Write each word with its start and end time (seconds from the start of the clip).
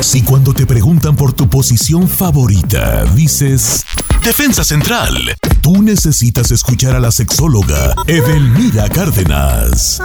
Si 0.00 0.22
cuando 0.22 0.54
te 0.54 0.64
preguntan 0.64 1.14
por 1.14 1.34
tu 1.34 1.48
posición 1.48 2.08
favorita, 2.08 3.04
dices 3.14 3.84
Defensa 4.24 4.64
Central, 4.64 5.14
tú 5.60 5.82
necesitas 5.82 6.50
escuchar 6.50 6.96
a 6.96 7.00
la 7.00 7.10
sexóloga 7.10 7.94
Edelmira 8.06 8.88
Cárdenas. 8.88 10.00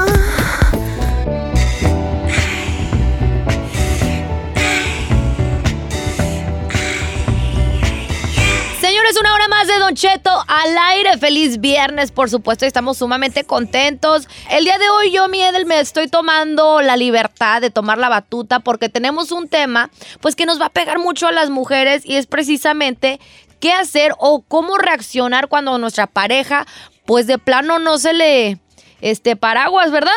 Señores, 9.15 9.21
una 9.21 9.33
hora 9.33 9.47
más 9.47 9.67
de 9.67 9.79
Don 9.79 9.95
Cheto 9.95 10.31
al 10.47 10.77
aire. 10.77 11.17
Feliz 11.17 11.59
viernes, 11.59 12.11
por 12.11 12.29
supuesto, 12.29 12.65
estamos 12.65 12.97
sumamente 12.97 13.43
contentos. 13.43 14.27
El 14.49 14.63
día 14.65 14.77
de 14.77 14.89
hoy 14.89 15.11
yo, 15.11 15.27
mi 15.27 15.41
Edel, 15.41 15.65
me 15.65 15.79
estoy 15.79 16.07
tomando 16.07 16.81
la 16.81 16.97
libertad 16.97 17.61
de 17.61 17.69
tomar 17.69 17.97
la 17.97 18.09
batuta 18.09 18.59
porque 18.59 18.89
tenemos 18.89 19.31
un 19.31 19.47
tema, 19.47 19.89
pues 20.21 20.35
que 20.35 20.45
nos 20.45 20.59
va 20.59 20.67
a 20.67 20.73
pegar 20.73 20.99
mucho 20.99 21.27
a 21.27 21.31
las 21.31 21.49
mujeres 21.49 22.05
y 22.05 22.15
es 22.15 22.27
precisamente 22.27 23.19
qué 23.59 23.71
hacer 23.71 24.13
o 24.17 24.41
cómo 24.41 24.77
reaccionar 24.77 25.47
cuando 25.47 25.77
nuestra 25.77 26.07
pareja, 26.07 26.65
pues 27.05 27.27
de 27.27 27.37
plano 27.37 27.79
no 27.79 27.97
se 27.97 28.13
le, 28.13 28.59
este, 29.01 29.35
paraguas, 29.35 29.91
¿verdad? 29.91 30.11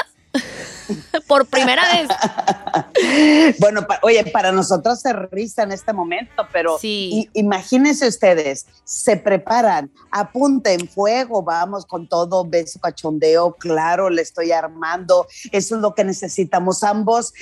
Por 1.26 1.46
primera 1.46 1.82
vez. 1.92 3.56
bueno, 3.58 3.86
oye, 4.02 4.24
para 4.24 4.52
nosotros 4.52 5.00
se 5.00 5.12
risa 5.12 5.62
en 5.62 5.72
este 5.72 5.92
momento, 5.92 6.46
pero 6.52 6.78
imagínense 6.82 8.08
ustedes, 8.08 8.66
se 8.84 9.16
preparan, 9.16 9.90
apunten 10.10 10.88
fuego, 10.88 11.42
vamos 11.42 11.86
con 11.86 12.08
todo, 12.08 12.44
beso, 12.44 12.80
cachondeo, 12.80 13.52
claro, 13.54 14.10
le 14.10 14.22
estoy 14.22 14.52
armando, 14.52 15.26
eso 15.52 15.76
es 15.76 15.80
lo 15.80 15.94
que 15.94 16.04
necesitamos 16.04 16.82
ambos. 16.82 17.32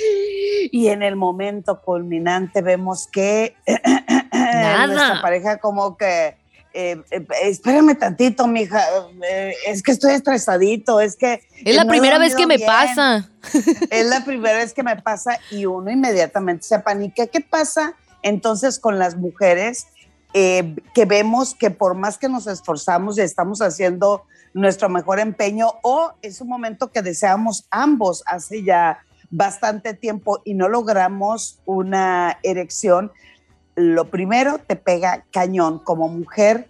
Y 0.71 0.89
en 0.89 1.03
el 1.03 1.17
momento 1.17 1.81
culminante 1.81 2.63
vemos 2.63 3.07
que 3.07 3.57
nuestra 4.33 5.21
pareja 5.23 5.59
como 5.59 5.97
que 5.97 6.37
eh, 6.79 7.03
eh, 7.11 7.27
espérame 7.45 7.95
tantito, 7.95 8.47
mija, 8.47 8.85
eh, 9.27 9.55
es 9.67 9.83
que 9.83 9.93
estoy 9.93 10.13
estresadito, 10.13 11.01
es 11.01 11.17
que... 11.17 11.41
Es 11.65 11.75
la 11.75 11.87
primera 11.87 12.19
vez 12.19 12.35
que 12.35 12.47
me 12.47 12.59
pasa. 12.59 13.31
Es 13.91 14.07
la 14.07 14.23
primera 14.27 14.59
vez 14.59 14.75
que 14.75 14.83
me 14.83 14.95
pasa 14.97 15.39
y 15.51 15.65
uno 15.65 15.91
inmediatamente 15.91 16.65
se 16.65 16.75
apanica. 16.75 17.29
¿Qué 17.29 17.41
pasa 17.41 17.95
entonces 18.23 18.79
con 18.79 18.99
las 18.99 19.17
mujeres 19.17 19.87
que 20.35 21.05
vemos 21.07 21.55
que 21.55 21.71
por 21.71 21.95
más 21.95 22.19
que 22.19 22.29
nos 22.29 22.47
esforzamos 22.47 23.17
y 23.17 23.23
estamos 23.23 23.63
haciendo 23.63 24.25
nuestro 24.53 24.91
mejor 24.91 25.19
empeño 25.19 25.73
o 25.83 26.13
es 26.21 26.43
un 26.43 26.49
momento 26.49 26.93
que 26.93 27.01
deseamos 27.01 27.67
ambos 27.71 28.23
hace 28.27 28.63
ya 28.63 28.99
bastante 29.31 29.95
tiempo 29.95 30.43
y 30.45 30.53
no 30.53 30.69
logramos 30.69 31.59
una 31.65 32.39
erección, 32.43 33.13
lo 33.77 34.11
primero 34.11 34.59
te 34.59 34.75
pega 34.75 35.25
cañón 35.31 35.79
como 35.79 36.09
mujer 36.09 36.69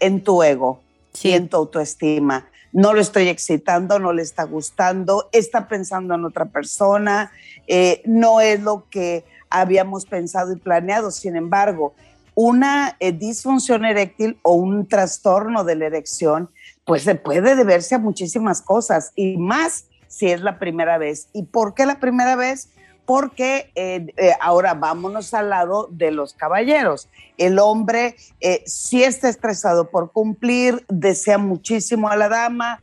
en 0.00 0.22
tu 0.22 0.42
ego 0.42 0.80
y 1.22 1.30
en 1.30 1.48
tu 1.48 1.56
autoestima. 1.56 2.48
No 2.72 2.92
lo 2.92 3.00
estoy 3.00 3.28
excitando, 3.28 3.98
no 3.98 4.12
le 4.12 4.22
está 4.22 4.42
gustando, 4.42 5.28
está 5.32 5.68
pensando 5.68 6.14
en 6.14 6.24
otra 6.24 6.46
persona, 6.46 7.32
eh, 7.66 8.02
no 8.04 8.40
es 8.40 8.60
lo 8.60 8.86
que 8.90 9.24
habíamos 9.48 10.04
pensado 10.04 10.52
y 10.52 10.56
planeado. 10.56 11.10
Sin 11.10 11.36
embargo, 11.36 11.94
una 12.34 12.96
eh, 13.00 13.12
disfunción 13.12 13.84
eréctil 13.84 14.38
o 14.42 14.52
un 14.52 14.86
trastorno 14.86 15.64
de 15.64 15.76
la 15.76 15.86
erección, 15.86 16.50
pues 16.84 17.02
se 17.02 17.14
puede 17.14 17.56
deberse 17.56 17.94
a 17.94 17.98
muchísimas 17.98 18.62
cosas 18.62 19.12
y 19.14 19.36
más 19.36 19.86
si 20.08 20.26
es 20.26 20.40
la 20.40 20.58
primera 20.58 20.98
vez. 20.98 21.28
¿Y 21.32 21.44
por 21.44 21.74
qué 21.74 21.86
la 21.86 22.00
primera 22.00 22.36
vez? 22.36 22.68
Porque 23.08 23.72
eh, 23.74 24.06
eh, 24.18 24.32
ahora 24.38 24.74
vámonos 24.74 25.32
al 25.32 25.48
lado 25.48 25.88
de 25.90 26.10
los 26.10 26.34
caballeros. 26.34 27.08
El 27.38 27.58
hombre 27.58 28.16
eh, 28.42 28.62
sí 28.66 29.02
está 29.02 29.30
estresado 29.30 29.88
por 29.88 30.12
cumplir, 30.12 30.84
desea 30.90 31.38
muchísimo 31.38 32.10
a 32.10 32.16
la 32.16 32.28
dama, 32.28 32.82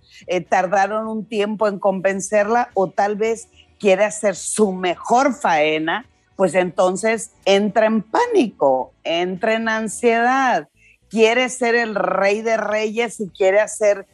tardaron 0.49 1.07
un 1.07 1.25
tiempo 1.25 1.67
en 1.67 1.77
convencerla 1.77 2.71
o 2.73 2.89
tal 2.89 3.17
vez 3.17 3.49
quiere 3.79 4.03
hacer 4.03 4.35
su 4.35 4.71
mejor 4.71 5.35
faena, 5.35 6.07
pues 6.35 6.55
entonces 6.55 7.29
entra 7.45 7.85
en 7.85 8.01
pánico, 8.01 8.93
entra 9.03 9.53
en 9.53 9.69
ansiedad, 9.69 10.69
quiere 11.07 11.49
ser 11.49 11.75
el 11.75 11.93
rey 11.93 12.41
de 12.41 12.57
reyes 12.57 13.19
y 13.19 13.29
quiere 13.29 13.59
hacer 13.59 14.07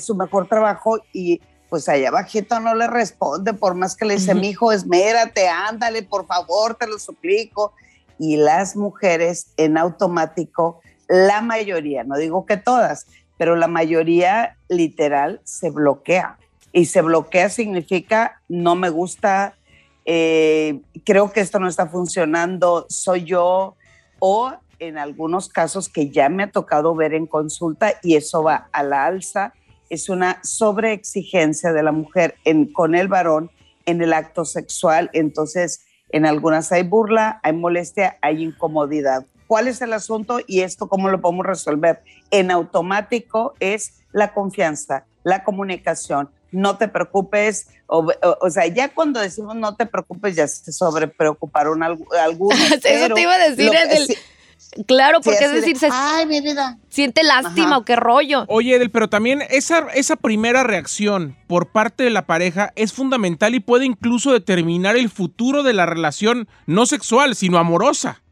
su 0.00 0.16
mejor 0.16 0.48
trabajo 0.48 0.98
y 1.12 1.40
pues 1.72 1.88
allá 1.88 2.08
abajito 2.10 2.60
no 2.60 2.74
le 2.74 2.86
responde, 2.86 3.54
por 3.54 3.74
más 3.74 3.96
que 3.96 4.04
le 4.04 4.16
dice, 4.16 4.34
mi 4.34 4.50
hijo, 4.50 4.72
esmérate, 4.72 5.48
ándale, 5.48 6.02
por 6.02 6.26
favor, 6.26 6.74
te 6.74 6.86
lo 6.86 6.98
suplico. 6.98 7.72
Y 8.18 8.36
las 8.36 8.76
mujeres 8.76 9.46
en 9.56 9.78
automático, 9.78 10.82
la 11.08 11.40
mayoría, 11.40 12.04
no 12.04 12.18
digo 12.18 12.44
que 12.44 12.58
todas, 12.58 13.06
pero 13.38 13.56
la 13.56 13.68
mayoría 13.68 14.58
literal 14.68 15.40
se 15.44 15.70
bloquea. 15.70 16.36
Y 16.74 16.84
se 16.84 17.00
bloquea 17.00 17.48
significa 17.48 18.42
no 18.50 18.74
me 18.76 18.90
gusta, 18.90 19.54
eh, 20.04 20.78
creo 21.06 21.32
que 21.32 21.40
esto 21.40 21.58
no 21.58 21.68
está 21.68 21.86
funcionando, 21.86 22.84
soy 22.90 23.24
yo, 23.24 23.76
o 24.18 24.52
en 24.78 24.98
algunos 24.98 25.48
casos 25.48 25.88
que 25.88 26.10
ya 26.10 26.28
me 26.28 26.42
ha 26.42 26.50
tocado 26.50 26.94
ver 26.94 27.14
en 27.14 27.26
consulta 27.26 27.94
y 28.02 28.16
eso 28.16 28.42
va 28.42 28.68
a 28.72 28.82
la 28.82 29.06
alza, 29.06 29.54
es 29.92 30.08
una 30.08 30.40
sobreexigencia 30.42 31.70
de 31.74 31.82
la 31.82 31.92
mujer 31.92 32.36
en, 32.46 32.72
con 32.72 32.94
el 32.94 33.08
varón 33.08 33.50
en 33.84 34.00
el 34.00 34.14
acto 34.14 34.46
sexual. 34.46 35.10
Entonces, 35.12 35.84
en 36.08 36.24
algunas 36.24 36.72
hay 36.72 36.82
burla, 36.82 37.40
hay 37.42 37.52
molestia, 37.52 38.16
hay 38.22 38.42
incomodidad. 38.42 39.26
¿Cuál 39.46 39.68
es 39.68 39.82
el 39.82 39.92
asunto 39.92 40.40
y 40.46 40.60
esto 40.60 40.88
cómo 40.88 41.10
lo 41.10 41.20
podemos 41.20 41.44
resolver? 41.44 42.02
En 42.30 42.50
automático 42.50 43.52
es 43.60 44.00
la 44.12 44.32
confianza, 44.32 45.04
la 45.24 45.44
comunicación. 45.44 46.30
No 46.52 46.78
te 46.78 46.88
preocupes, 46.88 47.68
o, 47.86 48.08
sea, 48.48 48.66
ya 48.68 48.94
cuando 48.94 49.20
decimos 49.20 49.56
no 49.56 49.76
te 49.76 49.84
preocupes, 49.84 50.36
ya 50.36 50.48
se 50.48 50.72
sobrepreocuparon 50.72 51.82
algunos. 51.82 52.58
Eso 52.82 53.12
te 53.12 53.20
iba 53.20 53.34
a 53.34 53.50
decir, 53.50 53.70
Claro, 54.86 55.20
porque 55.20 55.44
es 55.44 55.52
decir, 55.52 55.76
Ay, 55.92 56.26
mi 56.26 56.40
vida. 56.40 56.78
siente 56.88 57.22
lástima 57.22 57.76
o 57.76 57.84
qué 57.84 57.96
rollo. 57.96 58.44
Oye, 58.48 58.76
Edel, 58.76 58.90
pero 58.90 59.08
también 59.08 59.42
esa, 59.50 59.86
esa 59.94 60.16
primera 60.16 60.62
reacción 60.62 61.36
por 61.46 61.72
parte 61.72 62.04
de 62.04 62.10
la 62.10 62.26
pareja 62.26 62.72
es 62.74 62.92
fundamental 62.92 63.54
y 63.54 63.60
puede 63.60 63.84
incluso 63.84 64.32
determinar 64.32 64.96
el 64.96 65.10
futuro 65.10 65.62
de 65.62 65.74
la 65.74 65.84
relación 65.84 66.48
no 66.66 66.86
sexual, 66.86 67.34
sino 67.34 67.58
amorosa. 67.58 68.22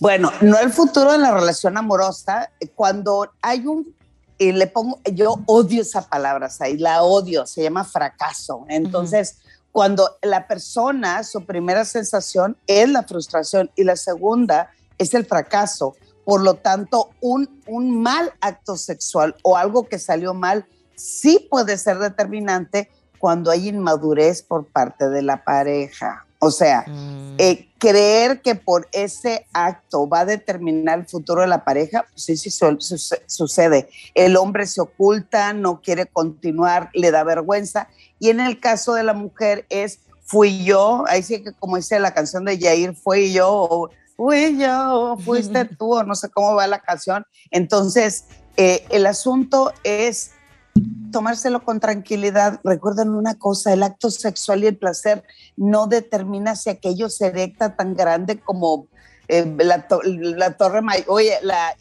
Bueno, 0.00 0.32
no 0.40 0.58
el 0.58 0.72
futuro 0.72 1.12
de 1.12 1.18
la 1.18 1.32
relación 1.32 1.76
amorosa, 1.76 2.50
cuando 2.74 3.30
hay 3.42 3.66
un, 3.66 3.94
y 4.38 4.52
le 4.52 4.66
pongo, 4.66 5.00
yo 5.12 5.36
odio 5.46 5.82
esa 5.82 6.08
palabra, 6.08 6.48
ahí 6.60 6.78
la 6.78 7.02
odio, 7.02 7.46
se 7.46 7.62
llama 7.62 7.84
fracaso. 7.84 8.64
Entonces, 8.68 9.38
cuando 9.72 10.16
la 10.22 10.46
persona, 10.46 11.22
su 11.22 11.44
primera 11.44 11.84
sensación 11.84 12.56
es 12.66 12.88
la 12.88 13.02
frustración 13.02 13.70
y 13.76 13.84
la 13.84 13.96
segunda 13.96 14.70
es 14.98 15.14
el 15.14 15.26
fracaso. 15.26 15.94
Por 16.24 16.42
lo 16.42 16.54
tanto, 16.54 17.10
un, 17.20 17.60
un 17.66 18.02
mal 18.02 18.32
acto 18.40 18.76
sexual 18.76 19.36
o 19.42 19.56
algo 19.56 19.88
que 19.88 19.98
salió 19.98 20.32
mal 20.34 20.66
sí 20.96 21.46
puede 21.50 21.76
ser 21.76 21.98
determinante 21.98 22.90
cuando 23.18 23.50
hay 23.50 23.68
inmadurez 23.68 24.42
por 24.42 24.66
parte 24.66 25.08
de 25.08 25.22
la 25.22 25.44
pareja. 25.44 26.26
O 26.38 26.50
sea, 26.50 26.84
mm. 26.86 27.36
eh, 27.38 27.68
creer 27.78 28.42
que 28.42 28.54
por 28.54 28.86
ese 28.92 29.46
acto 29.54 30.06
va 30.06 30.20
a 30.20 30.24
determinar 30.26 30.98
el 30.98 31.06
futuro 31.06 31.40
de 31.40 31.46
la 31.46 31.64
pareja, 31.64 32.04
pues 32.10 32.22
sí, 32.22 32.36
sí 32.36 32.50
sucede. 33.26 33.88
El 34.14 34.36
hombre 34.36 34.66
se 34.66 34.82
oculta, 34.82 35.54
no 35.54 35.80
quiere 35.80 36.04
continuar, 36.04 36.90
le 36.92 37.10
da 37.10 37.24
vergüenza. 37.24 37.88
Y 38.18 38.28
en 38.28 38.40
el 38.40 38.60
caso 38.60 38.92
de 38.92 39.04
la 39.04 39.14
mujer 39.14 39.64
es, 39.70 40.00
fui 40.26 40.64
yo, 40.64 41.04
ahí 41.08 41.22
sí 41.22 41.42
que 41.42 41.52
como 41.52 41.76
dice 41.76 41.98
la 41.98 42.12
canción 42.12 42.44
de 42.44 42.58
Yair, 42.58 42.94
fui 42.94 43.32
yo, 43.32 43.50
o 43.50 43.90
fui 44.16 44.58
yo, 44.58 45.16
fuiste 45.24 45.64
tú, 45.78 46.02
no 46.04 46.14
sé 46.14 46.28
cómo 46.30 46.54
va 46.54 46.66
la 46.66 46.80
canción. 46.80 47.24
Entonces, 47.50 48.26
eh, 48.56 48.84
el 48.90 49.06
asunto 49.06 49.72
es 49.82 50.32
tomárselo 51.12 51.64
con 51.64 51.80
tranquilidad. 51.80 52.60
Recuerden 52.64 53.10
una 53.10 53.36
cosa, 53.38 53.72
el 53.72 53.82
acto 53.82 54.10
sexual 54.10 54.64
y 54.64 54.68
el 54.68 54.76
placer 54.76 55.24
no 55.56 55.86
determina 55.86 56.56
si 56.56 56.70
aquello 56.70 57.08
se 57.08 57.26
erecta 57.26 57.76
tan 57.76 57.94
grande 57.94 58.40
como 58.40 58.88
eh, 59.28 59.46
la, 59.58 59.86
torre 60.56 60.82
mayor, 60.82 61.04
oye, 61.08 61.38
la, 61.42 61.74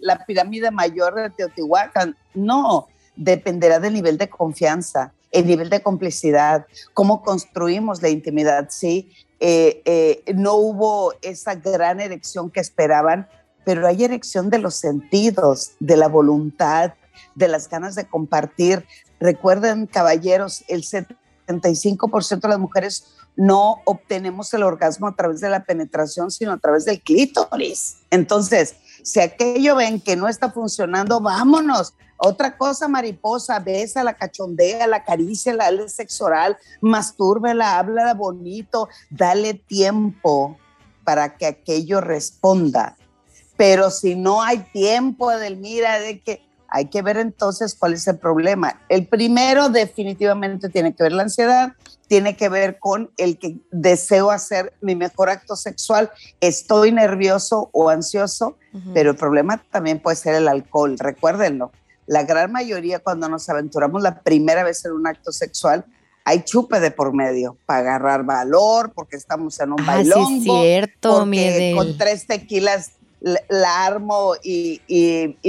la 0.00 0.24
pirámide 0.26 0.70
mayor 0.70 1.14
de 1.14 1.30
Teotihuacán. 1.30 2.16
No, 2.34 2.88
dependerá 3.16 3.80
del 3.80 3.94
nivel 3.94 4.18
de 4.18 4.28
confianza, 4.28 5.12
el 5.32 5.46
nivel 5.46 5.70
de 5.70 5.82
complicidad, 5.82 6.66
cómo 6.94 7.22
construimos 7.22 8.02
la 8.02 8.08
intimidad, 8.08 8.68
¿sí? 8.70 9.10
Eh, 9.40 9.82
eh, 9.84 10.34
no 10.34 10.54
hubo 10.54 11.14
esa 11.22 11.54
gran 11.54 12.00
erección 12.00 12.50
que 12.50 12.60
esperaban, 12.60 13.28
pero 13.64 13.86
hay 13.86 14.04
erección 14.04 14.48
de 14.50 14.58
los 14.58 14.76
sentidos, 14.76 15.72
de 15.80 15.96
la 15.96 16.08
voluntad, 16.08 16.94
de 17.34 17.48
las 17.48 17.68
ganas 17.68 17.94
de 17.94 18.06
compartir. 18.06 18.86
Recuerden, 19.20 19.86
caballeros, 19.86 20.64
el 20.68 20.82
75% 20.82 22.40
de 22.40 22.48
las 22.48 22.58
mujeres 22.58 23.16
no 23.36 23.82
obtenemos 23.84 24.52
el 24.54 24.62
orgasmo 24.62 25.06
a 25.06 25.14
través 25.14 25.40
de 25.40 25.50
la 25.50 25.64
penetración, 25.64 26.30
sino 26.30 26.52
a 26.52 26.58
través 26.58 26.86
del 26.86 27.02
clítoris. 27.02 27.98
Entonces, 28.10 28.76
si 29.06 29.20
aquello 29.20 29.76
ven 29.76 30.00
que 30.00 30.16
no 30.16 30.26
está 30.26 30.50
funcionando, 30.50 31.20
vámonos. 31.20 31.94
Otra 32.16 32.56
cosa, 32.58 32.88
mariposa, 32.88 33.60
besa, 33.60 34.02
la 34.02 34.14
cachondea, 34.14 34.84
la 34.88 35.04
caricia, 35.04 35.54
la 35.54 35.66
dale 35.66 35.88
sexo 35.88 36.24
oral, 36.24 36.56
mastúrbela, 36.80 37.78
habla 37.78 38.14
bonito, 38.14 38.88
dale 39.08 39.54
tiempo 39.54 40.58
para 41.04 41.36
que 41.36 41.46
aquello 41.46 42.00
responda. 42.00 42.96
Pero 43.56 43.92
si 43.92 44.16
no 44.16 44.42
hay 44.42 44.58
tiempo, 44.72 45.30
Edelmira, 45.30 46.00
de 46.00 46.20
que 46.20 46.42
hay 46.66 46.86
que 46.86 47.00
ver 47.00 47.18
entonces 47.18 47.76
cuál 47.76 47.92
es 47.92 48.08
el 48.08 48.18
problema. 48.18 48.80
El 48.88 49.06
primero 49.06 49.68
definitivamente 49.68 50.68
tiene 50.68 50.96
que 50.96 51.04
ver 51.04 51.12
la 51.12 51.22
ansiedad, 51.22 51.74
tiene 52.08 52.36
que 52.36 52.48
ver 52.48 52.78
con 52.78 53.10
el 53.16 53.38
que 53.38 53.58
deseo 53.70 54.30
hacer 54.30 54.72
mi 54.80 54.94
mejor 54.94 55.28
acto 55.28 55.56
sexual, 55.56 56.10
estoy 56.40 56.92
nervioso 56.92 57.70
o 57.72 57.88
ansioso, 57.88 58.56
pero 58.92 59.12
el 59.12 59.16
problema 59.16 59.62
también 59.70 60.00
puede 60.00 60.16
ser 60.16 60.34
el 60.34 60.48
alcohol, 60.48 60.98
recuérdenlo. 60.98 61.72
La 62.06 62.24
gran 62.24 62.52
mayoría 62.52 62.98
cuando 63.00 63.28
nos 63.28 63.48
aventuramos 63.48 64.02
la 64.02 64.20
primera 64.20 64.62
vez 64.62 64.84
en 64.84 64.92
un 64.92 65.06
acto 65.06 65.32
sexual, 65.32 65.84
hay 66.24 66.42
chupe 66.42 66.80
de 66.80 66.90
por 66.90 67.14
medio 67.14 67.56
para 67.66 67.80
agarrar 67.80 68.24
valor, 68.24 68.92
porque 68.92 69.16
estamos 69.16 69.58
en 69.60 69.72
un 69.72 69.80
ah, 69.80 69.96
bailongo, 69.96 70.42
cierto, 70.42 71.18
porque 71.20 71.72
con 71.74 71.96
tres 71.96 72.26
tequilas 72.26 72.92
la 73.48 73.86
armo 73.86 74.34
y, 74.42 74.80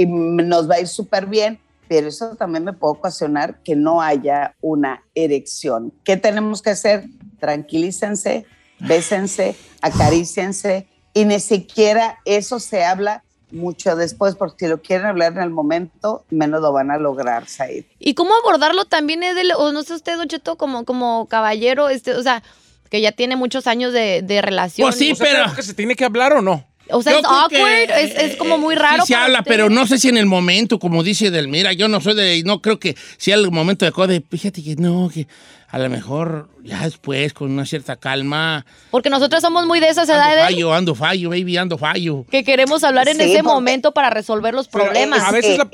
nos 0.06 0.70
va 0.70 0.76
a 0.76 0.80
ir 0.80 0.88
súper 0.88 1.26
bien, 1.26 1.60
pero 1.88 2.08
eso 2.08 2.36
también 2.36 2.64
me 2.64 2.72
puede 2.72 2.92
ocasionar 2.92 3.62
que 3.62 3.74
no 3.74 4.02
haya 4.02 4.54
una 4.60 5.02
erección. 5.14 5.92
¿Qué 6.04 6.16
tenemos 6.16 6.62
que 6.62 6.70
hacer? 6.70 7.04
Tranquilícense, 7.40 8.46
bésense, 8.78 9.56
acaríciense 9.80 10.86
y 11.14 11.24
ni 11.24 11.40
siquiera 11.40 12.18
eso 12.24 12.60
se 12.60 12.84
habla 12.84 13.24
mucho 13.50 13.96
después, 13.96 14.34
porque 14.34 14.66
si 14.66 14.70
lo 14.70 14.82
quieren 14.82 15.06
hablar 15.06 15.32
en 15.32 15.42
el 15.42 15.50
momento, 15.50 16.24
menos 16.30 16.60
lo 16.60 16.72
van 16.72 16.90
a 16.90 16.98
lograr, 16.98 17.48
Said. 17.48 17.84
¿Y 17.98 18.14
cómo 18.14 18.34
abordarlo 18.34 18.84
también, 18.84 19.22
Edel, 19.22 19.52
o 19.56 19.72
no 19.72 19.82
sé 19.82 19.94
usted, 19.94 20.16
Don 20.16 20.28
Cheto, 20.28 20.56
como, 20.56 20.84
como 20.84 21.26
caballero, 21.28 21.88
este, 21.88 22.12
o 22.14 22.22
sea, 22.22 22.42
que 22.90 23.00
ya 23.00 23.12
tiene 23.12 23.36
muchos 23.36 23.66
años 23.66 23.92
de, 23.92 24.22
de 24.22 24.42
relación? 24.42 24.88
Pues 24.88 24.98
sí, 24.98 25.14
pero... 25.18 25.54
¿Que 25.54 25.62
se 25.62 25.74
tiene 25.74 25.96
que 25.96 26.04
hablar 26.04 26.34
o 26.34 26.42
no? 26.42 26.64
O 26.90 27.02
sea, 27.02 27.18
es 27.18 27.24
awkward, 27.24 27.90
es, 27.90 28.36
como 28.36 28.58
muy 28.58 28.74
raro. 28.74 29.04
Sí 29.04 29.08
se 29.08 29.14
habla, 29.14 29.42
pero 29.42 29.68
no 29.68 29.86
sé 29.86 29.98
si 29.98 30.08
en 30.08 30.16
el 30.16 30.26
momento, 30.26 30.78
como 30.78 31.02
dice 31.02 31.30
Delmira, 31.30 31.72
yo 31.72 31.88
no 31.88 32.00
soy 32.00 32.14
de, 32.14 32.42
no 32.44 32.62
creo 32.62 32.78
que 32.78 32.96
sea 33.16 33.34
el 33.34 33.50
momento 33.50 33.84
de 33.84 34.06
de, 34.06 34.24
fíjate 34.28 34.62
que 34.62 34.76
no, 34.76 35.10
que 35.12 35.26
a 35.68 35.78
lo 35.78 35.90
mejor 35.90 36.48
ya 36.62 36.84
después, 36.84 37.34
con 37.34 37.50
una 37.50 37.66
cierta 37.66 37.96
calma. 37.96 38.64
Porque 38.90 39.10
nosotros 39.10 39.42
somos 39.42 39.66
muy 39.66 39.80
de 39.80 39.88
esas 39.88 40.08
edades. 40.08 40.38
Ando 40.38 40.46
fallo, 40.46 40.74
ando 40.74 40.94
fallo, 40.94 41.30
baby, 41.30 41.56
ando 41.56 41.78
fallo. 41.78 42.24
Que 42.30 42.42
queremos 42.42 42.84
hablar 42.84 43.08
en 43.08 43.20
ese 43.20 43.42
momento 43.42 43.92
para 43.92 44.08
resolver 44.08 44.54
los 44.54 44.68
problemas. 44.68 45.22
a 45.22 45.30
veces 45.30 45.58
la... 45.58 45.68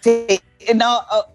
Sí, 0.00 0.40
no, 0.74 1.00
oh, 1.10 1.26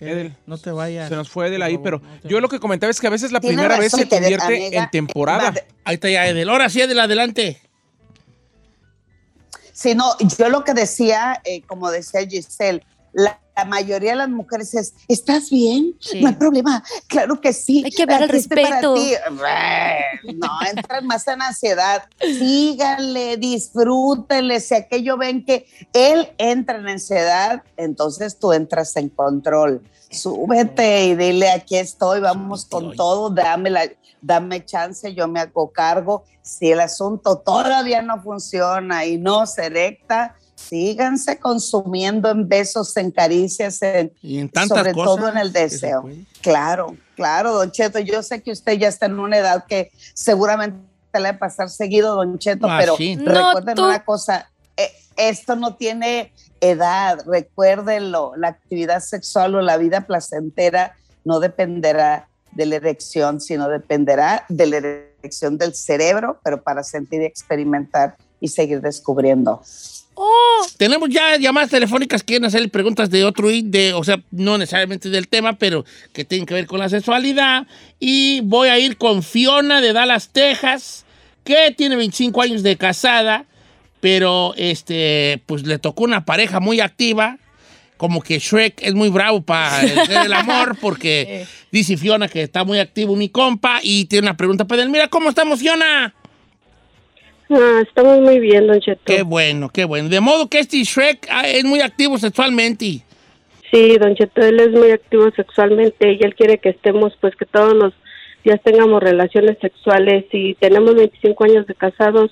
Edel, 0.00 0.36
no 0.46 0.58
te 0.58 0.70
vayas. 0.70 1.08
Se 1.08 1.16
nos 1.16 1.28
fue 1.28 1.48
Edel 1.48 1.62
ahí, 1.62 1.78
pero 1.78 2.00
yo 2.24 2.40
lo 2.40 2.48
que 2.48 2.60
comentaba 2.60 2.90
es 2.90 3.00
que 3.00 3.06
a 3.06 3.10
veces 3.10 3.32
la 3.32 3.40
primera 3.40 3.78
vez 3.78 3.92
se 3.92 4.08
convierte 4.08 4.76
en 4.76 4.90
temporada. 4.90 5.54
Ahí 5.84 5.94
está 5.94 6.08
ya 6.08 6.26
Edel. 6.26 6.48
Ahora 6.48 6.68
sí, 6.68 6.80
Edel, 6.80 7.00
adelante. 7.00 7.60
Sí, 9.72 9.94
no, 9.94 10.16
yo 10.18 10.48
lo 10.48 10.64
que 10.64 10.74
decía, 10.74 11.40
eh, 11.44 11.62
como 11.62 11.90
decía 11.90 12.26
Giselle, 12.26 12.82
la, 13.12 13.40
mayoría 13.64 14.10
de 14.10 14.16
las 14.16 14.28
mujeres 14.28 14.74
es, 14.74 14.94
¿estás 15.08 15.50
bien? 15.50 15.96
No 16.20 16.28
hay 16.28 16.34
problema. 16.34 16.82
Claro 17.06 17.40
que 17.40 17.52
sí. 17.52 17.82
Hay 17.84 17.90
que 17.90 18.06
ver 18.06 18.22
el 18.22 18.28
respeto. 18.28 18.94
No, 20.34 20.48
entran 20.70 21.06
más 21.06 21.26
en 21.28 21.42
ansiedad. 21.42 22.04
Síganle, 22.20 23.36
disfrútenle. 23.36 24.60
Si 24.60 24.74
aquello 24.74 25.16
ven 25.16 25.44
que 25.44 25.66
él 25.92 26.28
entra 26.38 26.78
en 26.78 26.88
ansiedad, 26.88 27.62
entonces 27.76 28.38
tú 28.38 28.52
entras 28.52 28.96
en 28.96 29.08
control. 29.08 29.82
Súbete 30.10 31.04
y 31.04 31.14
dile, 31.16 31.50
aquí 31.50 31.76
estoy, 31.76 32.20
vamos 32.20 32.64
con 32.64 32.96
todo, 32.96 33.28
dame, 33.28 33.68
la, 33.68 33.82
dame 34.22 34.64
chance, 34.64 35.14
yo 35.14 35.28
me 35.28 35.40
hago 35.40 35.70
cargo. 35.70 36.24
Si 36.40 36.70
el 36.70 36.80
asunto 36.80 37.38
todavía 37.38 38.00
no 38.00 38.22
funciona 38.22 39.04
y 39.04 39.18
no 39.18 39.46
se 39.46 39.66
erecta, 39.66 40.34
síganse 40.58 41.38
consumiendo 41.38 42.30
en 42.30 42.48
besos, 42.48 42.96
en 42.96 43.10
caricias, 43.10 43.80
en, 43.82 44.12
y 44.22 44.38
en 44.38 44.48
tantas 44.48 44.78
sobre 44.78 44.92
todo 44.92 45.28
en 45.28 45.38
el 45.38 45.52
deseo. 45.52 46.08
Claro, 46.42 46.96
claro, 47.14 47.54
Don 47.54 47.70
Cheto, 47.70 48.00
yo 48.00 48.22
sé 48.22 48.42
que 48.42 48.50
usted 48.50 48.72
ya 48.72 48.88
está 48.88 49.06
en 49.06 49.18
una 49.18 49.38
edad 49.38 49.64
que 49.66 49.90
seguramente 50.14 50.78
le 51.14 51.22
va 51.22 51.28
a 51.30 51.38
pasar 51.38 51.70
seguido, 51.70 52.16
Don 52.16 52.38
Cheto, 52.38 52.66
ah, 52.68 52.78
pero 52.80 52.96
recuerden 52.96 53.80
una 53.80 54.04
cosa, 54.04 54.50
eh, 54.76 54.90
esto 55.16 55.54
no 55.54 55.76
tiene 55.76 56.32
edad, 56.60 57.20
recuérdenlo, 57.26 58.32
la 58.36 58.48
actividad 58.48 59.00
sexual 59.00 59.54
o 59.54 59.62
la 59.62 59.76
vida 59.76 60.02
placentera 60.02 60.96
no 61.24 61.40
dependerá 61.40 62.28
de 62.52 62.66
la 62.66 62.76
erección, 62.76 63.40
sino 63.40 63.68
dependerá 63.68 64.44
de 64.48 64.66
la 64.66 64.76
erección 64.78 65.56
del 65.56 65.74
cerebro, 65.74 66.40
pero 66.42 66.62
para 66.62 66.82
sentir 66.82 67.22
y 67.22 67.26
experimentar 67.26 68.16
y 68.40 68.48
seguir 68.48 68.80
descubriendo. 68.80 69.62
Oh. 70.20 70.66
Tenemos 70.76 71.08
ya 71.10 71.36
llamadas 71.36 71.70
telefónicas 71.70 72.24
que 72.24 72.32
quieren 72.32 72.44
hacerle 72.44 72.66
preguntas 72.66 73.08
de 73.08 73.24
otro, 73.24 73.50
de, 73.50 73.92
o 73.92 74.02
sea, 74.02 74.20
no 74.32 74.58
necesariamente 74.58 75.10
del 75.10 75.28
tema, 75.28 75.52
pero 75.52 75.84
que 76.12 76.24
tienen 76.24 76.44
que 76.44 76.54
ver 76.54 76.66
con 76.66 76.80
la 76.80 76.88
sexualidad. 76.88 77.68
Y 78.00 78.40
voy 78.40 78.66
a 78.68 78.80
ir 78.80 78.96
con 78.96 79.22
Fiona 79.22 79.80
de 79.80 79.92
Dallas, 79.92 80.30
Texas, 80.32 81.04
que 81.44 81.72
tiene 81.76 81.94
25 81.94 82.42
años 82.42 82.64
de 82.64 82.76
casada, 82.76 83.44
pero 84.00 84.54
este, 84.56 85.40
pues 85.46 85.62
le 85.64 85.78
tocó 85.78 86.02
una 86.02 86.24
pareja 86.24 86.58
muy 86.58 86.80
activa. 86.80 87.38
Como 87.96 88.20
que 88.20 88.40
Shrek 88.40 88.82
es 88.82 88.94
muy 88.94 89.10
bravo 89.10 89.42
para 89.42 89.82
el, 89.82 90.32
amor, 90.32 90.76
porque 90.80 91.46
dice 91.70 91.96
Fiona 91.96 92.26
que 92.26 92.42
está 92.42 92.64
muy 92.64 92.80
activo 92.80 93.14
mi 93.14 93.28
compa 93.28 93.78
y 93.84 94.06
tiene 94.06 94.26
una 94.26 94.36
pregunta 94.36 94.64
para 94.64 94.82
él. 94.82 94.90
Mira, 94.90 95.06
¿cómo 95.06 95.28
estamos, 95.28 95.60
Fiona? 95.60 96.12
Ah, 97.50 97.80
estamos 97.82 98.20
muy 98.20 98.40
bien, 98.40 98.66
Don 98.66 98.80
Cheto. 98.80 99.00
Qué 99.06 99.22
bueno, 99.22 99.70
qué 99.70 99.84
bueno. 99.84 100.08
De 100.08 100.20
modo 100.20 100.48
que 100.48 100.58
este 100.58 100.82
Shrek 100.82 101.26
ah, 101.30 101.48
es 101.48 101.64
muy 101.64 101.80
activo 101.80 102.18
sexualmente. 102.18 103.02
Sí, 103.70 103.96
Don 103.98 104.14
Cheto, 104.14 104.42
él 104.42 104.60
es 104.60 104.70
muy 104.70 104.90
activo 104.90 105.30
sexualmente 105.34 106.12
y 106.12 106.18
él 106.22 106.34
quiere 106.34 106.58
que 106.58 106.70
estemos, 106.70 107.14
pues 107.20 107.34
que 107.36 107.46
todos 107.46 107.74
los 107.74 107.94
días 108.44 108.60
tengamos 108.62 109.02
relaciones 109.02 109.58
sexuales 109.60 110.24
y 110.32 110.54
tenemos 110.54 110.94
25 110.94 111.44
años 111.44 111.66
de 111.66 111.74
casados. 111.74 112.30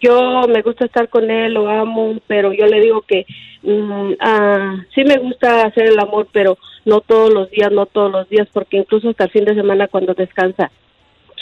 Yo 0.00 0.42
me 0.48 0.62
gusta 0.62 0.84
estar 0.84 1.08
con 1.08 1.30
él, 1.30 1.54
lo 1.54 1.68
amo, 1.68 2.16
pero 2.26 2.52
yo 2.52 2.66
le 2.66 2.80
digo 2.80 3.02
que 3.02 3.26
mm, 3.62 4.12
ah, 4.20 4.76
sí 4.94 5.04
me 5.04 5.18
gusta 5.18 5.66
hacer 5.66 5.88
el 5.88 5.98
amor, 5.98 6.28
pero 6.32 6.58
no 6.84 7.00
todos 7.00 7.32
los 7.32 7.50
días, 7.50 7.72
no 7.72 7.86
todos 7.86 8.10
los 8.10 8.28
días, 8.28 8.48
porque 8.52 8.78
incluso 8.78 9.10
hasta 9.10 9.24
el 9.24 9.30
fin 9.30 9.44
de 9.44 9.54
semana 9.54 9.88
cuando 9.88 10.14
descansa 10.14 10.70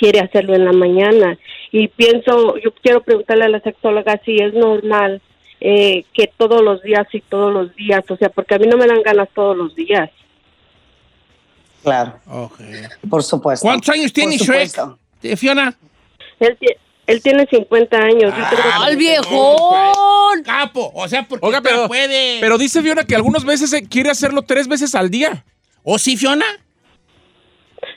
quiere 0.02 0.18
hacerlo 0.18 0.56
en 0.56 0.64
la 0.64 0.73
mañana. 0.73 1.38
Y 1.71 1.87
pienso, 1.87 2.56
yo 2.56 2.75
quiero 2.82 3.04
preguntarle 3.04 3.44
a 3.44 3.49
la 3.49 3.61
sexóloga 3.61 4.21
si 4.25 4.37
es 4.37 4.52
normal 4.52 5.23
eh, 5.61 6.04
que 6.12 6.28
todos 6.37 6.61
los 6.61 6.82
días 6.82 7.06
y 7.12 7.21
todos 7.21 7.54
los 7.54 7.73
días, 7.76 8.02
o 8.11 8.16
sea, 8.16 8.28
porque 8.28 8.56
a 8.56 8.59
mí 8.59 8.66
no 8.66 8.76
me 8.76 8.88
dan 8.88 9.00
ganas 9.02 9.28
todos 9.32 9.56
los 9.56 9.76
días. 9.76 10.11
Claro. 11.85 12.18
Por 13.09 13.23
supuesto. 13.23 13.64
¿Cuántos 13.64 13.90
años 13.90 14.12
tiene 14.12 14.38
Shrek, 14.38 14.73
Fiona? 15.37 15.73
Él, 17.06 17.23
tiene 17.23 17.47
50 17.47 17.97
años. 17.97 18.35
¡Ah, 18.37 18.88
el 18.90 18.97
viejón! 18.97 20.42
Capo, 20.44 20.90
o 20.97 21.06
sea, 21.06 21.28
porque 21.28 21.61
pero, 21.62 21.87
puede. 21.87 22.40
Pero 22.40 22.59
dice 22.59 22.82
Fiona 22.82 23.04
que 23.04 23.14
algunas 23.14 23.44
veces 23.44 23.73
quiere 23.88 24.11
hacerlo 24.11 24.42
tres 24.42 24.66
veces 24.66 24.97
al 24.97 25.11
día. 25.11 25.44
¿O 25.85 25.97
sí, 25.99 26.16
Fiona? 26.16 26.47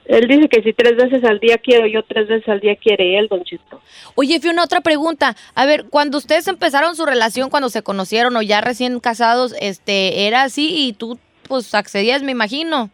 Él 0.05 0.27
dice 0.27 0.47
que 0.47 0.61
si 0.61 0.73
tres 0.73 0.95
veces 0.95 1.23
al 1.23 1.39
día 1.39 1.57
quiero, 1.57 1.87
yo 1.87 2.03
tres 2.03 2.27
veces 2.27 2.47
al 2.47 2.59
día 2.59 2.75
quiere 2.75 3.17
él, 3.17 3.27
don 3.27 3.43
Chito. 3.43 3.81
Oye, 4.15 4.39
Fiona, 4.39 4.63
otra 4.63 4.81
pregunta. 4.81 5.35
A 5.55 5.65
ver, 5.65 5.85
cuando 5.89 6.17
ustedes 6.17 6.47
empezaron 6.47 6.95
su 6.95 7.05
relación, 7.05 7.49
cuando 7.49 7.69
se 7.69 7.81
conocieron 7.81 8.35
o 8.37 8.41
ya 8.41 8.61
recién 8.61 8.99
casados, 8.99 9.55
este, 9.59 10.27
¿era 10.27 10.43
así 10.43 10.87
y 10.87 10.93
tú, 10.93 11.17
pues, 11.47 11.73
accedías, 11.73 12.21
me 12.21 12.31
imagino? 12.31 12.91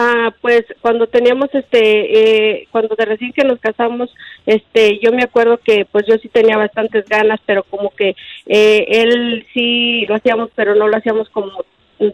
Ah, 0.00 0.32
pues 0.40 0.64
cuando 0.80 1.08
teníamos 1.08 1.52
este, 1.52 2.60
eh, 2.60 2.68
cuando 2.70 2.94
de 2.94 3.04
recién 3.04 3.32
que 3.32 3.42
nos 3.42 3.58
casamos, 3.58 4.14
este, 4.46 5.00
yo 5.00 5.10
me 5.10 5.24
acuerdo 5.24 5.58
que 5.58 5.86
pues 5.90 6.06
yo 6.06 6.16
sí 6.18 6.28
tenía 6.28 6.56
bastantes 6.56 7.04
ganas, 7.08 7.40
pero 7.44 7.64
como 7.64 7.90
que 7.90 8.14
eh, 8.46 8.86
él 8.88 9.44
sí 9.52 10.06
lo 10.06 10.14
hacíamos, 10.14 10.50
pero 10.54 10.76
no 10.76 10.86
lo 10.86 10.96
hacíamos 10.96 11.28
como 11.30 11.64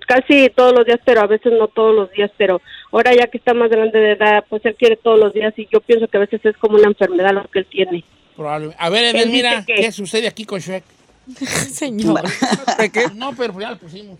casi 0.06 0.50
todos 0.50 0.72
los 0.72 0.86
días, 0.86 1.00
pero 1.04 1.20
a 1.20 1.26
veces 1.26 1.52
no 1.52 1.68
todos 1.68 1.94
los 1.94 2.10
días, 2.12 2.30
pero 2.36 2.60
ahora 2.92 3.14
ya 3.14 3.26
que 3.26 3.38
está 3.38 3.54
más 3.54 3.70
grande 3.70 3.98
de 3.98 4.12
edad, 4.12 4.44
pues 4.48 4.64
él 4.64 4.74
quiere 4.76 4.96
todos 4.96 5.18
los 5.18 5.32
días 5.32 5.52
y 5.56 5.68
yo 5.72 5.80
pienso 5.80 6.08
que 6.08 6.16
a 6.16 6.20
veces 6.20 6.40
es 6.44 6.56
como 6.56 6.76
una 6.76 6.88
enfermedad 6.88 7.32
lo 7.32 7.48
que 7.50 7.60
él 7.60 7.66
tiene. 7.70 8.04
Probablemente. 8.36 8.82
A 8.82 8.88
ver, 8.88 9.14
Edel, 9.14 9.30
mira, 9.30 9.64
¿qué 9.64 9.92
sucede 9.92 10.26
aquí 10.26 10.44
con 10.44 10.60
Shrek? 10.60 10.84
Señor. 11.70 12.22
No, 13.14 13.34
pero 13.36 13.58
ya 13.60 13.70
lo 13.70 13.78
pusimos. 13.78 14.18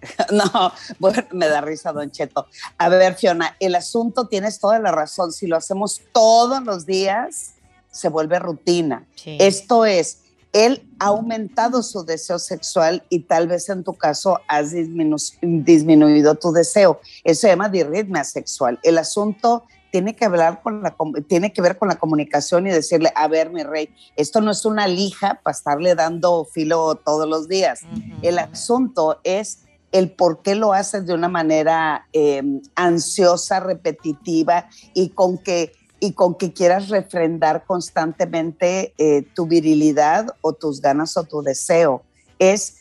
No, 0.32 0.72
bueno, 0.98 1.24
me 1.32 1.48
da 1.48 1.60
risa, 1.60 1.92
Don 1.92 2.10
Cheto. 2.10 2.46
A 2.76 2.88
ver, 2.88 3.14
Fiona, 3.14 3.56
el 3.58 3.74
asunto 3.74 4.28
tienes 4.28 4.60
toda 4.60 4.78
la 4.78 4.92
razón. 4.92 5.32
Si 5.32 5.46
lo 5.46 5.56
hacemos 5.56 6.02
todos 6.12 6.62
los 6.62 6.86
días, 6.86 7.54
se 7.90 8.08
vuelve 8.08 8.38
rutina. 8.38 9.06
Sí. 9.16 9.36
Esto 9.40 9.84
es, 9.84 10.20
él 10.52 10.88
ha 10.98 11.06
aumentado 11.06 11.82
su 11.82 12.04
deseo 12.04 12.38
sexual 12.38 13.02
y 13.08 13.20
tal 13.20 13.48
vez 13.48 13.68
en 13.68 13.84
tu 13.84 13.94
caso 13.94 14.40
has 14.48 14.72
disminu- 14.72 15.38
disminuido 15.42 16.34
tu 16.34 16.52
deseo. 16.52 17.00
Eso 17.24 17.42
se 17.42 17.48
llama 17.48 17.68
disritmia 17.68 18.24
sexual. 18.24 18.78
El 18.82 18.98
asunto 18.98 19.64
tiene 19.90 20.14
que 20.14 20.24
hablar 20.24 20.62
con 20.62 20.82
la 20.82 20.94
tiene 21.28 21.52
que 21.52 21.62
ver 21.62 21.78
con 21.78 21.88
la 21.88 21.98
comunicación 21.98 22.66
y 22.66 22.70
decirle, 22.70 23.10
a 23.14 23.26
ver, 23.28 23.50
mi 23.50 23.62
rey, 23.62 23.88
esto 24.16 24.40
no 24.40 24.50
es 24.50 24.64
una 24.64 24.86
lija 24.86 25.40
para 25.42 25.56
estarle 25.56 25.94
dando 25.94 26.44
filo 26.44 26.94
todos 26.96 27.26
los 27.28 27.48
días. 27.48 27.80
El 28.22 28.38
asunto 28.38 29.20
es 29.24 29.60
el 29.92 30.10
por 30.10 30.42
qué 30.42 30.54
lo 30.54 30.74
haces 30.74 31.06
de 31.06 31.14
una 31.14 31.28
manera 31.28 32.06
eh, 32.12 32.42
ansiosa, 32.74 33.60
repetitiva 33.60 34.68
y 34.92 35.10
con 35.10 35.38
que 35.38 35.72
y 36.00 36.12
con 36.12 36.34
que 36.34 36.52
quieras 36.52 36.88
refrendar 36.88 37.64
constantemente 37.66 38.94
eh, 38.98 39.22
tu 39.34 39.46
virilidad 39.46 40.26
o 40.40 40.52
tus 40.52 40.80
ganas 40.80 41.16
o 41.16 41.24
tu 41.24 41.42
deseo. 41.42 42.02
Es 42.38 42.78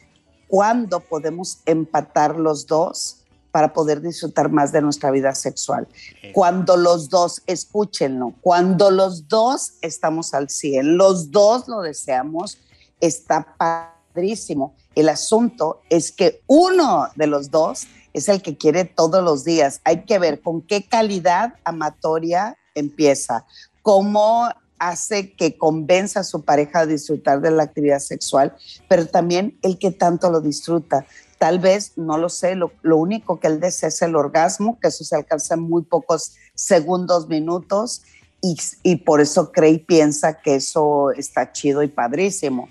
cuando 0.47 0.99
podemos 0.99 1.59
empatar 1.65 2.37
los 2.37 2.67
dos 2.67 3.23
para 3.51 3.73
poder 3.73 4.01
disfrutar 4.01 4.51
más 4.51 4.71
de 4.71 4.81
nuestra 4.81 5.09
vida 5.09 5.33
sexual. 5.33 5.87
Cuando 6.33 6.77
los 6.77 7.09
dos, 7.09 7.41
escúchenlo, 7.47 8.35
cuando 8.41 8.91
los 8.91 9.27
dos 9.27 9.73
estamos 9.81 10.33
al 10.33 10.49
100, 10.49 10.97
los 10.97 11.31
dos 11.31 11.67
lo 11.67 11.81
deseamos, 11.81 12.59
está 12.99 13.55
padrísimo. 13.57 14.75
El 14.93 15.09
asunto 15.09 15.81
es 15.89 16.11
que 16.11 16.41
uno 16.45 17.07
de 17.15 17.27
los 17.27 17.49
dos 17.49 17.87
es 18.13 18.29
el 18.29 18.41
que 18.41 18.57
quiere 18.57 18.85
todos 18.85 19.23
los 19.23 19.43
días. 19.43 19.81
Hay 19.83 20.05
que 20.05 20.19
ver 20.19 20.41
con 20.41 20.61
qué 20.61 20.87
calidad 20.87 21.55
amatoria 21.63 22.57
empieza, 22.79 23.45
cómo 23.81 24.49
hace 24.79 25.33
que 25.33 25.57
convenza 25.57 26.21
a 26.21 26.23
su 26.23 26.43
pareja 26.43 26.79
a 26.79 26.85
disfrutar 26.85 27.41
de 27.41 27.51
la 27.51 27.63
actividad 27.63 27.99
sexual, 27.99 28.55
pero 28.87 29.07
también 29.07 29.57
el 29.61 29.79
que 29.79 29.91
tanto 29.91 30.29
lo 30.29 30.41
disfruta. 30.41 31.05
Tal 31.39 31.59
vez, 31.59 31.93
no 31.97 32.17
lo 32.17 32.29
sé, 32.29 32.55
lo, 32.55 32.71
único 32.83 33.39
que 33.39 33.47
él 33.47 33.59
desea 33.59 33.89
es 33.89 34.01
el 34.01 34.15
orgasmo, 34.15 34.79
que 34.79 34.87
eso 34.87 35.03
se 35.03 35.15
alcanza 35.15 35.53
en 35.53 35.61
muy 35.61 35.83
pocos 35.83 36.35
segundos, 36.55 37.27
minutos, 37.27 38.01
y, 38.41 38.57
y 38.83 38.97
por 38.97 39.21
eso 39.21 39.51
cree 39.51 39.71
y 39.71 39.77
piensa 39.79 40.39
que 40.39 40.55
eso 40.55 41.11
está 41.11 41.51
chido 41.51 41.83
y 41.83 41.87
padrísimo. 41.87 42.69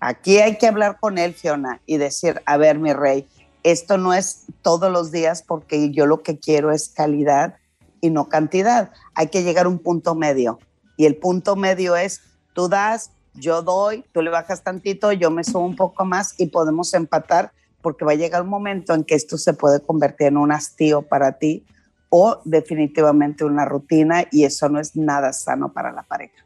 Aquí 0.00 0.38
hay 0.38 0.58
que 0.58 0.66
hablar 0.66 0.98
con 1.00 1.18
él, 1.18 1.34
Fiona, 1.34 1.80
y 1.86 1.96
decir, 1.96 2.40
a 2.46 2.56
ver, 2.56 2.78
mi 2.78 2.92
rey, 2.92 3.28
esto 3.64 3.98
no 3.98 4.14
es 4.14 4.44
todos 4.62 4.90
los 4.90 5.10
días 5.10 5.42
porque 5.42 5.90
yo 5.90 6.06
lo 6.06 6.22
que 6.22 6.38
quiero 6.38 6.70
es 6.70 6.88
calidad 6.88 7.56
y 8.00 8.10
no 8.10 8.28
cantidad. 8.28 8.90
Hay 9.14 9.28
que 9.28 9.42
llegar 9.42 9.66
a 9.66 9.68
un 9.68 9.78
punto 9.78 10.14
medio. 10.14 10.58
Y 10.96 11.06
el 11.06 11.16
punto 11.16 11.56
medio 11.56 11.96
es, 11.96 12.22
tú 12.54 12.68
das, 12.68 13.10
yo 13.34 13.62
doy, 13.62 14.04
tú 14.12 14.22
le 14.22 14.30
bajas 14.30 14.62
tantito, 14.62 15.12
yo 15.12 15.30
me 15.30 15.44
subo 15.44 15.64
un 15.64 15.76
poco 15.76 16.04
más 16.04 16.34
y 16.38 16.46
podemos 16.46 16.92
empatar 16.94 17.52
porque 17.80 18.04
va 18.04 18.12
a 18.12 18.16
llegar 18.16 18.42
un 18.42 18.48
momento 18.48 18.94
en 18.94 19.04
que 19.04 19.14
esto 19.14 19.38
se 19.38 19.54
puede 19.54 19.80
convertir 19.80 20.28
en 20.28 20.36
un 20.36 20.50
hastío 20.50 21.02
para 21.02 21.38
ti 21.38 21.64
o 22.10 22.40
definitivamente 22.44 23.44
una 23.44 23.64
rutina 23.64 24.24
y 24.32 24.44
eso 24.44 24.68
no 24.68 24.80
es 24.80 24.96
nada 24.96 25.32
sano 25.32 25.72
para 25.72 25.92
la 25.92 26.02
pareja. 26.02 26.44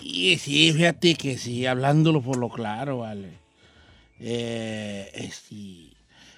Y 0.00 0.38
sí, 0.38 0.72
fíjate 0.72 1.14
que 1.14 1.38
sí, 1.38 1.66
hablándolo 1.66 2.22
por 2.22 2.36
lo 2.36 2.48
claro, 2.48 2.98
vale. 2.98 3.38
Eh, 4.20 5.10
este, 5.14 5.96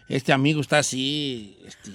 este 0.09 0.33
amigo 0.33 0.61
está 0.61 0.78
así, 0.78 1.59
este, 1.66 1.90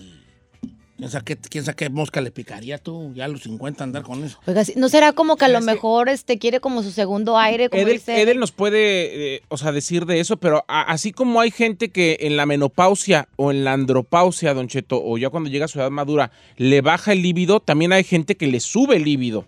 ¿quién 0.98 1.10
sabe, 1.10 1.26
qué, 1.26 1.38
quién 1.38 1.64
sabe 1.66 1.76
qué 1.76 1.90
mosca 1.90 2.22
le 2.22 2.32
picaría 2.32 2.78
tú? 2.78 3.12
Ya 3.16 3.26
a 3.26 3.28
los 3.28 3.44
50 3.44 3.84
andar 3.84 4.04
con 4.04 4.24
eso. 4.24 4.40
Oiga, 4.46 4.64
¿no 4.76 4.90
será 4.90 5.14
como 5.14 5.36
que 5.38 5.46
a 5.46 5.48
lo 5.50 5.60
Es 5.60 5.66
que- 5.66 5.72
mejor 5.74 6.10
este 6.10 6.38
quiere 6.40 6.60
como 6.60 6.84
su 6.84 6.92
segundo 6.92 7.38
aire? 7.38 7.70
Como 7.70 7.82
Edel, 7.82 7.94
dice 7.94 8.22
Edel 8.22 8.40
nos 8.40 8.52
puede, 8.52 9.36
eh, 9.36 9.42
o 9.50 9.58
sea, 9.58 9.72
decir 9.72 10.06
de 10.06 10.20
eso, 10.20 10.38
pero 10.38 10.64
a- 10.68 10.84
así 10.84 11.12
como 11.12 11.40
hay 11.42 11.52
gente 11.52 11.90
que 11.90 12.18
en 12.22 12.38
la 12.38 12.46
menopausia 12.46 13.28
o 13.36 13.52
en 13.52 13.64
la 13.64 13.74
andropausia, 13.74 14.54
Don 14.54 14.68
Cheto, 14.68 15.02
o 15.04 15.18
ya 15.18 15.30
cuando 15.30 15.50
llega 15.50 15.66
a 15.66 15.68
su 15.70 15.80
edad 15.80 15.90
madura, 15.92 16.32
le 16.58 16.82
baja 16.82 17.12
el 17.14 17.22
líbido, 17.22 17.60
también 17.60 17.92
hay 17.94 18.04
gente 18.04 18.36
que 18.38 18.48
le 18.48 18.60
sube 18.60 18.96
el 18.98 19.04
líbido. 19.04 19.46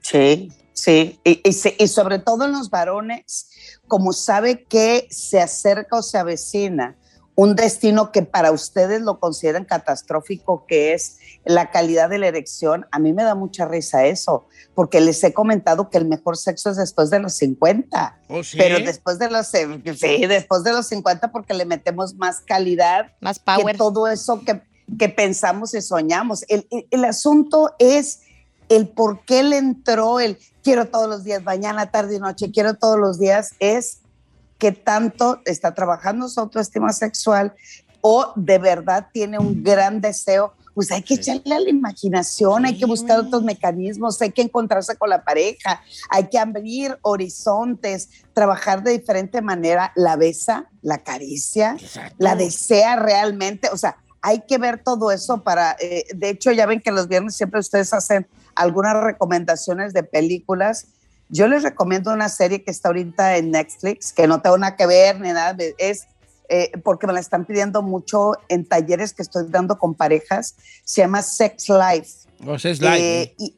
Sí, 0.00 0.50
sí. 0.72 1.18
Y, 1.24 1.40
y 1.44 1.88
sobre 1.88 2.18
todo 2.18 2.44
en 2.44 2.52
los 2.52 2.70
varones, 2.70 3.48
como 3.88 4.12
sabe 4.12 4.64
que 4.64 5.06
se 5.10 5.40
acerca 5.40 5.96
o 5.98 6.02
se 6.02 6.18
avecina 6.18 6.96
un 7.36 7.56
destino 7.56 8.12
que 8.12 8.22
para 8.22 8.52
ustedes 8.52 9.02
lo 9.02 9.18
consideran 9.18 9.64
catastrófico, 9.64 10.66
que 10.66 10.92
es 10.94 11.18
la 11.44 11.70
calidad 11.70 12.08
de 12.08 12.18
la 12.18 12.28
erección, 12.28 12.86
a 12.92 12.98
mí 12.98 13.12
me 13.12 13.24
da 13.24 13.34
mucha 13.34 13.66
risa 13.66 14.04
eso, 14.06 14.46
porque 14.74 15.00
les 15.00 15.22
he 15.24 15.32
comentado 15.32 15.90
que 15.90 15.98
el 15.98 16.06
mejor 16.06 16.36
sexo 16.36 16.70
es 16.70 16.76
después 16.76 17.10
de 17.10 17.18
los 17.18 17.34
50. 17.34 18.20
¿Oh, 18.28 18.42
sí? 18.44 18.56
Pero 18.56 18.78
después 18.78 19.18
de 19.18 19.30
los, 19.30 19.48
sí, 19.48 20.26
después 20.26 20.62
de 20.62 20.72
los 20.72 20.86
50 20.86 21.32
porque 21.32 21.54
le 21.54 21.64
metemos 21.64 22.14
más 22.14 22.40
calidad 22.40 23.12
más 23.20 23.38
que 23.40 23.44
power. 23.44 23.76
todo 23.76 24.06
eso 24.06 24.40
que, 24.44 24.62
que 24.98 25.08
pensamos 25.08 25.74
y 25.74 25.82
soñamos. 25.82 26.44
El, 26.48 26.66
el- 26.70 26.86
el 26.90 27.04
asunto 27.04 27.74
es 27.80 28.20
el 28.68 28.88
por 28.88 29.24
qué 29.24 29.42
le 29.42 29.58
entró 29.58 30.20
el 30.20 30.38
quiero 30.62 30.86
todos 30.86 31.08
los 31.08 31.24
días, 31.24 31.42
mañana, 31.42 31.90
tarde 31.90 32.14
y 32.16 32.18
noche, 32.20 32.50
quiero 32.50 32.74
todos 32.74 32.98
los 32.98 33.18
días, 33.18 33.50
es 33.58 33.98
que 34.64 34.72
tanto 34.72 35.42
está 35.44 35.74
trabajando 35.74 36.26
su 36.26 36.40
autoestima 36.40 36.90
sexual 36.94 37.52
o 38.00 38.32
de 38.34 38.56
verdad 38.56 39.08
tiene 39.12 39.38
un 39.38 39.62
gran 39.62 40.00
deseo. 40.00 40.54
Pues 40.72 40.90
hay 40.90 41.02
que 41.02 41.14
echarle 41.14 41.54
a 41.54 41.60
la 41.60 41.68
imaginación, 41.68 42.64
hay 42.64 42.78
que 42.78 42.86
buscar 42.86 43.18
otros 43.18 43.42
mecanismos, 43.42 44.22
hay 44.22 44.32
que 44.32 44.40
encontrarse 44.40 44.96
con 44.96 45.10
la 45.10 45.22
pareja, 45.22 45.82
hay 46.08 46.28
que 46.28 46.38
abrir 46.38 46.98
horizontes, 47.02 48.08
trabajar 48.32 48.82
de 48.82 48.92
diferente 48.92 49.42
manera. 49.42 49.92
La 49.96 50.16
besa, 50.16 50.70
la 50.80 50.96
caricia, 51.04 51.76
Exacto. 51.78 52.16
la 52.16 52.34
desea 52.34 52.96
realmente, 52.96 53.68
o 53.70 53.76
sea, 53.76 53.98
hay 54.22 54.44
que 54.48 54.56
ver 54.56 54.82
todo 54.82 55.10
eso 55.10 55.42
para, 55.42 55.76
eh, 55.78 56.06
de 56.14 56.30
hecho 56.30 56.52
ya 56.52 56.64
ven 56.64 56.80
que 56.80 56.90
los 56.90 57.06
viernes 57.06 57.36
siempre 57.36 57.60
ustedes 57.60 57.92
hacen 57.92 58.26
algunas 58.54 58.96
recomendaciones 58.96 59.92
de 59.92 60.04
películas. 60.04 60.86
Yo 61.28 61.48
les 61.48 61.62
recomiendo 61.62 62.12
una 62.12 62.28
serie 62.28 62.62
que 62.62 62.70
está 62.70 62.88
ahorita 62.88 63.36
en 63.36 63.50
Netflix, 63.50 64.12
que 64.12 64.26
no 64.26 64.40
tengo 64.42 64.58
nada 64.58 64.76
que 64.76 64.86
ver 64.86 65.20
ni 65.20 65.32
nada, 65.32 65.56
es 65.78 66.06
eh, 66.50 66.70
porque 66.84 67.06
me 67.06 67.14
la 67.14 67.20
están 67.20 67.46
pidiendo 67.46 67.80
mucho 67.82 68.32
en 68.48 68.66
talleres 68.66 69.14
que 69.14 69.22
estoy 69.22 69.46
dando 69.48 69.78
con 69.78 69.94
parejas, 69.94 70.54
se 70.84 71.00
llama 71.00 71.22
Sex 71.22 71.68
Life. 71.70 72.28
O 72.46 72.54
es 72.54 72.80
light, 72.80 73.02
Eh, 73.02 73.34
y- 73.38 73.56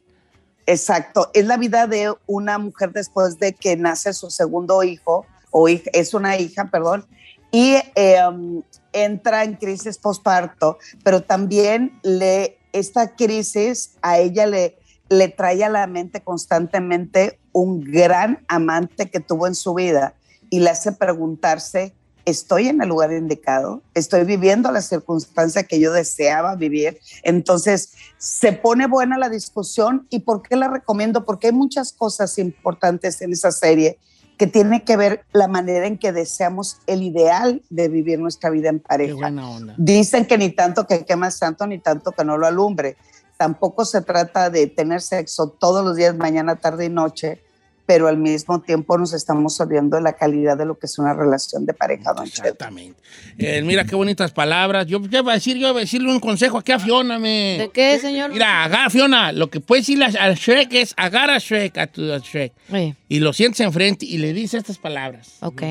exacto, 0.66 1.30
es 1.34 1.44
la 1.46 1.56
vida 1.56 1.86
de 1.88 2.14
una 2.26 2.58
mujer 2.58 2.92
después 2.92 3.38
de 3.40 3.52
que 3.54 3.76
nace 3.76 4.12
su 4.12 4.30
segundo 4.30 4.82
hijo, 4.84 5.26
o 5.50 5.68
hij- 5.68 5.82
es 5.92 6.14
una 6.14 6.36
hija, 6.38 6.66
perdón, 6.70 7.04
y 7.50 7.76
eh, 7.96 8.18
um, 8.28 8.62
entra 8.92 9.42
en 9.44 9.54
crisis 9.54 9.98
postparto, 9.98 10.78
pero 11.02 11.22
también 11.22 11.98
le, 12.02 12.56
esta 12.72 13.14
crisis 13.16 13.92
a 14.02 14.18
ella 14.18 14.46
le, 14.46 14.78
le 15.08 15.28
trae 15.28 15.64
a 15.64 15.68
la 15.68 15.86
mente 15.86 16.20
constantemente 16.20 17.38
un 17.52 17.80
gran 17.80 18.44
amante 18.48 19.10
que 19.10 19.20
tuvo 19.20 19.46
en 19.46 19.54
su 19.54 19.74
vida 19.74 20.14
y 20.50 20.60
le 20.60 20.70
hace 20.70 20.92
preguntarse, 20.92 21.94
¿estoy 22.24 22.68
en 22.68 22.82
el 22.82 22.88
lugar 22.88 23.12
indicado? 23.12 23.82
¿Estoy 23.94 24.24
viviendo 24.24 24.70
la 24.72 24.82
circunstancia 24.82 25.62
que 25.62 25.80
yo 25.80 25.92
deseaba 25.92 26.56
vivir? 26.56 26.98
Entonces, 27.22 27.92
se 28.18 28.52
pone 28.52 28.86
buena 28.86 29.16
la 29.16 29.28
discusión 29.28 30.06
y 30.10 30.20
¿por 30.20 30.42
qué 30.42 30.56
la 30.56 30.68
recomiendo? 30.68 31.24
Porque 31.24 31.48
hay 31.48 31.52
muchas 31.52 31.92
cosas 31.92 32.38
importantes 32.38 33.22
en 33.22 33.32
esa 33.32 33.52
serie 33.52 33.98
que 34.36 34.46
tiene 34.46 34.84
que 34.84 34.96
ver 34.96 35.24
la 35.32 35.48
manera 35.48 35.86
en 35.86 35.98
que 35.98 36.12
deseamos 36.12 36.78
el 36.86 37.02
ideal 37.02 37.62
de 37.70 37.88
vivir 37.88 38.18
nuestra 38.18 38.50
vida 38.50 38.68
en 38.68 38.80
pareja. 38.80 39.32
Dicen 39.78 40.26
que 40.26 40.36
ni 40.36 40.50
tanto 40.50 40.86
que 40.86 41.06
quemas 41.06 41.38
tanto, 41.38 41.66
ni 41.66 41.78
tanto 41.78 42.12
que 42.12 42.24
no 42.24 42.36
lo 42.36 42.46
alumbre. 42.46 42.96
Tampoco 43.36 43.84
se 43.84 44.00
trata 44.02 44.50
de 44.50 44.66
tener 44.66 45.00
sexo 45.02 45.48
todos 45.48 45.84
los 45.84 45.96
días, 45.96 46.16
mañana, 46.16 46.56
tarde 46.56 46.86
y 46.86 46.88
noche, 46.88 47.42
pero 47.84 48.08
al 48.08 48.16
mismo 48.16 48.60
tiempo 48.62 48.98
nos 48.98 49.12
estamos 49.12 49.60
olvidando 49.60 49.96
de 49.96 50.02
la 50.02 50.14
calidad 50.14 50.56
de 50.56 50.64
lo 50.64 50.76
que 50.76 50.86
es 50.86 50.98
una 50.98 51.14
relación 51.14 51.66
de 51.66 51.72
pareja, 51.74 52.12
don. 52.14 52.26
Exactamente. 52.26 53.00
Eh, 53.38 53.62
mira 53.62 53.84
qué 53.84 53.94
bonitas 53.94 54.32
palabras. 54.32 54.86
Yo 54.86 55.00
ya 55.02 55.20
iba 55.20 55.32
a 55.32 55.34
decir, 55.36 55.56
yo 55.56 55.68
iba 55.68 55.76
a 55.76 55.80
decirle 55.80 56.10
un 56.10 56.18
consejo 56.18 56.58
aquí 56.58 56.72
a 56.72 56.80
Fiona, 56.80 57.18
me. 57.18 57.56
¿De 57.58 57.70
qué, 57.70 57.98
señor? 58.00 58.32
Mira, 58.32 58.64
agarra, 58.64 58.90
Fiona, 58.90 59.30
lo 59.30 59.50
que 59.50 59.60
puedes 59.60 59.86
decirle 59.86 60.06
al 60.06 60.34
Shrek 60.34 60.72
es 60.72 60.94
agarra 60.96 61.36
a 61.36 61.38
Shrek, 61.38 61.78
a 61.78 61.86
tu 61.86 62.12
a 62.12 62.18
Shrek, 62.18 62.52
Sí, 62.72 62.94
y 63.08 63.20
lo 63.20 63.32
sientes 63.32 63.60
enfrente 63.60 64.04
y 64.04 64.18
le 64.18 64.32
dices 64.32 64.54
estas 64.62 64.78
palabras. 64.78 65.36
ok. 65.40 65.62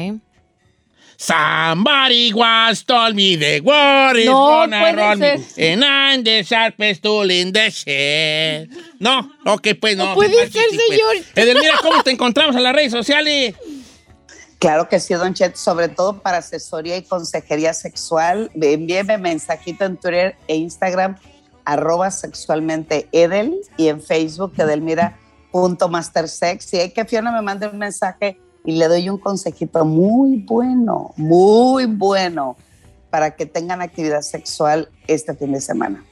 Somebody 1.18 2.34
once 2.34 2.84
told 2.84 3.16
me 3.16 3.38
the 3.38 3.62
world 3.62 4.18
is 4.18 4.26
No 4.26 4.68
gonna 4.68 4.94
roll 4.96 5.16
me, 5.16 5.46
and 5.58 5.84
I'm 5.84 6.24
the 6.24 6.44
sharpest 6.44 7.02
tool 7.04 7.32
in 7.32 7.54
the 7.54 7.72
shed. 7.72 8.70
No, 9.00 9.32
ok, 9.46 9.70
pues 9.80 9.96
no. 9.96 10.06
No 10.06 10.16
puede 10.16 10.34
pues, 10.34 10.52
ser, 10.52 10.66
pues. 10.70 10.82
señor. 10.90 11.16
Edelmira, 11.36 11.78
¿cómo 11.82 12.04
te 12.04 12.12
encontramos 12.12 12.56
en 12.56 12.64
las 12.64 12.76
redes 12.76 12.92
sociales? 12.92 13.56
Claro 14.60 14.90
que 14.90 15.00
sí, 15.00 15.14
Don 15.14 15.34
Chet, 15.34 15.56
sobre 15.56 15.88
todo 15.90 16.22
para 16.22 16.38
asesoría 16.38 16.98
y 16.98 17.04
consejería 17.04 17.74
sexual. 17.74 18.52
Envíeme 18.60 19.18
mensajito 19.18 19.86
en 19.86 19.98
Twitter 19.98 20.36
e 20.48 20.56
Instagram, 20.56 21.18
arroba 21.66 22.12
sexualmente 22.12 23.10
Edel, 23.12 23.56
y 23.78 23.90
en 23.90 24.02
Facebook, 24.02 24.54
edelmira.mastersex. 24.58 26.66
Si 26.66 26.78
hay 26.78 26.92
que 26.92 27.06
Fiona 27.06 27.32
me 27.32 27.42
mande 27.42 27.68
un 27.68 27.78
mensaje 27.78 28.40
y 28.66 28.74
le 28.74 28.88
doy 28.88 29.10
un 29.10 29.18
consejito 29.18 29.86
muy 29.86 30.38
bueno, 30.38 31.14
muy 31.18 31.86
bueno, 31.86 32.58
para 33.10 33.36
que 33.36 33.46
tengan 33.46 33.82
actividad 33.82 34.22
sexual 34.22 34.90
este 35.08 35.34
fin 35.36 35.54
de 35.54 35.62
semana. 35.62 36.04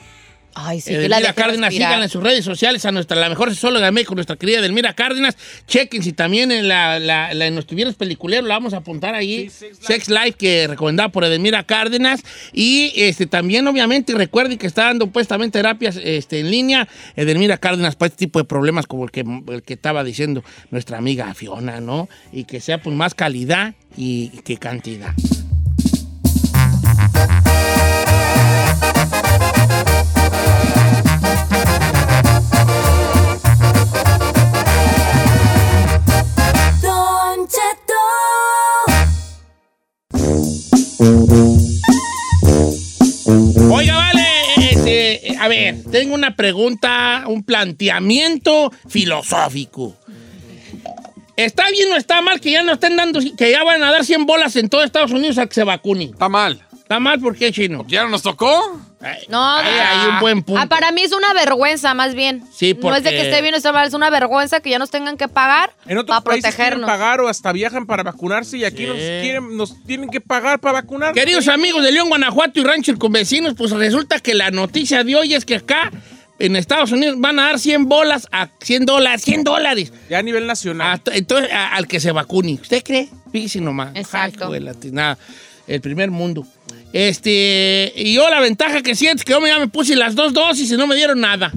Ay, 0.56 0.82
sí, 0.82 0.90
que 0.92 0.96
Edelmira 0.98 1.20
la 1.20 1.28
deje 1.28 1.34
Cárdenas, 1.42 1.70
respirar. 1.70 1.90
síganla 1.90 2.06
en 2.06 2.10
sus 2.12 2.24
redes 2.24 2.46
sociales 2.46 2.86
a 2.86 2.92
nuestra, 2.92 3.18
la 3.18 3.30
mejor 3.30 3.50
sexóloga 3.50 3.86
de 3.86 3.92
México, 3.92 4.14
nuestra 4.16 4.36
querida 4.36 4.60
Edelmira 4.60 4.94
Cárdenas. 4.94 5.36
Chequen 5.68 6.04
si 6.04 6.14
también 6.14 6.52
en, 6.52 6.68
la, 6.68 7.00
la, 7.00 7.34
la- 7.34 7.48
en 7.48 7.54
nuestros 7.56 7.76
viernes 7.76 7.96
peliculeros 7.96 8.48
la 8.48 8.56
vamos 8.56 8.74
a 8.74 8.78
apuntar 8.78 9.16
ahí. 9.16 9.50
Sí, 9.50 9.68
Sex 9.68 9.78
Sex 9.82 10.10
Life, 10.10 10.34
que 10.34 10.68
recomendada 10.68 11.10
por 11.10 11.24
Edelmira 11.24 11.64
Cárdenas. 11.64 12.22
Y 12.54 12.92
este 12.96 13.26
también, 13.26 13.68
obviamente, 13.68 14.14
recuerden 14.14 14.58
que 14.58 14.68
está 14.68 14.84
dando 14.86 15.08
pues 15.08 15.28
también 15.28 15.52
terapias 15.52 15.98
este, 16.02 16.40
en 16.42 16.52
línea. 16.52 16.88
Edelmira 17.16 17.58
Cárdenas 17.58 17.96
para 17.96 18.08
este 18.08 18.20
tipo 18.26 18.40
de 18.40 18.46
problemas 18.46 18.86
como 18.88 19.06
el 19.06 19.12
que, 19.12 19.24
el 19.52 19.64
que 19.64 19.74
estaba 19.74 20.04
diciendo 20.04 20.44
nuestra 20.72 20.98
amiga 20.98 21.34
Fiona, 21.34 21.82
¿no? 21.82 22.10
Y 22.32 22.44
que 22.44 22.62
sea 22.62 22.78
pues 22.82 22.96
más 22.96 23.14
calidad 23.16 23.74
y 23.98 24.30
que 24.44 24.58
cantidad. 24.58 25.14
Oiga, 43.72 43.96
vale, 43.96 44.26
este, 44.58 45.36
a 45.38 45.48
ver, 45.48 45.84
tengo 45.92 46.16
una 46.16 46.36
pregunta, 46.36 47.26
un 47.28 47.44
planteamiento 47.44 48.72
filosófico. 48.88 49.98
¿Está 51.36 51.70
bien 51.72 51.92
o 51.92 51.96
está 51.98 52.22
mal 52.22 52.40
que 52.40 52.52
ya 52.52 52.64
no 52.64 52.74
estén 52.74 52.96
dando, 52.96 53.20
que 53.38 53.52
ya 53.52 53.64
van 53.64 53.84
a 53.84 53.92
dar 53.92 54.06
100 54.06 54.26
bolas 54.26 54.56
en 54.56 54.70
todo 54.70 54.84
Estados 54.84 55.12
Unidos 55.12 55.38
a 55.40 55.48
que 55.48 55.56
se 55.56 55.64
vacune? 55.64 56.06
Está 56.06 56.30
mal. 56.30 56.64
¿Está 56.74 57.00
mal 57.00 57.20
por 57.20 57.36
qué, 57.36 57.52
chino? 57.52 57.86
¿Ya 57.88 58.04
no 58.04 58.10
nos 58.10 58.22
tocó? 58.22 58.80
No, 59.30 59.58
ay, 59.58 59.66
hay 59.68 60.08
un 60.10 60.20
buen 60.20 60.44
punto. 60.44 60.62
Ah, 60.62 60.68
para 60.68 60.92
mí 60.92 61.02
es 61.02 61.12
una 61.12 61.34
vergüenza, 61.34 61.94
más 61.94 62.16
bien. 62.16 62.44
Sí, 62.54 62.74
No 62.82 62.96
es 62.96 63.04
de 63.04 63.10
porque- 63.10 63.22
que 63.24 63.30
esté 63.30 63.42
bien 63.42 63.54
o 63.54 63.58
esté 63.58 63.72
mal, 63.72 63.88
es 63.88 63.94
una 63.94 64.10
vergüenza 64.10 64.60
que 64.60 64.70
ya 64.70 64.80
nos 64.80 64.90
tengan 64.90 65.18
que 65.18 65.28
pagar 65.28 65.72
En 65.86 65.98
otros 65.98 66.16
para 66.18 66.22
países 66.22 66.56
quieren 66.56 66.80
protegernos. 66.80 66.90
pagar 66.90 67.22
o 67.22 67.28
hasta 67.28 67.52
viajan 67.52 67.86
para 67.86 68.04
vacunarse 68.04 68.58
y 68.58 68.66
aquí 68.66 68.84
Sí. 68.84 68.88
nos, 68.88 68.98
quieren, 68.98 69.58
nos 69.58 69.84
tienen 69.86 70.10
que 70.10 70.22
pagar 70.22 70.60
para 70.60 70.74
vacunar. 70.82 71.14
Queridos 71.14 71.48
amigos 71.48 71.84
de 71.84 71.92
León, 71.92 72.10
Guanajuato 72.10 72.60
y 72.60 72.64
Rancho 72.64 72.98
con 72.98 73.12
vecinos, 73.12 73.54
pues 73.58 73.72
resulta 73.72 74.20
que 74.20 74.34
la 74.34 74.52
noticia 74.52 75.04
de 75.04 75.16
hoy 75.16 75.34
es 75.34 75.46
que 75.46 75.56
acá 75.56 75.92
en 76.40 76.56
Estados 76.56 76.92
Unidos 76.92 77.16
van 77.20 77.40
a 77.40 77.44
dar 77.44 77.60
100 77.60 77.88
bolas 77.88 78.28
a 78.32 78.50
100 78.62 78.86
dólares, 78.86 79.22
100 79.24 79.44
dólares. 79.44 79.94
Ya 80.10 80.20
a 80.20 80.24
nivel 80.24 80.48
nacional. 80.48 81.02
A- 81.06 81.16
entonces, 81.16 81.52
a- 81.54 81.76
al 81.76 81.88
que 81.88 82.00
se 82.00 82.12
vacune. 82.12 82.54
¿Usted 82.62 82.84
cree? 82.84 83.08
Fíjese 83.32 83.62
nomás. 83.62 83.92
Exacto. 83.96 84.40
Ay, 84.40 84.44
hijo 84.46 84.54
de 84.54 84.60
la 84.62 84.74
tinada. 84.74 85.18
el 85.68 85.80
primer 85.80 86.12
mundo. 86.12 86.46
Este, 86.94 87.92
y 87.96 88.14
yo 88.14 88.30
la 88.30 88.40
ventaja 88.40 88.84
que 88.84 88.94
siento 88.94 89.22
es 89.22 89.26
que 89.26 89.34
yo 89.34 89.46
ya 89.46 89.58
me 89.58 89.68
puse 89.68 89.96
las 89.96 90.14
dos 90.14 90.32
dosis 90.32 90.72
y 90.72 90.78
no 90.78 90.86
me 90.86 90.96
dieron 90.96 91.20
nada. 91.20 91.52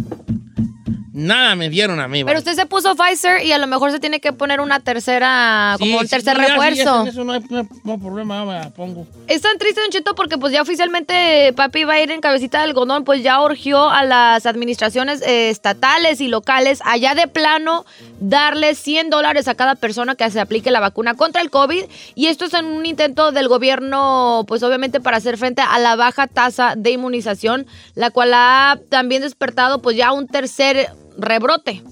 Nada 1.19 1.55
me 1.57 1.71
dieron 1.71 1.99
a 1.99 2.09
mí. 2.09 2.19
Pero 2.25 2.27
vale. 2.27 2.39
usted 2.41 2.53
se 2.55 2.67
puso 2.67 2.95
Pfizer 2.95 3.43
y 3.43 3.51
a 3.53 3.57
lo 3.59 3.67
mejor 3.67 3.91
se 3.91 3.99
tiene 3.99 4.21
que 4.21 4.35
poner 4.35 4.61
una 4.61 4.81
tercera, 4.81 5.77
como 5.79 5.93
Sí, 5.93 5.97
un 5.97 6.03
sí, 6.03 6.09
tercer 6.11 6.37
sí, 6.37 6.43
refuerzo. 6.43 7.01
en 7.01 7.09
eso 7.09 7.25
no 7.25 7.33
hay, 7.33 7.41
no 7.85 7.99
problema, 7.99 8.45
me 8.45 8.71
pongo. 8.73 9.07
Es 9.27 9.41
tan 9.41 9.57
triste, 9.57 9.81
Don 9.81 9.89
Cheto, 9.89 10.15
porque 10.15 10.37
pues 10.37 10.53
ya 10.53 10.61
oficialmente 10.61 11.55
Papi 11.57 11.85
va 11.85 11.95
a 11.95 12.01
ir 12.03 12.11
en 12.11 12.21
cabecita 12.21 12.59
de 12.59 12.65
algodón, 12.65 13.05
pues 13.05 13.23
ya 13.23 13.41
urgió 13.41 13.89
a 13.89 14.05
las 14.05 14.45
administraciones 14.45 15.23
eh, 15.23 15.49
estatales 15.49 16.21
y 16.21 16.29
locales 16.29 16.81
allá 16.85 17.15
de 17.15 17.29
plano 17.29 17.87
darle 18.21 18.75
100 18.75 19.09
dólares 19.09 19.49
a 19.49 19.55
cada 19.55 19.75
persona 19.75 20.17
que 20.17 20.31
se 20.31 20.39
aplique 20.39 20.71
la 20.71 20.81
vacuna 20.81 21.15
contra 21.15 21.41
el 21.41 21.49
COVID. 21.49 21.85
Y 22.15 22.27
esto 22.27 22.45
es 22.45 22.53
en 22.53 22.67
un 22.67 22.85
intento 22.85 23.33
del 23.33 23.49
gobierno, 23.49 24.45
pues 24.47 24.63
obviamente 24.63 25.01
para 25.01 25.17
hacer 25.17 25.39
frente 25.39 25.63
a 25.63 25.79
la 25.79 25.97
baja 25.97 26.27
tasa 26.27 26.75
de 26.77 26.91
inmunización, 26.91 27.67
la 27.95 28.11
cual 28.11 28.33
ha 28.35 28.79
también 28.91 29.23
despertado 29.23 29.81
pues 29.81 29.97
ya 29.97 30.13
un 30.13 30.27
tercer 30.27 30.91
rebrote 31.17 31.83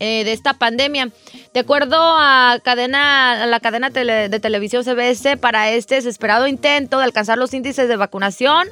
eh, 0.00 0.24
de 0.24 0.32
esta 0.32 0.54
pandemia. 0.54 1.10
De 1.52 1.60
acuerdo 1.60 1.96
a, 1.98 2.58
cadena, 2.62 3.46
la 3.46 3.60
cadena 3.60 3.90
de 3.90 4.40
televisión 4.40 4.84
CBS, 4.84 5.36
para 5.36 5.70
este 5.70 5.96
desesperado 5.96 6.46
intento 6.46 6.98
de 6.98 7.04
alcanzar 7.04 7.38
los 7.38 7.52
índices 7.52 7.88
de 7.88 7.96
vacunación, 7.96 8.68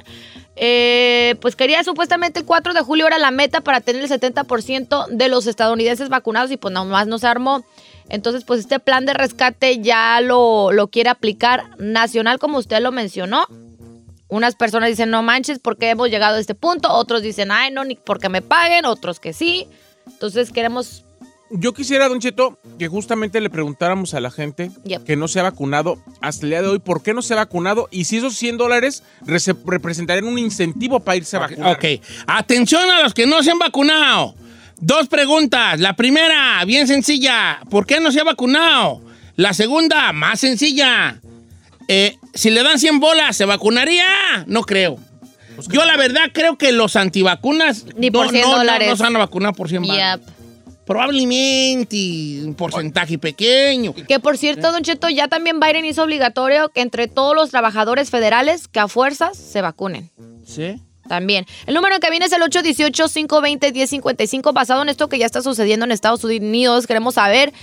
eh, 0.55 1.35
pues 1.39 1.55
quería 1.55 1.83
supuestamente 1.83 2.39
el 2.39 2.45
4 2.45 2.73
de 2.73 2.81
julio 2.81 3.05
era 3.05 3.19
la 3.19 3.29
meta 3.29 3.61
para 3.61 3.79
tener 3.79 4.03
el 4.03 4.09
70% 4.09 5.07
de 5.07 5.27
los 5.27 5.45
estadounidenses 5.45 6.09
vacunados 6.09 6.49
y 6.49 6.57
pues 6.57 6.73
nomás 6.73 7.07
no 7.07 7.19
se 7.19 7.27
armó. 7.27 7.63
Entonces, 8.09 8.43
pues 8.43 8.61
este 8.61 8.79
plan 8.79 9.05
de 9.05 9.13
rescate 9.13 9.79
ya 9.81 10.19
lo, 10.21 10.71
lo 10.71 10.87
quiere 10.87 11.09
aplicar 11.09 11.77
nacional, 11.77 12.39
como 12.39 12.57
usted 12.57 12.79
lo 12.79 12.91
mencionó. 12.91 13.45
Unas 14.29 14.55
personas 14.55 14.89
dicen, 14.89 15.09
no 15.09 15.23
manches, 15.23 15.59
porque 15.59 15.89
hemos 15.89 16.09
llegado 16.09 16.37
a 16.37 16.39
este 16.39 16.55
punto. 16.55 16.91
Otros 16.91 17.21
dicen, 17.21 17.51
ay, 17.51 17.71
no, 17.71 17.83
ni 17.83 17.95
porque 17.95 18.29
me 18.29 18.41
paguen. 18.41 18.85
Otros 18.85 19.19
que 19.19 19.33
sí. 19.33 19.67
Entonces 20.11 20.51
queremos 20.51 21.03
Yo 21.49 21.73
quisiera, 21.73 22.09
Don 22.09 22.19
Cheto, 22.19 22.59
que 22.77 22.89
justamente 22.89 23.39
le 23.39 23.49
preguntáramos 23.49 24.13
a 24.13 24.19
la 24.19 24.31
gente 24.31 24.69
Yep. 24.83 25.05
que 25.05 25.15
no 25.15 25.29
se 25.29 25.39
ha 25.39 25.43
vacunado 25.43 25.97
hasta 26.19 26.45
el 26.45 26.49
día 26.49 26.61
de 26.61 26.67
hoy 26.67 26.79
por 26.79 27.01
qué 27.03 27.13
no 27.13 27.21
se 27.21 27.33
ha 27.33 27.37
vacunado 27.37 27.87
y 27.89 28.03
si 28.03 28.17
esos 28.17 28.35
100 28.35 28.57
dólares 28.57 29.01
rese- 29.25 29.55
representarían 29.65 30.25
un 30.25 30.37
incentivo 30.39 30.99
para 30.99 31.15
irse 31.15 31.37
a 31.37 31.39
vacunar. 31.39 31.75
Ok, 31.77 31.85
atención 32.27 32.89
a 32.91 33.01
los 33.01 33.13
que 33.13 33.25
no 33.25 33.41
se 33.43 33.51
han 33.51 33.59
vacunado. 33.59 34.35
Dos 34.79 35.07
preguntas. 35.07 35.79
La 35.79 35.95
primera, 35.95 36.63
bien 36.65 36.85
sencilla. 36.87 37.59
¿Por 37.69 37.85
qué 37.87 37.99
no 38.01 38.11
se 38.11 38.19
ha 38.19 38.23
vacunado? 38.25 39.01
La 39.37 39.53
segunda, 39.53 40.11
más 40.13 40.39
sencilla. 40.41 41.21
Eh, 41.87 42.17
si 42.33 42.49
le 42.49 42.61
dan 42.61 42.77
100 42.77 42.99
bolas, 42.99 43.37
¿se 43.37 43.45
vacunaría? 43.45 44.05
No 44.47 44.63
creo. 44.63 44.97
Yo 45.69 45.85
la 45.85 45.97
verdad 45.97 46.23
creo 46.33 46.57
que 46.57 46.71
los 46.71 46.95
antivacunas 46.95 47.85
Ni 47.95 48.11
por 48.11 48.25
no, 48.27 48.31
100 48.31 48.41
no, 48.41 48.51
no, 48.51 48.57
dólares. 48.57 48.89
no 48.89 48.97
se 48.97 49.03
van 49.03 49.15
a 49.15 49.19
vacunar 49.19 49.55
por 49.55 49.69
100 49.69 49.81
bolas. 49.83 50.19
Yep. 50.19 50.29
Probablemente 50.85 51.97
un 52.45 52.55
porcentaje 52.55 53.17
pequeño. 53.17 53.93
Que 53.93 54.19
por 54.19 54.37
cierto, 54.37 54.71
Don 54.71 54.83
Cheto, 54.83 55.09
ya 55.09 55.27
también 55.27 55.59
Biden 55.59 55.83
hizo 55.83 56.03
obligatorio 56.03 56.69
que 56.69 56.79
entre 56.81 57.07
todos 57.09 57.35
los 57.35 57.49
trabajadores 57.49 58.09
federales 58.09 58.69
que 58.69 58.79
a 58.79 58.87
fuerzas 58.87 59.37
se 59.37 59.61
vacunen. 59.61 60.09
¿Sí? 60.45 60.81
También. 61.07 61.45
El 61.65 61.73
número 61.73 61.99
que 61.99 62.09
viene 62.09 62.25
es 62.25 62.33
el 62.33 62.41
818-520-1055. 62.41 64.53
Basado 64.53 64.81
en 64.81 64.89
esto 64.89 65.07
que 65.09 65.17
ya 65.17 65.25
está 65.25 65.41
sucediendo 65.41 65.85
en 65.85 65.91
Estados 65.91 66.23
Unidos, 66.23 66.87
queremos 66.87 67.15
saber, 67.15 67.53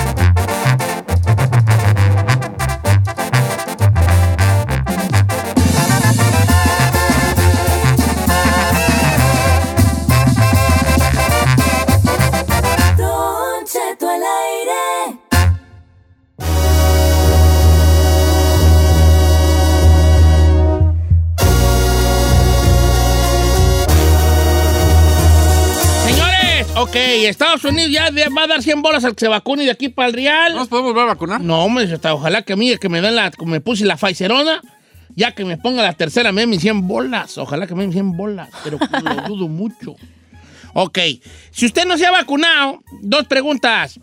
Ok, 26.81 26.95
Estados 26.95 27.63
Unidos 27.63 27.91
ya 27.91 28.09
va 28.35 28.43
a 28.43 28.47
dar 28.47 28.63
100 28.63 28.81
bolas 28.81 29.03
al 29.05 29.13
que 29.13 29.19
se 29.19 29.27
vacune 29.27 29.65
de 29.65 29.71
aquí 29.71 29.89
para 29.89 30.07
el 30.07 30.13
Real. 30.13 30.53
¿No 30.53 30.59
nos 30.59 30.67
podemos 30.67 30.93
volver 30.93 31.03
a 31.09 31.13
vacunar? 31.13 31.41
No, 31.41 31.63
hombre, 31.63 31.87
ojalá 32.11 32.41
que 32.41 32.53
a 32.53 32.55
mí, 32.55 32.75
que 32.77 32.89
me 32.89 33.01
den 33.01 33.15
la, 33.15 33.31
me 33.45 33.61
puse 33.61 33.85
la 33.85 33.97
Pfizerona, 33.97 34.61
ya 35.15 35.33
que 35.33 35.45
me 35.45 35.57
ponga 35.57 35.83
la 35.83 35.93
tercera, 35.93 36.31
me 36.31 36.41
den 36.41 36.49
mis 36.49 36.61
100 36.61 36.87
bolas. 36.87 37.37
Ojalá 37.37 37.67
que 37.67 37.75
me 37.75 37.83
den 37.83 37.91
100 37.93 38.17
bolas, 38.17 38.49
pero 38.63 38.79
lo 38.79 39.21
dudo 39.27 39.47
mucho. 39.47 39.95
Ok, 40.73 40.97
si 41.51 41.65
usted 41.67 41.85
no 41.85 41.97
se 41.97 42.05
ha 42.05 42.11
vacunado, 42.11 42.81
dos 43.01 43.27
preguntas. 43.27 43.99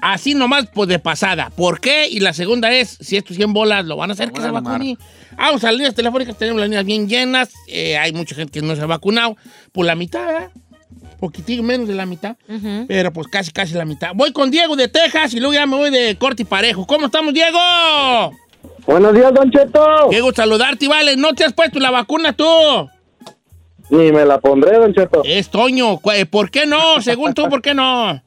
Así 0.00 0.34
nomás, 0.34 0.66
pues 0.72 0.88
de 0.88 0.98
pasada. 0.98 1.50
¿Por 1.50 1.80
qué? 1.80 2.06
Y 2.08 2.20
la 2.20 2.32
segunda 2.32 2.72
es, 2.72 2.98
si 3.00 3.16
estos 3.16 3.36
100 3.36 3.52
bolas 3.52 3.84
lo 3.86 3.96
van 3.96 4.10
a 4.10 4.12
hacer 4.12 4.30
que 4.30 4.40
se 4.40 4.50
vacune. 4.50 4.96
Vamos 5.36 5.64
a 5.64 5.68
las 5.68 5.76
líneas 5.76 5.94
telefónicas, 5.94 6.36
tenemos 6.36 6.60
las 6.60 6.68
líneas 6.68 6.84
bien 6.84 7.08
llenas. 7.08 7.50
eh, 7.66 7.96
hay 7.98 8.12
mucha 8.12 8.34
gente 8.34 8.60
que 8.60 8.66
no 8.66 8.76
se 8.76 8.82
ha 8.82 8.86
vacunado. 8.86 9.36
Por 9.72 9.84
la 9.86 9.94
mitad, 9.94 10.26
¿verdad? 10.26 10.50
Poquitín 11.18 11.64
menos 11.64 11.88
de 11.88 11.94
la 11.94 12.06
mitad, 12.06 12.36
pero 12.86 13.12
pues 13.12 13.26
casi, 13.28 13.50
casi 13.50 13.74
la 13.74 13.84
mitad. 13.84 14.10
Voy 14.14 14.32
con 14.32 14.50
Diego 14.50 14.76
de 14.76 14.88
Texas 14.88 15.34
y 15.34 15.40
luego 15.40 15.54
ya 15.54 15.66
me 15.66 15.76
voy 15.76 15.90
de 15.90 16.16
corte 16.16 16.42
y 16.42 16.44
parejo. 16.44 16.86
¿Cómo 16.86 17.06
estamos, 17.06 17.32
Diego? 17.32 17.58
Buenos 18.86 19.14
días, 19.14 19.32
Don 19.34 19.50
Cheto. 19.50 20.06
Gusto 20.06 20.42
saludarte, 20.42 20.86
vale. 20.88 21.16
¿No 21.16 21.32
te 21.34 21.44
has 21.44 21.52
puesto 21.52 21.80
la 21.80 21.90
vacuna 21.90 22.32
tú? 22.32 22.44
Ni 23.90 24.12
me 24.12 24.24
la 24.24 24.38
pondré, 24.38 24.78
Don 24.78 24.92
Cheto. 24.94 25.22
Es 25.24 25.48
Toño. 25.48 26.00
Eh, 26.14 26.26
¿Por 26.26 26.50
qué 26.50 26.66
no? 26.66 27.00
Según 27.00 27.34
tú, 27.34 27.48
¿por 27.48 27.62
qué 27.62 27.74
no? 27.74 28.22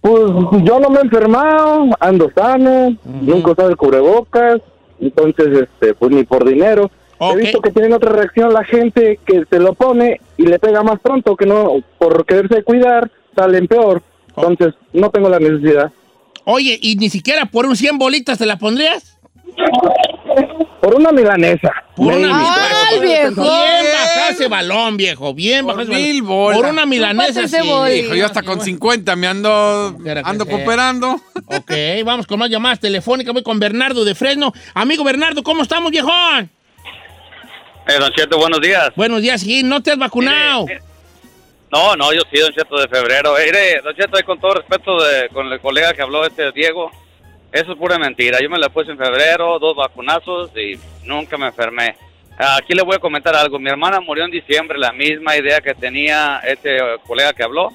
Pues 0.00 0.22
yo 0.64 0.80
no 0.80 0.88
me 0.88 1.00
he 1.00 1.02
enfermado, 1.02 1.88
ando 2.00 2.30
sano, 2.34 2.96
nunca 3.04 3.50
he 3.50 3.52
usado 3.52 3.68
el 3.68 3.76
cubrebocas, 3.76 4.62
entonces, 4.98 5.48
este, 5.68 5.92
pues 5.92 6.10
ni 6.10 6.24
por 6.24 6.48
dinero. 6.48 6.90
He 7.20 7.36
visto 7.36 7.60
que 7.60 7.70
tienen 7.70 7.92
otra 7.92 8.12
reacción 8.12 8.52
la 8.52 8.64
gente 8.64 9.18
que 9.26 9.44
se 9.48 9.58
lo 9.58 9.74
pone 9.74 10.20
y 10.38 10.44
le 10.44 10.58
pega 10.58 10.82
más 10.82 11.00
pronto, 11.00 11.36
que 11.36 11.44
no, 11.44 11.82
por 11.98 12.24
quererse 12.24 12.62
cuidar, 12.62 13.10
salen 13.36 13.66
peor. 13.66 14.02
Entonces, 14.28 14.74
no 14.92 15.10
tengo 15.10 15.28
la 15.28 15.38
necesidad. 15.38 15.92
Oye, 16.44 16.78
¿y 16.80 16.96
ni 16.96 17.10
siquiera 17.10 17.44
por 17.46 17.66
un 17.66 17.76
100 17.76 17.98
bolitas 17.98 18.38
te 18.38 18.46
la 18.46 18.58
pondrías? 18.58 19.18
Por 20.80 20.94
una 20.94 21.12
milanesa. 21.12 21.70
Por 21.94 22.14
una. 22.14 22.54
¡Ay, 22.90 23.00
viejo! 23.00 23.42
Bien 23.42 23.84
bajar 23.92 24.32
ese 24.32 24.48
balón, 24.48 24.96
viejo. 24.96 25.34
Bien 25.34 25.66
bajar 25.66 25.82
ese 25.82 25.92
mil 25.92 26.22
balón. 26.22 26.36
bolas. 26.36 26.58
Por 26.58 26.70
una 26.70 26.86
milanesa, 26.86 27.46
sí. 27.46 27.56
Hijo, 27.58 28.14
yo 28.14 28.24
hasta 28.24 28.42
con 28.42 28.60
50 28.60 29.14
me 29.16 29.26
ando, 29.26 29.94
ando 30.24 30.46
cooperando. 30.46 31.20
Ok, 31.46 31.72
vamos 32.04 32.26
con 32.26 32.38
más 32.38 32.48
llamadas 32.48 32.80
telefónicas. 32.80 33.34
Voy 33.34 33.42
con 33.42 33.60
Bernardo 33.60 34.04
de 34.04 34.14
Fresno. 34.14 34.54
Amigo 34.72 35.04
Bernardo, 35.04 35.42
¿cómo 35.42 35.62
estamos, 35.62 35.90
viejón? 35.90 36.50
Eh, 37.90 37.98
don 37.98 38.12
Cheto, 38.12 38.38
buenos 38.38 38.60
días. 38.60 38.90
Buenos 38.94 39.20
días, 39.20 39.40
sí. 39.40 39.64
¿No 39.64 39.82
te 39.82 39.90
has 39.90 39.98
vacunado? 39.98 40.66
Mire, 40.66 40.80
No, 41.72 41.96
no, 41.96 42.12
yo 42.12 42.20
sí, 42.32 42.38
Don 42.38 42.52
Cheto, 42.52 42.80
de 42.80 42.86
febrero. 42.86 43.36
Eh, 43.36 43.46
Mire, 43.46 43.80
Don 43.82 43.96
Cheto, 43.96 44.16
ahí 44.16 44.22
con 44.22 44.38
todo 44.38 44.54
respeto 44.54 45.02
de, 45.02 45.28
con 45.30 45.52
el 45.52 45.58
colega 45.58 45.92
que 45.92 46.02
habló, 46.02 46.24
este 46.24 46.52
Diego, 46.52 46.88
eso 47.50 47.72
es 47.72 47.78
pura 47.78 47.98
mentira. 47.98 48.38
Yo 48.40 48.48
me 48.48 48.58
la 48.58 48.68
puse 48.68 48.92
en 48.92 48.98
febrero, 48.98 49.58
dos 49.58 49.74
vacunazos 49.74 50.52
y 50.56 50.78
nunca 51.04 51.36
me 51.36 51.46
enfermé. 51.48 51.96
Aquí 52.38 52.74
le 52.74 52.82
voy 52.82 52.94
a 52.94 53.00
comentar 53.00 53.34
algo. 53.34 53.58
Mi 53.58 53.70
hermana 53.70 53.98
murió 54.00 54.24
en 54.24 54.30
diciembre, 54.30 54.78
la 54.78 54.92
misma 54.92 55.36
idea 55.36 55.60
que 55.60 55.74
tenía 55.74 56.40
este 56.44 56.76
eh, 56.76 56.98
colega 57.04 57.32
que 57.32 57.42
habló, 57.42 57.72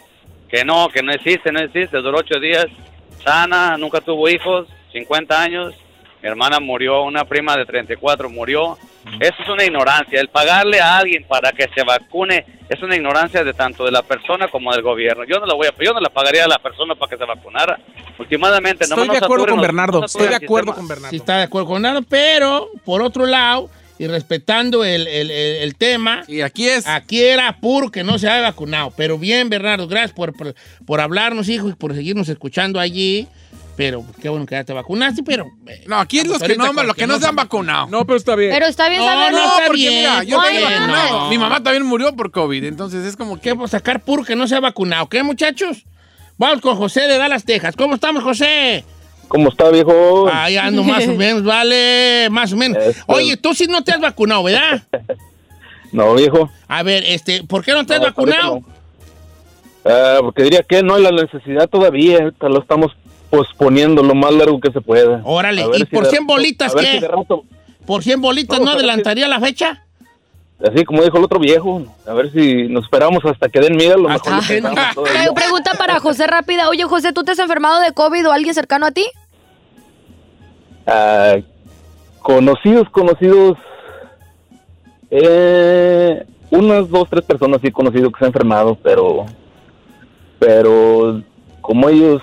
que 0.49 0.63
no, 0.63 0.88
que 0.88 1.04
no 1.04 1.12
existe, 1.12 1.51
no 1.51 1.60
existe. 1.60 1.97
Duró 1.97 2.19
ocho 2.19 2.39
días, 2.39 2.67
sana, 3.21 3.75
nunca 3.78 3.99
tuvo 3.99 4.30
hijos, 4.30 4.69
50 4.93 5.41
años. 5.41 5.75
Mi 6.21 6.30
hermana 6.30 6.60
murió, 6.60 7.04
una 7.04 7.25
prima 7.25 7.56
de 7.56 7.65
34 7.65 8.30
murió. 8.30 8.78
Eso 9.19 9.36
es 9.43 9.49
una 9.49 9.63
ignorancia. 9.63 10.19
El 10.19 10.30
pagarle 10.30 10.80
a 10.82 10.97
alguien 10.97 11.23
para 11.28 11.51
que 11.51 11.67
se 11.75 11.84
vacune 11.84 12.43
es 12.67 12.82
una 12.82 12.95
ignorancia 12.95 13.43
de 13.43 13.54
tanto 13.54 13.86
de 13.86 13.91
la 13.91 14.01
persona 14.01 14.47
como 14.47 14.71
del 14.73 14.82
gobierno. 14.82 15.23
Yo 15.25 15.39
no 15.39 15.45
la 15.45 15.54
voy 15.54 15.67
a, 15.67 15.73
yo 15.84 15.93
no 15.93 15.99
la 15.99 16.10
pagaría 16.10 16.45
a 16.45 16.47
la 16.47 16.58
persona 16.58 16.95
para 16.95 17.12
que 17.12 17.17
se 17.17 17.25
vacunara. 17.25 17.80
Últimamente, 18.17 18.86
Estoy 18.86 19.08
de 19.08 19.17
acuerdo 19.17 19.45
con 19.45 19.62
Bernardo. 19.62 20.06
Estoy 20.06 20.28
de 20.30 20.36
acuerdo 20.36 20.71
sistema. 20.71 20.75
con 20.75 20.88
Bernardo. 20.88 21.10
Sí, 21.12 21.17
está 21.17 21.38
de 21.38 21.43
acuerdo 21.43 21.67
con 21.67 21.82
nada, 21.84 22.01
pero 22.10 22.69
por 22.84 23.04
otro 23.04 23.28
lado, 23.28 23.69
y 23.99 24.08
respetando 24.08 24.84
el, 24.84 25.06
el- 25.08 25.30
el- 25.30 25.56
el 25.62 25.75
tema, 25.75 26.23
Y 26.28 26.41
aquí 26.41 26.67
es. 26.67 26.88
aquí 26.88 27.21
era 27.23 27.58
puro 27.60 27.91
que 27.91 28.04
no 28.04 28.17
se 28.17 28.28
había 28.28 28.41
vacunado. 28.49 28.91
Pero 28.97 29.19
bien, 29.19 29.49
Bernardo, 29.49 29.88
gracias 29.88 30.13
por, 30.13 30.34
por, 30.36 30.56
por 30.88 30.99
hablarnos, 30.99 31.47
hijo, 31.47 31.69
y 31.69 31.73
por 31.75 31.93
seguirnos 31.93 32.28
escuchando 32.30 32.80
allí. 32.80 33.28
Pero 33.77 34.01
pues, 34.03 34.17
qué 34.21 34.29
bueno 34.29 34.45
que 34.45 34.55
ya 34.55 34.63
te 34.63 34.71
vacunaste, 34.73 35.21
pero... 35.23 35.45
eh, 35.67 35.83
No, 35.88 35.97
aquí 35.99 36.19
es 36.19 36.27
los 36.27 36.38
que 36.38 36.45
ahorita 36.45 36.63
no, 36.67 36.73
con 36.73 36.88
los 36.88 36.95
que 36.95 37.07
no 37.07 37.19
se 37.19 37.27
han 37.27 37.35
vacunado. 37.35 37.88
No, 37.88 38.05
pero 38.05 38.15
está 38.17 38.35
bien. 38.35 38.51
Pero 38.53 38.67
está 38.67 38.88
bien 38.88 39.01
No, 39.01 39.07
saberlo. 39.07 39.38
no, 39.38 39.45
está 39.45 39.65
porque 39.67 39.77
bien. 39.81 39.93
mira, 39.95 40.23
yo 40.23 40.38
No 40.38 40.47
estoy 40.47 40.63
vacunado. 40.63 41.29
Mi 41.29 41.38
mamá 41.38 41.61
también 41.61 41.85
murió 41.85 42.15
por 42.15 42.31
COVID, 42.31 42.63
entonces 42.63 43.05
es 43.05 43.17
como 43.17 43.35
¿Qué? 43.35 43.49
que... 43.49 43.55
Pues 43.55 43.71
sacar 43.71 44.01
puro 44.01 44.23
que 44.23 44.35
no 44.38 44.47
se 44.47 44.55
ha 44.55 44.59
vacunado. 44.61 45.07
¿Qué, 45.09 45.23
muchachos? 45.23 45.85
Vamos 46.38 46.61
con 46.61 46.75
José 46.77 47.01
de 47.01 47.17
Dallas, 47.17 47.43
Texas. 47.43 47.75
¿Cómo 47.75 47.95
estamos, 47.95 48.23
José? 48.23 48.85
¿Cómo 49.27 49.49
está, 49.49 49.69
viejo? 49.69 50.29
Ahí 50.31 50.55
ando 50.55 50.83
más 50.83 51.07
o 51.07 51.13
menos, 51.15 51.43
vale, 51.43 52.27
más 52.29 52.53
o 52.53 52.57
menos. 52.57 52.77
Eso. 52.81 53.03
Oye, 53.07 53.35
tú 53.38 53.53
sí 53.53 53.65
no 53.67 53.83
te 53.83 53.91
has 53.91 53.99
vacunado, 53.99 54.43
¿verdad? 54.43 54.83
No, 55.91 56.13
viejo. 56.15 56.49
A 56.67 56.83
ver, 56.83 57.03
este, 57.07 57.43
¿por 57.43 57.63
qué 57.63 57.71
no 57.71 57.85
te 57.85 57.93
has 57.93 58.01
No, 58.01 58.07
ahorita 58.07 58.21
vacunado? 58.21 58.59
no. 58.59 58.75
Ah, 59.85 60.17
porque 60.21 60.43
diría 60.43 60.61
que 60.67 60.83
no 60.83 60.95
hay 60.95 61.03
la 61.03 61.11
necesidad 61.11 61.69
todavía. 61.69 62.17
Ahorita 62.17 62.49
lo 62.49 62.59
estamos 62.61 62.91
posponiendo 63.29 64.03
lo 64.03 64.15
más 64.15 64.31
largo 64.33 64.59
que 64.59 64.71
se 64.71 64.81
pueda. 64.81 65.21
Órale, 65.23 65.65
¿y 65.75 65.79
si 65.79 65.85
por 65.85 66.03
de 66.03 66.09
100 66.09 66.23
rato- 66.23 66.33
bolitas 66.33 66.75
qué? 66.75 66.85
si 66.85 66.99
rato- 66.99 67.43
¿Por 67.85 68.03
100 68.03 68.21
bolitas 68.21 68.59
No, 68.59 68.67
si- 68.71 68.77
adelantaría 68.77 69.27
la 69.27 69.39
fecha? 69.39 69.81
Así 70.63 70.85
como 70.85 71.03
dijo 71.03 71.17
el 71.17 71.23
otro 71.25 71.38
viejo, 71.39 71.83
a 72.07 72.13
ver 72.13 72.31
si 72.31 72.63
nos 72.69 72.85
esperamos 72.85 73.23
hasta 73.25 73.49
que 73.49 73.59
den 73.59 73.75
miedo, 73.75 73.97
lo 73.97 74.07
mejor 74.09 74.31
lo 74.31 75.33
Pregunta 75.33 75.71
para 75.77 75.99
José 75.99 76.27
rápida. 76.27 76.69
Oye, 76.69 76.83
José, 76.85 77.11
¿tú 77.11 77.23
te 77.23 77.31
has 77.33 77.39
enfermado 77.39 77.81
de 77.81 77.91
COVID 77.91 78.27
o 78.29 78.31
alguien 78.31 78.53
cercano 78.53 78.85
a 78.85 78.91
ti? 78.91 79.05
Ah, 80.88 81.35
conocidos, 82.21 82.89
conocidos, 82.89 83.57
eh, 85.11 86.25
unas 86.51 86.89
dos, 86.89 87.09
tres 87.09 87.23
personas 87.25 87.59
sí 87.61 87.67
he 87.67 87.71
conocido 87.71 88.09
que 88.11 88.19
se 88.19 88.25
han 88.25 88.29
enfermado, 88.29 88.75
pero, 88.81 89.25
pero 90.39 91.21
como 91.61 91.89
ellos 91.89 92.21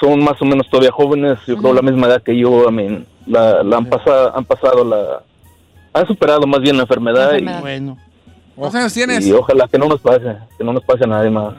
son 0.00 0.22
más 0.24 0.40
o 0.40 0.44
menos 0.44 0.68
todavía 0.68 0.92
jóvenes, 0.92 1.38
yo 1.46 1.56
creo 1.56 1.72
la 1.74 1.82
misma 1.82 2.06
edad 2.08 2.22
que 2.22 2.36
yo, 2.36 2.68
a 2.68 2.70
mí, 2.70 3.04
la, 3.26 3.62
la 3.62 3.76
han 3.78 3.86
pasado, 3.86 4.36
han 4.36 4.44
pasado 4.44 4.84
la, 4.84 5.22
han 5.92 6.06
superado 6.06 6.46
más 6.46 6.60
bien 6.60 6.76
la 6.76 6.82
enfermedad, 6.82 7.30
La 7.30 7.34
y- 7.34 7.38
enfermedad. 7.38 7.60
Bueno, 7.60 7.98
¿Cuántos 8.56 8.80
años 8.80 8.92
tienes? 8.94 9.26
Y, 9.26 9.32
ojalá 9.32 9.66
que 9.68 9.78
no 9.78 9.86
nos 9.86 10.00
pase, 10.00 10.36
que 10.56 10.62
no 10.64 10.72
nos 10.72 10.84
pase 10.84 11.04
a 11.04 11.06
nadie 11.08 11.30
más. 11.30 11.54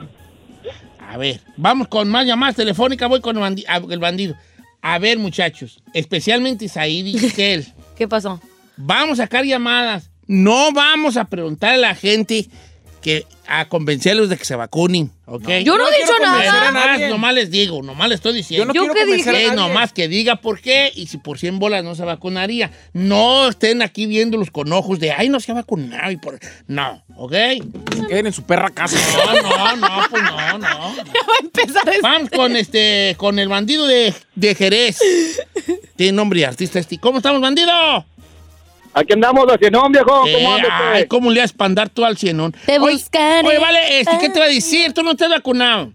a 1.10 1.16
ver, 1.18 1.40
vamos 1.56 1.88
con 1.88 2.08
más 2.08 2.26
llamadas 2.26 2.56
telefónicas. 2.56 3.08
Voy 3.08 3.20
con 3.20 3.36
el, 3.36 3.42
bandi- 3.42 3.64
a- 3.68 3.76
el 3.92 3.98
bandido. 3.98 4.34
A 4.82 4.98
ver, 4.98 5.18
muchachos, 5.18 5.82
especialmente 5.92 6.68
Said 6.68 7.04
y 7.06 7.18
Giselle, 7.18 7.66
¿Qué 7.96 8.06
pasó? 8.08 8.40
vamos 8.76 9.18
a 9.18 9.24
sacar 9.24 9.44
llamadas. 9.44 10.10
No 10.26 10.72
vamos 10.72 11.16
a 11.16 11.24
preguntar 11.24 11.74
a 11.74 11.76
la 11.76 11.94
gente 11.94 12.46
que 13.06 13.24
a 13.46 13.68
convencerlos 13.68 14.28
de 14.28 14.36
que 14.36 14.44
se 14.44 14.56
vacunen, 14.56 15.12
¿ok? 15.26 15.48
Yo 15.62 15.78
no 15.78 15.86
he 15.86 15.96
dicho 15.96 16.12
nada. 16.20 16.72
Nomás, 16.72 17.00
nomás 17.08 17.34
les 17.34 17.52
digo, 17.52 17.80
nomás 17.80 18.08
les 18.08 18.16
estoy 18.16 18.34
diciendo. 18.34 18.64
Yo 18.64 18.66
no 18.66 18.74
¿Yo 18.74 18.80
quiero 18.80 18.94
qué 18.94 19.00
convencer 19.02 19.36
dije? 19.36 19.54
nomás 19.54 19.92
que 19.92 20.08
diga 20.08 20.34
por 20.34 20.60
qué 20.60 20.90
y 20.92 21.06
si 21.06 21.16
por 21.18 21.38
100 21.38 21.60
bolas 21.60 21.84
no 21.84 21.94
se 21.94 22.02
vacunaría. 22.02 22.72
No 22.94 23.46
estén 23.46 23.80
aquí 23.80 24.06
viéndolos 24.06 24.50
con 24.50 24.72
ojos 24.72 24.98
de, 24.98 25.12
ay, 25.12 25.28
no 25.28 25.38
se 25.38 25.52
ha 25.52 25.54
vacunado 25.54 26.10
y 26.10 26.16
por... 26.16 26.40
No, 26.66 27.04
¿ok? 27.14 27.30
Queden 28.08 28.26
en 28.26 28.32
su 28.32 28.42
perra 28.42 28.70
casa. 28.70 28.98
No, 29.24 29.40
no, 29.40 29.76
no, 29.76 30.06
pues 30.10 30.22
no, 30.24 30.58
no. 30.58 30.66
Va 30.66 31.34
a 31.40 31.44
empezar. 31.44 31.84
Vamos 32.02 32.30
con 32.30 32.56
este, 32.56 33.14
con 33.18 33.38
el 33.38 33.46
bandido 33.46 33.86
de, 33.86 34.14
de 34.34 34.54
Jerez. 34.56 34.98
Tiene 35.94 36.10
nombre 36.10 36.40
de 36.40 36.46
artista 36.46 36.80
este. 36.80 36.98
¿Cómo 36.98 37.18
estamos, 37.18 37.40
bandido? 37.40 37.70
Aquí 38.98 39.12
andamos, 39.12 39.44
hacia 39.52 39.68
no, 39.68 39.82
viejo, 39.90 40.26
Eh, 40.26 40.46
ay, 40.70 41.06
¿cómo 41.06 41.30
le 41.30 41.40
vas 41.40 41.50
a 41.50 41.52
espandar 41.52 41.90
tú 41.90 42.02
al 42.02 42.16
cienón? 42.16 42.52
Te 42.64 42.78
Oye, 42.78 42.92
buscaré. 42.94 43.46
Oye, 43.46 43.58
vale, 43.58 44.00
este, 44.00 44.16
¿qué 44.18 44.30
te 44.30 44.38
va 44.40 44.46
a 44.46 44.48
decir? 44.48 44.94
Tú 44.94 45.02
no 45.02 45.14
te 45.14 45.24
has 45.26 45.30
vacunado. 45.30 45.92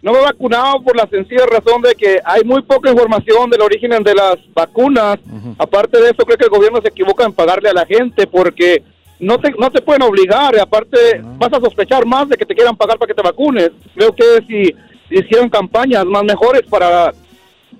No 0.00 0.12
me 0.12 0.18
he 0.20 0.22
vacunado 0.22 0.80
por 0.82 0.96
la 0.96 1.06
sencilla 1.08 1.44
razón 1.44 1.82
de 1.82 1.94
que 1.94 2.18
hay 2.24 2.44
muy 2.44 2.62
poca 2.62 2.88
información 2.90 3.50
del 3.50 3.60
origen 3.60 3.90
de 4.02 4.14
las 4.14 4.36
vacunas. 4.54 5.18
Aparte 5.58 6.00
de 6.00 6.06
eso, 6.06 6.24
creo 6.24 6.38
que 6.38 6.44
el 6.44 6.50
gobierno 6.50 6.80
se 6.80 6.88
equivoca 6.88 7.24
en 7.26 7.32
pagarle 7.34 7.68
a 7.68 7.74
la 7.74 7.84
gente 7.84 8.26
porque 8.26 8.82
no 9.18 9.38
te, 9.38 9.50
no 9.58 9.70
te 9.70 9.82
pueden 9.82 10.00
obligar. 10.02 10.54
Y 10.54 10.60
aparte, 10.60 11.20
vas 11.36 11.52
a 11.52 11.60
sospechar 11.60 12.06
más 12.06 12.26
de 12.30 12.36
que 12.38 12.46
te 12.46 12.54
quieran 12.54 12.74
pagar 12.76 12.96
para 12.96 13.08
que 13.08 13.14
te 13.14 13.22
vacunes. 13.22 13.70
Creo 13.94 14.14
que 14.14 14.24
si 14.48 14.74
hicieran 15.14 15.50
campañas 15.50 16.06
más 16.06 16.24
mejores 16.24 16.62
para, 16.70 17.12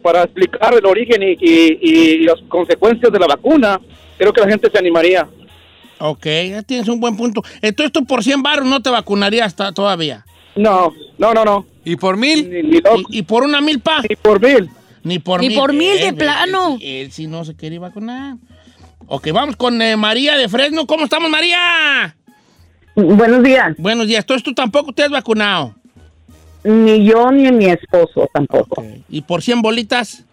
para 0.02 0.24
explicar 0.24 0.74
el 0.74 0.84
origen 0.84 1.22
y, 1.22 1.36
y- 1.40 1.78
y 1.80 2.18
las 2.24 2.40
consecuencias 2.48 3.10
de 3.10 3.18
la 3.20 3.26
vacuna, 3.28 3.80
creo 4.18 4.32
que 4.32 4.40
la 4.40 4.48
gente 4.48 4.70
se 4.70 4.78
animaría. 4.78 5.26
Ok, 6.00 6.26
ya 6.50 6.62
tienes 6.62 6.88
un 6.88 7.00
buen 7.00 7.16
punto. 7.16 7.42
Entonces 7.62 7.92
tú 7.92 8.04
por 8.04 8.22
100 8.22 8.42
baros 8.42 8.66
no 8.66 8.80
te 8.82 8.90
vacunarías 8.90 9.46
hasta 9.46 9.72
todavía. 9.72 10.24
No, 10.54 10.92
no, 11.18 11.34
no, 11.34 11.44
no. 11.44 11.66
¿Y 11.84 11.96
por 11.96 12.16
mil? 12.16 12.50
Ni, 12.50 12.62
ni 12.62 12.76
Y, 12.78 13.18
y 13.18 13.22
por 13.22 13.42
una 13.42 13.60
milpa. 13.60 14.02
ni 14.08 14.14
por 14.16 14.40
mil. 14.40 14.68
Ni 15.02 15.18
por 15.18 15.40
Ni 15.40 15.48
mil. 15.48 15.58
por 15.58 15.72
mil, 15.72 15.98
de 15.98 16.12
plano. 16.12 16.74
Él, 16.80 17.06
él 17.06 17.12
sí 17.12 17.26
no 17.26 17.44
se 17.44 17.54
quiere 17.56 17.78
vacunar. 17.78 18.36
Ok, 19.06 19.28
vamos 19.32 19.56
con 19.56 19.80
eh, 19.80 19.96
María 19.96 20.36
de 20.36 20.48
Fresno. 20.48 20.86
¿Cómo 20.86 21.04
estamos, 21.04 21.30
María? 21.30 22.14
Buenos 22.94 23.42
días. 23.42 23.74
Buenos 23.78 24.06
días. 24.06 24.20
Entonces 24.24 24.42
tú 24.42 24.52
tampoco 24.54 24.92
te 24.92 25.02
has 25.04 25.10
vacunado. 25.10 25.74
Ni 26.64 27.04
yo 27.04 27.30
ni 27.30 27.50
mi 27.52 27.66
esposo 27.66 28.28
tampoco. 28.34 28.84
¿Y 29.08 29.22
por 29.22 29.42
100 29.42 29.62
bolitas? 29.62 30.24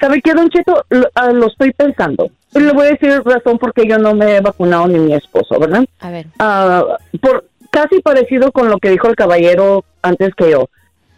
¿Sabe 0.00 0.20
qué, 0.22 0.32
Don 0.32 0.48
Cheto? 0.48 0.84
Lo, 0.88 1.08
ah, 1.14 1.30
lo 1.32 1.48
estoy 1.48 1.72
pensando. 1.72 2.30
Le 2.54 2.72
voy 2.72 2.86
a 2.86 2.90
decir 2.90 3.22
razón 3.24 3.58
porque 3.58 3.86
yo 3.86 3.98
no 3.98 4.14
me 4.14 4.36
he 4.36 4.40
vacunado 4.40 4.86
ni 4.86 4.98
mi 4.98 5.14
esposo, 5.14 5.58
¿verdad? 5.58 5.84
A 6.00 6.10
ver. 6.10 6.26
Ah, 6.38 6.84
por 7.20 7.46
casi 7.70 8.00
parecido 8.00 8.52
con 8.52 8.70
lo 8.70 8.78
que 8.78 8.90
dijo 8.90 9.08
el 9.08 9.16
caballero 9.16 9.84
antes 10.02 10.34
que 10.34 10.52
yo. 10.52 10.68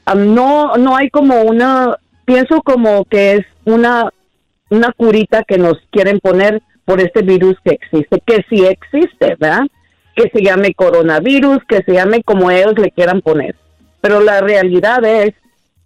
Ah, 0.06 0.14
no, 0.14 0.76
no 0.76 0.96
hay 0.96 1.10
como 1.10 1.42
una, 1.42 1.96
pienso 2.24 2.62
como 2.62 3.04
que 3.04 3.34
es 3.34 3.46
una, 3.64 4.10
una 4.70 4.92
curita 4.92 5.44
que 5.44 5.58
nos 5.58 5.78
quieren 5.90 6.20
poner 6.20 6.62
por 6.84 7.00
este 7.00 7.22
virus 7.22 7.56
que 7.64 7.72
existe, 7.72 8.22
que 8.24 8.44
sí 8.48 8.64
existe, 8.64 9.36
¿verdad? 9.38 9.66
que 10.16 10.30
se 10.30 10.42
llame 10.42 10.74
coronavirus, 10.74 11.58
que 11.68 11.82
se 11.82 11.92
llame 11.92 12.24
como 12.24 12.50
ellos 12.50 12.76
le 12.78 12.90
quieran 12.90 13.20
poner. 13.20 13.54
Pero 14.00 14.20
la 14.20 14.40
realidad 14.40 15.04
es, 15.04 15.34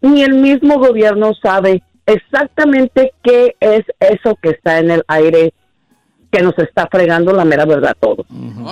ni 0.01 0.23
el 0.23 0.35
mismo 0.35 0.79
gobierno 0.79 1.35
sabe 1.35 1.83
exactamente 2.14 3.12
qué 3.23 3.57
es 3.61 3.85
eso 3.99 4.37
que 4.42 4.51
está 4.51 4.79
en 4.79 4.90
el 4.90 5.05
aire 5.09 5.53
que 6.31 6.42
nos 6.42 6.57
está 6.59 6.88
fregando 6.90 7.33
la 7.33 7.44
mera 7.44 7.64
verdad 7.64 7.96
todo. 7.99 8.25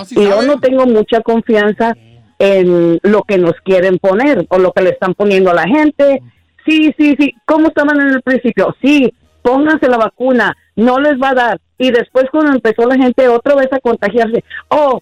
Sí 0.05 0.15
y 0.17 0.23
yo 0.23 0.41
no 0.43 0.59
tengo 0.59 0.85
mucha 0.85 1.21
confianza 1.21 1.95
en 2.37 2.99
lo 3.03 3.23
que 3.23 3.37
nos 3.37 3.53
quieren 3.63 3.99
poner 3.99 4.45
o 4.49 4.57
lo 4.59 4.71
que 4.71 4.81
le 4.81 4.91
están 4.91 5.13
poniendo 5.13 5.51
a 5.51 5.55
la 5.55 5.67
gente. 5.67 6.21
Sí, 6.65 6.93
sí, 6.97 7.15
sí. 7.19 7.33
¿Cómo 7.45 7.67
estaban 7.67 7.99
en 7.99 8.09
el 8.09 8.21
principio? 8.21 8.75
Sí, 8.81 9.13
pónganse 9.41 9.87
la 9.87 9.97
vacuna, 9.97 10.55
no 10.75 10.99
les 10.99 11.19
va 11.21 11.29
a 11.29 11.35
dar. 11.35 11.61
Y 11.77 11.91
después 11.91 12.25
cuando 12.31 12.53
empezó 12.53 12.87
la 12.87 12.95
gente 12.95 13.27
otra 13.27 13.55
vez 13.55 13.67
a 13.71 13.79
contagiarse, 13.79 14.43
oh, 14.69 15.01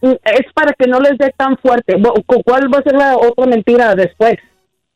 mm, 0.00 0.12
es 0.24 0.52
para 0.54 0.72
que 0.72 0.86
no 0.86 1.00
les 1.00 1.18
dé 1.18 1.34
tan 1.36 1.56
fuerte. 1.58 2.00
¿Cuál 2.44 2.72
va 2.72 2.78
a 2.78 2.82
ser 2.82 2.94
la 2.94 3.16
otra 3.16 3.46
mentira 3.46 3.94
después? 3.94 4.36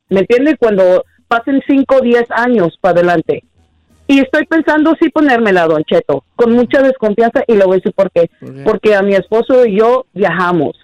¿Me 0.08 0.20
entiendes? 0.20 0.56
Cuando 0.58 1.04
pasen 1.28 1.62
5 1.66 1.96
o 1.96 2.00
10 2.00 2.24
años 2.30 2.76
para 2.80 2.98
adelante. 2.98 3.44
Y 4.06 4.20
estoy 4.20 4.44
pensando 4.46 4.94
sí 5.00 5.08
ponérmela, 5.08 5.66
Don 5.66 5.82
Cheto, 5.84 6.24
con 6.36 6.52
mucha 6.52 6.82
desconfianza 6.82 7.42
y 7.46 7.54
le 7.54 7.64
voy 7.64 7.74
a 7.74 7.76
decir 7.76 7.92
por 7.94 8.10
qué. 8.10 8.28
¿Por 8.40 8.48
qué? 8.54 8.62
Porque 8.64 8.94
a 8.94 9.02
mi 9.02 9.14
esposo 9.14 9.64
y 9.64 9.78
yo 9.78 10.04
viajamos. 10.12 10.76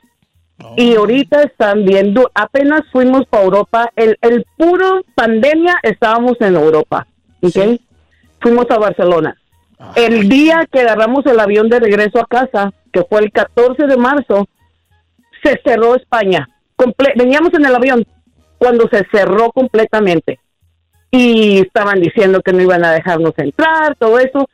Y 0.77 0.95
ahorita 0.95 1.43
están 1.43 1.85
viendo, 1.85 2.31
apenas 2.35 2.83
fuimos 2.93 3.27
para 3.31 3.45
Europa, 3.45 3.91
el, 3.97 4.19
el 4.21 4.45
puro 4.59 5.01
pandemia 5.15 5.77
estábamos 5.83 6.35
en 6.41 6.55
Europa, 6.55 7.07
¿ok? 7.43 7.81
Fuimos 8.41 8.67
a 8.71 8.79
Barcelona. 8.79 9.37
El 9.97 10.29
día 10.29 10.67
que 10.71 10.81
agarramos 10.81 11.25
el 11.27 11.41
avión 11.41 11.71
de 11.71 11.81
regreso 11.81 12.21
a 12.21 12.27
casa, 12.27 12.73
que 12.93 13.03
fue 13.05 13.21
el 13.23 13.33
14 13.33 13.87
de 13.87 13.97
marzo, 13.97 14.47
se 15.43 15.59
cerró 15.65 15.95
España. 15.95 16.47
Comple- 16.77 17.15
Veníamos 17.17 17.53
en 17.55 17.65
el 17.65 17.75
avión 17.75 18.07
cuando 18.61 18.89
se 18.93 19.07
cerró 19.11 19.51
completamente. 19.53 20.39
Y 21.11 21.61
estaban 21.61 22.01
diciendo 22.01 22.43
que 22.43 22.53
no 22.53 22.61
iban 22.61 22.85
a 22.85 22.93
dejarnos 22.93 23.33
entrar, 23.39 23.97
todo 23.99 24.19
eso. 24.19 24.49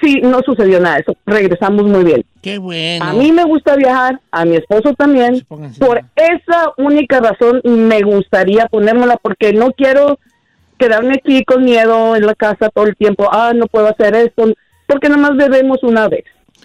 Sí, 0.00 0.20
no 0.20 0.40
sucedió 0.44 0.78
nada 0.78 0.96
de 0.96 1.00
eso. 1.00 1.16
Regresamos 1.26 1.84
muy 1.86 2.04
bien. 2.04 2.24
Qué 2.42 2.58
bueno. 2.58 3.04
A 3.04 3.12
mí 3.14 3.32
me 3.32 3.42
gusta 3.44 3.74
viajar, 3.74 4.20
a 4.30 4.44
mi 4.44 4.56
esposo 4.56 4.94
también. 4.94 5.44
Pónganse 5.48 5.80
Por 5.80 6.02
esa 6.14 6.72
única 6.76 7.18
razón 7.18 7.60
me 7.64 8.02
gustaría 8.02 8.66
ponérmela 8.66 9.16
porque 9.16 9.52
no 9.52 9.72
quiero 9.72 10.18
quedarme 10.78 11.14
aquí 11.14 11.44
con 11.44 11.64
miedo 11.64 12.14
en 12.14 12.26
la 12.26 12.34
casa 12.34 12.68
todo 12.68 12.86
el 12.86 12.94
tiempo. 12.94 13.28
Ah, 13.32 13.52
no 13.54 13.66
puedo 13.66 13.88
hacer 13.88 14.14
esto. 14.14 14.52
Porque 14.86 15.08
nomás 15.08 15.36
bebemos 15.36 15.82
una 15.82 16.08
vez. 16.08 16.24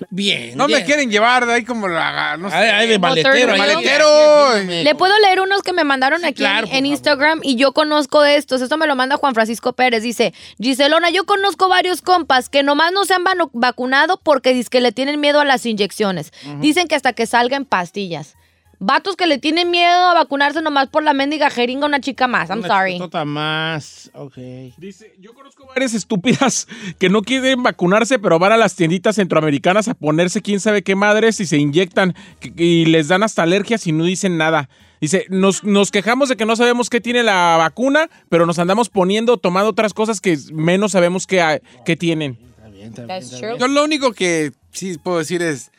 Bien. 0.10 0.58
No 0.58 0.68
me 0.68 0.84
quieren 0.86 1.10
llevar 1.10 1.46
de 1.46 1.54
ahí 1.54 1.64
como 1.64 1.88
la. 1.88 2.38
No 2.38 2.50
sé. 2.50 2.56
Ay, 2.56 2.70
ay, 2.70 2.88
de 2.88 3.00
maletero. 3.00 3.54
ahí. 3.54 3.60
Maletero. 3.60 4.48
aquí, 4.50 4.84
Le 4.84 4.96
puedo 4.96 5.14
leer 5.20 5.42
unos 5.42 5.62
que 5.62 5.74
me 5.74 5.84
mandaron 5.84 6.22
Sí, 6.22 6.28
aquí 6.28 6.44
en- 6.44 6.50
claro. 6.66 6.68
Instagram 6.86 7.40
y 7.44 7.56
yo 7.56 7.72
conozco 7.74 8.22
de 8.22 8.36
estos. 8.36 8.62
Esto 8.62 8.78
me 8.78 8.88
lo 8.88 8.96
manda 8.96 9.18
Juan 9.18 9.34
Francisco 9.34 9.74
Pérez. 9.74 10.04
Dice, 10.04 10.34
Giselona, 10.60 11.10
yo 11.10 11.26
conozco 11.26 11.70
varios 11.70 12.02
compas 12.02 12.50
que 12.50 12.64
nomás 12.64 12.92
no 12.92 13.06
se 13.06 13.14
han 13.14 13.24
vacunado 13.54 14.20
porque 14.24 14.54
dicen 14.54 14.70
que 14.70 14.82
le 14.82 14.92
tienen 14.92 15.20
miedo 15.20 15.40
a 15.40 15.46
las 15.46 15.66
inyecciones. 15.66 16.32
Dicen 16.60 16.88
que 16.88 16.96
hasta 16.96 17.14
que 17.14 17.26
salgan 17.26 17.66
pastillas. 17.66 18.36
Vatos 18.80 19.16
que 19.16 19.26
le 19.28 19.38
tienen 19.38 19.72
miedo 19.72 20.10
a 20.10 20.14
vacunarse 20.14 20.62
nomás 20.62 20.88
por 20.90 21.04
la 21.04 21.14
mendiga 21.14 21.50
jeringa 21.50 21.86
una 21.86 22.00
chica 22.02 22.28
más. 22.28 22.50
I'm 22.50 22.60
Una 22.60 22.68
sorry. 22.68 23.00
más. 23.26 24.12
Ok. 24.14 24.38
Dice, 24.78 25.14
yo 25.20 25.34
conozco 25.34 25.66
varias 25.66 25.94
estúpidas 25.94 26.68
que 27.00 27.10
no 27.10 27.22
quieren 27.22 27.64
vacunarse, 27.64 28.20
pero 28.20 28.40
van 28.40 28.52
a 28.52 28.58
las 28.58 28.76
tienditas 28.76 29.16
centroamericanas 29.16 29.88
a 29.88 29.94
ponerse 29.94 30.42
quién 30.42 30.60
sabe 30.60 30.84
qué 30.84 30.96
madres 30.96 31.40
y 31.40 31.46
se 31.46 31.58
inyectan 31.58 32.14
y 32.56 32.86
les 32.86 33.08
dan 33.08 33.24
hasta 33.24 33.44
alergias 33.44 33.88
y 33.88 33.92
no 33.92 34.04
dicen 34.04 34.38
nada. 34.38 34.70
Dice, 35.02 35.26
nos, 35.30 35.64
nos 35.64 35.92
quejamos 35.92 36.30
de 36.30 36.38
que 36.38 36.46
no 36.46 36.56
sabemos 36.56 36.90
qué 36.90 37.02
tiene 37.02 37.22
la 37.24 37.58
vacuna, 37.58 38.10
pero 38.30 38.46
nos 38.46 38.60
andamos 38.60 38.90
poniendo, 38.90 39.38
tomando 39.38 39.70
otras 39.70 39.94
cosas 39.94 40.22
que 40.22 40.38
menos 40.54 40.94
sabemos 40.94 41.28
qué, 41.28 41.62
qué 41.86 41.96
tienen. 41.96 42.38
Está 42.56 42.70
bien, 42.70 42.88
está 42.90 43.02
bien, 43.04 43.08
That's 43.08 43.26
está 43.26 43.38
true. 43.38 43.48
bien. 43.50 43.60
Yo 43.60 43.68
lo 43.68 43.84
único 43.84 44.14
que 44.14 44.52
sí 44.72 44.98
puedo 44.98 45.20
decir 45.20 45.42
es, 45.42 45.72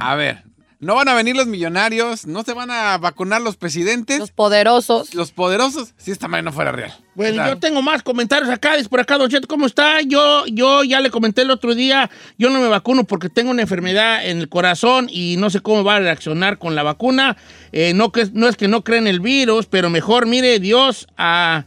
a 0.00 0.14
ver, 0.14 0.44
no 0.82 0.96
van 0.96 1.08
a 1.08 1.14
venir 1.14 1.36
los 1.36 1.46
millonarios, 1.46 2.26
no 2.26 2.42
se 2.42 2.54
van 2.54 2.72
a 2.72 2.98
vacunar 2.98 3.40
los 3.40 3.56
presidentes, 3.56 4.18
Los 4.18 4.30
los, 4.30 4.30
poderosos. 4.32 5.10
poderosos, 5.30 5.94
si 5.96 6.10
esta 6.10 6.26
madre 6.26 6.42
no 6.42 6.52
fuera 6.52 6.72
real. 6.72 6.92
Bueno, 7.14 7.46
yo 7.46 7.56
tengo 7.58 7.82
más 7.82 8.02
comentarios 8.02 8.50
acá, 8.50 8.76
dice 8.76 8.88
por 8.88 8.98
acá, 8.98 9.16
Don 9.16 9.30
Cheto, 9.30 9.46
¿cómo 9.46 9.66
está? 9.66 10.00
Yo, 10.00 10.44
yo 10.46 10.82
ya 10.82 10.98
le 10.98 11.12
comenté 11.12 11.42
el 11.42 11.52
otro 11.52 11.76
día, 11.76 12.10
yo 12.36 12.50
no 12.50 12.58
me 12.58 12.66
vacuno 12.66 13.04
porque 13.04 13.28
tengo 13.28 13.52
una 13.52 13.62
enfermedad 13.62 14.26
en 14.26 14.38
el 14.38 14.48
corazón 14.48 15.06
y 15.08 15.36
no 15.38 15.50
sé 15.50 15.60
cómo 15.60 15.84
va 15.84 15.96
a 15.96 16.00
reaccionar 16.00 16.58
con 16.58 16.74
la 16.74 16.82
vacuna. 16.82 17.36
Eh, 17.70 17.92
no, 17.94 18.10
que, 18.10 18.28
no 18.32 18.48
es 18.48 18.56
que 18.56 18.66
no 18.66 18.82
creen 18.82 19.06
el 19.06 19.20
virus, 19.20 19.66
pero 19.66 19.88
mejor 19.88 20.26
mire 20.26 20.58
Dios 20.58 21.06
a... 21.16 21.64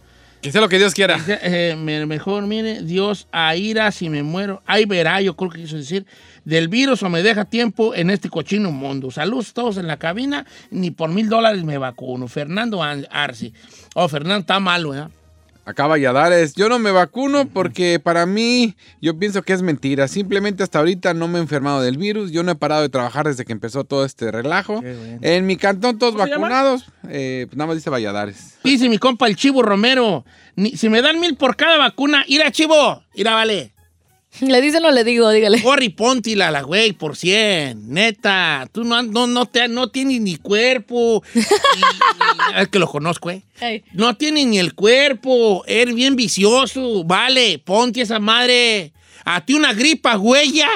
Que 0.52 0.60
lo 0.62 0.70
que 0.70 0.78
Dios 0.78 0.94
quiera. 0.94 1.20
eh, 1.28 1.76
me- 1.78 2.06
mejor 2.06 2.46
mire 2.46 2.82
Dios 2.84 3.28
a 3.32 3.56
ira 3.56 3.92
si 3.92 4.10
me 4.10 4.22
muero. 4.22 4.62
Ahí 4.68 4.86
verá, 4.86 5.20
yo 5.22 5.36
creo 5.36 5.50
que 5.50 5.62
quiso 5.62 5.76
decir, 5.78 6.06
del 6.44 6.68
virus 6.68 7.02
o 7.04 7.10
me 7.10 7.24
deja 7.24 7.46
tiempo 7.46 7.96
en 7.96 8.10
este 8.12 8.30
cochino 8.30 8.72
mundo. 8.72 9.10
Saludos 9.10 9.54
todos 9.54 9.78
en 9.78 9.88
la 9.88 9.98
cabina, 9.98 10.46
ni 10.70 10.92
por 10.92 11.10
mil 11.10 11.30
dólares 11.30 11.64
me 11.64 11.78
vacuno. 11.80 12.28
Fernando 12.28 12.84
An- 12.84 13.08
Arce. 13.10 13.54
Oh, 13.96 14.08
Fernando 14.08 14.42
está 14.42 14.60
malo, 14.60 14.94
¿eh? 14.94 15.08
Acá 15.66 15.88
Valladares, 15.88 16.54
yo 16.54 16.70
no 16.70 16.78
me 16.78 16.92
vacuno 16.92 17.48
porque 17.48 18.00
para 18.00 18.26
mí 18.28 18.76
yo 19.02 19.18
pienso 19.18 19.42
que 19.42 19.52
es 19.54 19.62
mentira. 19.64 20.08
Simplemente 20.08 20.62
hasta 20.62 20.78
ahorita 20.80 21.14
no 21.16 21.28
me 21.28 21.40
he 21.40 21.42
enfermado 21.42 21.82
del 21.82 21.98
virus. 21.98 22.32
Yo 22.32 22.44
no 22.44 22.52
he 22.52 22.56
parado 22.56 22.84
de 22.84 22.90
trabajar 22.90 23.26
desde 23.28 23.46
que 23.46 23.52
empezó 23.52 23.84
todo 23.84 24.06
este 24.06 24.32
relajo. 24.32 24.82
Bueno. 24.82 25.18
En 25.22 25.46
mi 25.48 25.58
cantón 25.58 25.98
todos 25.98 26.16
vacunados. 26.16 26.86
Eh, 27.10 27.46
pues 27.48 27.58
nada 27.58 27.68
más 27.68 27.78
dice 27.78 27.90
Valladares. 27.90 28.58
Dice 28.64 28.88
mi 28.90 28.98
compa 29.00 29.28
el 29.28 29.36
Chivo 29.36 29.62
Romero, 29.64 30.24
ni- 30.56 30.78
si 30.78 30.88
me 30.90 31.02
dan 31.02 31.20
mil 31.20 31.36
por 31.36 31.56
cada 31.56 31.78
vacuna, 31.78 32.24
ira 32.28 32.52
Chivo, 32.52 33.04
ira 33.16 33.34
vale. 33.34 33.74
¿Le 34.42 34.62
dicen 34.62 34.84
o 34.86 34.92
le 34.92 35.04
digo? 35.04 35.30
Dígale. 35.30 35.62
Corri, 35.62 35.90
póntila 35.90 36.52
la 36.52 36.62
güey 36.62 36.94
por 36.94 37.16
100, 37.16 37.90
neta. 37.92 38.68
Tú 38.72 38.84
no, 38.84 39.02
no, 39.04 39.28
no, 39.28 39.46
te, 39.46 39.68
no 39.68 39.90
tienes 39.90 40.22
ni 40.22 40.36
cuerpo. 40.38 41.24
Y- 41.34 41.40
y- 41.40 42.62
es 42.62 42.68
que 42.70 42.80
lo 42.80 42.88
conozco, 42.88 43.30
¿eh? 43.32 43.44
No 43.94 44.16
tienes 44.18 44.46
ni 44.48 44.60
el 44.60 44.74
cuerpo, 44.76 45.64
eres 45.68 45.96
bien 45.96 46.16
vicioso. 46.16 47.04
Vale, 47.04 47.60
ponte 47.60 48.02
esa 48.02 48.20
madre. 48.20 48.94
A 49.24 49.44
ti 49.46 49.54
una 49.54 49.74
gripa, 49.74 50.18
huella. 50.18 50.68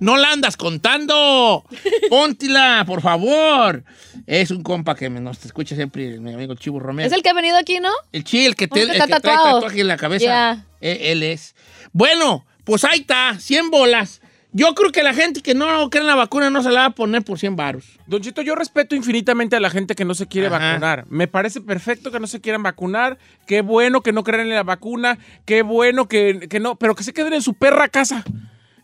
No 0.00 0.16
la 0.16 0.32
andas 0.32 0.56
contando. 0.56 1.64
Póntila, 2.10 2.82
por 2.86 3.00
favor. 3.02 3.84
Es 4.26 4.50
un 4.50 4.62
compa 4.64 4.96
que 4.96 5.08
nos 5.08 5.44
escucha 5.44 5.76
siempre, 5.76 6.18
mi 6.18 6.32
amigo 6.34 6.54
Chivo 6.56 6.80
Romero. 6.80 7.06
Es 7.06 7.12
el 7.12 7.22
que 7.22 7.28
ha 7.30 7.34
venido 7.34 7.56
aquí, 7.56 7.78
¿no? 7.78 7.90
El 8.10 8.24
chi, 8.24 8.44
el 8.44 8.56
que, 8.56 8.66
te, 8.66 8.82
el 8.82 8.90
que 8.90 8.98
trae 8.98 9.20
tatuaje 9.20 9.80
en 9.80 9.86
la 9.88 9.96
cabeza. 9.96 10.64
Él, 10.80 10.98
él 11.00 11.22
es. 11.22 11.54
Bueno, 11.92 12.44
pues 12.64 12.84
ahí 12.84 13.00
está, 13.00 13.38
100 13.38 13.70
bolas. 13.70 14.20
Yo 14.54 14.74
creo 14.74 14.92
que 14.92 15.02
la 15.02 15.14
gente 15.14 15.40
que 15.40 15.54
no 15.54 15.88
cree 15.88 16.02
en 16.02 16.06
la 16.06 16.14
vacuna 16.14 16.50
no 16.50 16.62
se 16.62 16.70
la 16.70 16.80
va 16.80 16.86
a 16.86 16.90
poner 16.90 17.22
por 17.22 17.38
100 17.38 17.56
varos. 17.56 17.86
Don 18.06 18.20
Chito, 18.20 18.42
yo 18.42 18.54
respeto 18.54 18.94
infinitamente 18.94 19.56
a 19.56 19.60
la 19.60 19.70
gente 19.70 19.94
que 19.94 20.04
no 20.04 20.14
se 20.14 20.26
quiere 20.26 20.48
Ajá. 20.48 20.58
vacunar. 20.58 21.06
Me 21.08 21.26
parece 21.26 21.62
perfecto 21.62 22.10
que 22.10 22.20
no 22.20 22.26
se 22.26 22.42
quieran 22.42 22.62
vacunar. 22.62 23.16
Qué 23.46 23.62
bueno 23.62 24.02
que 24.02 24.12
no 24.12 24.24
crean 24.24 24.42
en 24.42 24.50
la 24.50 24.62
vacuna. 24.62 25.18
Qué 25.46 25.62
bueno 25.62 26.06
que, 26.06 26.48
que 26.50 26.60
no, 26.60 26.76
pero 26.76 26.94
que 26.94 27.02
se 27.02 27.14
queden 27.14 27.32
en 27.32 27.40
su 27.40 27.54
perra 27.54 27.88
casa. 27.88 28.24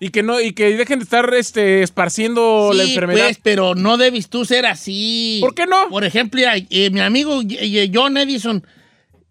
Y 0.01 0.09
que 0.09 0.23
no, 0.23 0.41
y 0.41 0.53
que 0.53 0.75
dejen 0.75 1.01
de 1.01 1.05
estar 1.05 1.35
este, 1.35 1.83
esparciendo 1.83 2.71
la 2.73 2.85
enfermedad. 2.85 3.27
pues, 3.27 3.41
pero 3.43 3.75
no 3.75 3.99
debes 3.99 4.31
tú 4.31 4.47
ser 4.47 4.65
así. 4.65 5.39
¿Por 5.43 5.55
qué 5.55 5.67
no? 5.67 5.89
Por 5.91 6.05
ejemplo, 6.05 6.41
eh, 6.41 6.91
mi 6.91 7.01
amigo 7.01 7.43
eh, 7.47 7.91
John 7.93 8.17
Edison, 8.17 8.65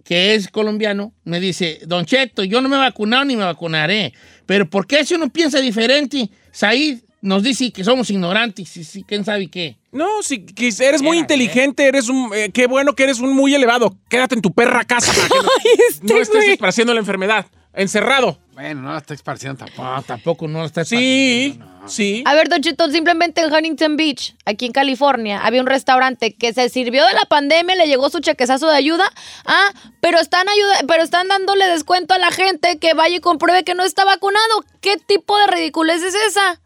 que 0.08 0.36
es 0.36 0.48
colombiano, 0.48 1.12
me 1.26 1.42
dice, 1.42 1.82
Don 1.86 2.06
Cheto, 2.06 2.46
yo 2.46 2.62
no 2.62 2.70
me 2.70 2.78
he 2.78 2.80
vacunado 2.80 3.26
ni 3.26 3.36
me 3.36 3.44
vacunaré. 3.44 4.14
Pero 4.46 4.70
¿por 4.70 4.88
qué 4.88 5.04
si 5.04 5.16
uno 5.16 5.28
piensa 5.30 5.60
diferente? 5.60 6.30
Said 6.50 7.00
nos 7.22 7.44
dice 7.44 7.72
que 7.72 7.84
somos 7.84 8.10
ignorantes, 8.10 8.78
y 8.78 8.86
sí, 8.86 9.04
quién 9.06 9.26
sabe 9.26 9.50
qué. 9.50 9.76
No, 9.92 10.22
si 10.22 10.46
que 10.46 10.70
eres 10.80 11.02
muy 11.02 11.18
inteligente, 11.18 11.86
eres 11.86 12.08
un. 12.08 12.32
eh, 12.34 12.52
qué 12.54 12.68
bueno 12.68 12.94
que 12.94 13.04
eres 13.04 13.20
un 13.20 13.36
muy 13.36 13.54
elevado. 13.54 13.98
Quédate 14.08 14.36
en 14.36 14.42
tu 14.42 14.54
perra 14.54 14.86
casa 14.86 15.12
para 15.12 15.28
que 15.28 15.36
no, 15.44 15.52
este 15.90 16.14
no 16.14 16.22
estés 16.22 16.50
esparciendo 16.52 16.94
la 16.94 17.02
enfermedad. 17.02 17.46
Encerrado. 17.78 18.40
Bueno, 18.54 18.82
no 18.82 18.92
la 18.92 18.98
está 18.98 19.14
esparciendo 19.14 19.64
tampoco. 19.64 19.84
No, 19.84 20.02
tampoco 20.02 20.48
no 20.48 20.60
lo 20.62 20.66
está 20.66 20.84
Sí, 20.84 21.52
esparciendo, 21.54 21.82
no. 21.84 21.88
sí. 21.90 22.24
A 22.26 22.34
ver, 22.34 22.50
Don 22.50 22.60
Cheto, 22.62 22.90
simplemente 22.90 23.40
en 23.42 23.54
Huntington 23.54 23.96
Beach, 23.98 24.36
aquí 24.46 24.66
en 24.66 24.72
California, 24.72 25.40
había 25.46 25.62
un 25.62 25.68
restaurante 25.68 26.34
que 26.34 26.54
se 26.54 26.68
sirvió 26.70 27.06
de 27.06 27.14
la 27.14 27.26
pandemia, 27.26 27.76
le 27.76 27.86
llegó 27.88 28.10
su 28.10 28.20
chequezazo 28.20 28.68
de 28.68 28.76
ayuda. 28.76 29.06
Ah, 29.46 29.70
pero 30.02 30.20
están 30.20 30.50
ayuda, 30.50 30.74
pero 30.88 31.04
están 31.04 31.28
dándole 31.28 31.68
descuento 31.68 32.16
a 32.16 32.18
la 32.18 32.32
gente 32.32 32.80
que 32.80 32.96
vaya 32.96 33.18
y 33.18 33.20
compruebe 33.20 33.64
que 33.64 33.76
no 33.76 33.84
está 33.84 34.06
vacunado. 34.06 34.66
¿Qué 34.82 34.98
tipo 34.98 35.38
de 35.38 35.48
ridiculez 35.48 36.02
es 36.02 36.16
esa? 36.28 36.60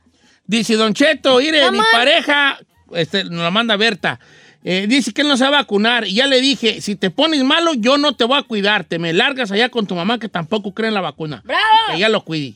Dice 0.46 0.76
Don 0.76 0.94
Cheto, 0.94 1.40
mire, 1.40 1.70
mi 1.72 1.80
pareja, 1.92 2.58
este, 2.94 3.26
nos 3.26 3.42
la 3.44 3.52
manda 3.52 3.76
Berta, 3.76 4.20
eh, 4.64 4.86
dice 4.88 5.14
que 5.14 5.22
él 5.22 5.28
no 5.28 5.38
se 5.38 5.44
va 5.44 5.50
a 5.50 5.62
vacunar. 5.62 6.08
Y 6.08 6.16
ya 6.16 6.28
le 6.28 6.42
dije, 6.42 6.82
si 6.82 6.96
te 6.96 7.10
pones 7.10 7.44
malo, 7.44 7.74
yo 7.74 7.98
no 7.98 8.14
te 8.14 8.24
voy 8.24 8.38
a 8.38 8.44
cuidar. 8.44 8.84
Te 8.84 9.00
me 9.00 9.14
largas 9.14 9.52
allá 9.52 9.70
con 9.70 9.88
tu 9.88 9.96
mamá 9.96 10.20
que 10.20 10.30
tampoco 10.30 10.74
cree 10.74 10.90
en 10.90 10.94
la 10.94 11.02
vacuna. 11.02 11.42
¡Bravo! 11.46 11.62
Que 11.90 11.98
ella 11.98 12.10
lo 12.10 12.24
cuide. 12.24 12.56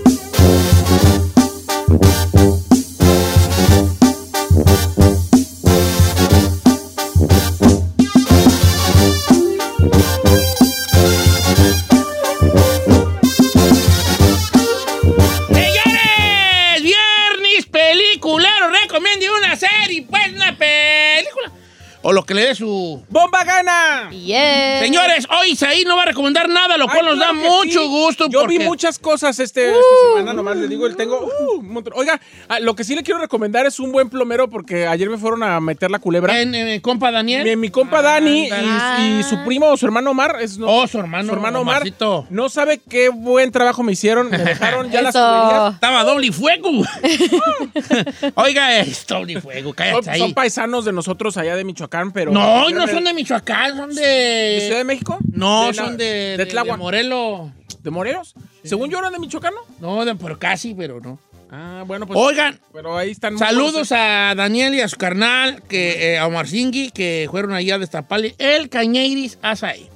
O 22.03 22.13
lo 22.13 22.23
que 22.25 22.33
le 22.33 22.47
dé 22.47 22.55
su... 22.55 23.03
¡Bomba 23.09 23.43
gana! 23.43 24.09
Yes. 24.09 24.79
Señores, 24.79 25.27
hoy 25.29 25.51
Isaí 25.51 25.83
no 25.85 25.95
va 25.95 26.01
a 26.01 26.05
recomendar 26.07 26.49
nada, 26.49 26.75
lo 26.77 26.85
Ay, 26.85 26.89
cual 26.95 27.05
nos 27.05 27.15
claro 27.15 27.33
da 27.35 27.47
mucho 27.49 27.81
sí. 27.83 27.87
gusto. 27.87 28.27
Yo 28.27 28.41
porque- 28.41 28.57
vi 28.57 28.63
muchas 28.65 28.97
cosas 28.97 29.37
este, 29.39 29.67
esta 29.69 29.79
semana, 30.09 30.33
nomás 30.33 30.57
le 30.57 30.67
digo, 30.67 30.87
el 30.87 30.95
tengo 30.95 31.19
uh, 31.19 31.59
un 31.59 31.69
montón. 31.71 31.93
Oiga, 31.95 32.19
ah, 32.49 32.59
lo 32.59 32.75
que 32.75 32.83
sí 32.83 32.95
le 32.95 33.03
quiero 33.03 33.19
recomendar 33.19 33.67
es 33.67 33.79
un 33.79 33.91
buen 33.91 34.09
plomero 34.09 34.49
porque 34.49 34.87
ayer 34.87 35.11
me 35.11 35.19
fueron 35.19 35.43
a 35.43 35.59
meter 35.59 35.91
la 35.91 35.99
culebra. 35.99 36.41
En, 36.41 36.55
en 36.55 36.67
mi 36.71 36.79
compa 36.79 37.11
Daniel. 37.11 37.43
Mi, 37.43 37.55
mi 37.55 37.69
compa 37.69 38.01
Dani 38.01 38.49
y, 38.49 39.23
su 39.23 39.37
primo 39.45 39.67
o 39.67 39.77
su 39.77 39.85
hermano 39.85 40.09
Omar. 40.11 40.37
Es, 40.41 40.57
no, 40.57 40.67
Oh, 40.67 40.87
su 40.87 40.97
hermano, 40.97 41.27
su 41.27 41.33
hermano 41.35 41.61
Omar. 41.61 41.77
Omarcito. 41.83 42.25
No 42.31 42.49
sabe 42.49 42.79
qué 42.89 43.09
buen 43.09 43.51
trabajo 43.51 43.83
me 43.83 43.91
hicieron. 43.91 44.31
Me 44.31 44.39
dejaron 44.39 44.89
ya 44.89 45.03
las 45.03 45.13
tuberías. 45.13 45.75
Estaba 45.75 46.03
doble 46.03 46.25
y 46.27 46.31
fuego. 46.31 46.69
Oiga, 48.35 48.77
es 48.79 49.05
doble 49.05 49.33
y 49.33 49.35
fuego, 49.41 49.69
Son, 49.69 49.75
cállate 49.75 50.17
son 50.17 50.27
ahí. 50.27 50.33
paisanos 50.33 50.85
de 50.85 50.93
nosotros 50.93 51.37
allá 51.37 51.55
de 51.55 51.63
Michoacán, 51.63 51.90
pero. 52.13 52.31
No, 52.31 52.69
no 52.69 52.87
son 52.87 53.03
de 53.03 53.13
Michoacán, 53.13 53.75
son 53.77 53.93
¿De 53.95 54.01
de... 54.01 54.59
Ciudad 54.61 54.77
de 54.79 54.83
México? 54.85 55.17
No, 55.31 55.67
De 55.67 55.73
son 55.73 55.97
de, 55.97 56.05
de 56.05 56.37
de, 56.37 56.45
Tláhuac. 56.45 56.77
de 56.77 56.77
Morelos. 56.77 57.51
¿De 57.83 57.89
Morelos? 57.91 58.33
Según 58.63 58.89
yo 58.89 58.99
eran 58.99 59.11
de 59.13 59.19
Michoacán, 59.19 59.53
¿no? 59.79 59.95
No, 59.97 60.05
de, 60.05 60.15
pero 60.15 60.37
casi, 60.39 60.73
pero 60.73 60.99
no. 61.01 61.19
Ah, 61.51 61.83
bueno, 61.85 62.07
pues. 62.07 62.17
Oigan, 62.17 62.59
Pero 62.71 62.97
ahí 62.97 63.11
están. 63.11 63.37
saludos 63.37 63.73
buenos. 63.73 63.91
a 63.91 64.33
Daniel 64.37 64.73
y 64.75 64.79
a 64.81 64.87
su 64.87 64.95
carnal, 64.95 65.61
que, 65.63 66.13
eh, 66.13 66.17
a 66.17 66.25
Omar 66.27 66.47
Singui, 66.47 66.91
que 66.91 67.27
fueron 67.29 67.53
allá 67.53 67.75
a 67.75 67.79
destaparle 67.79 68.35
el 68.37 68.69
Cañeiris 68.69 69.37
Azaí. 69.41 69.89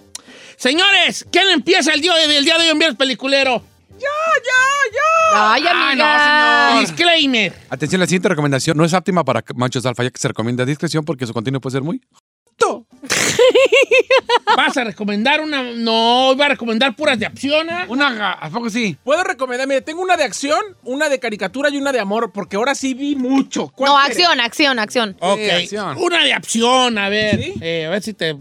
Señores, 0.58 1.26
¿quién 1.32 1.50
empieza 1.50 1.94
el 1.94 2.02
día, 2.02 2.12
el 2.24 2.44
día 2.44 2.58
de 2.58 2.64
hoy 2.66 2.70
en 2.72 2.80
Viernes 2.80 2.98
Peliculero? 2.98 3.62
Ay, 5.34 5.64
amiga. 5.68 6.80
Disclaimer. 6.80 7.54
Atención, 7.70 8.00
la 8.00 8.08
siguiente 8.08 8.30
recomendación 8.30 8.78
no 8.78 8.86
es 8.86 8.94
óptima 8.94 9.24
para 9.26 9.44
machos 9.56 9.86
alfa, 9.86 10.04
ya 10.04 10.10
que 10.12 10.20
se 10.20 10.28
recomienda 10.28 10.66
discreción 10.66 11.04
porque 11.04 11.26
su 11.28 11.34
contenido 11.34 11.60
puede 11.62 11.74
ser 11.74 11.82
muy... 11.84 12.02
¿Vas 14.58 14.78
a 14.78 14.84
recomendar 14.86 15.42
una? 15.42 15.62
No, 15.62 16.32
iba 16.34 16.46
a 16.46 16.50
recomendar 16.50 16.96
puras 16.96 17.20
de 17.20 17.26
acción. 17.26 17.70
¿ah? 17.70 17.86
Una, 17.90 18.32
¿a 18.32 18.50
poco 18.50 18.70
sí? 18.70 18.98
Puedo 19.04 19.24
recomendar, 19.24 19.68
mire, 19.68 19.82
tengo 19.82 20.02
una 20.02 20.16
de 20.18 20.24
acción, 20.24 20.60
una 20.84 21.10
de 21.10 21.20
caricatura 21.20 21.70
y 21.70 21.78
una 21.78 21.92
de 21.92 22.00
amor, 22.00 22.32
porque 22.34 22.56
ahora 22.56 22.74
sí 22.74 22.94
vi 22.94 23.16
mucho. 23.16 23.68
¿Cuál 23.70 23.92
No, 23.92 23.98
quiere? 23.98 24.12
acción, 24.14 24.40
acción, 24.40 24.80
acción. 24.80 25.18
Ok, 25.20 25.40
acción. 25.52 25.98
una 26.00 26.24
de 26.24 26.34
acción, 26.34 26.98
a 26.98 27.10
ver. 27.10 27.44
¿Sí? 27.44 27.54
Eh, 27.62 27.86
a 27.86 27.90
ver 27.90 28.02
si 28.02 28.14
te 28.14 28.38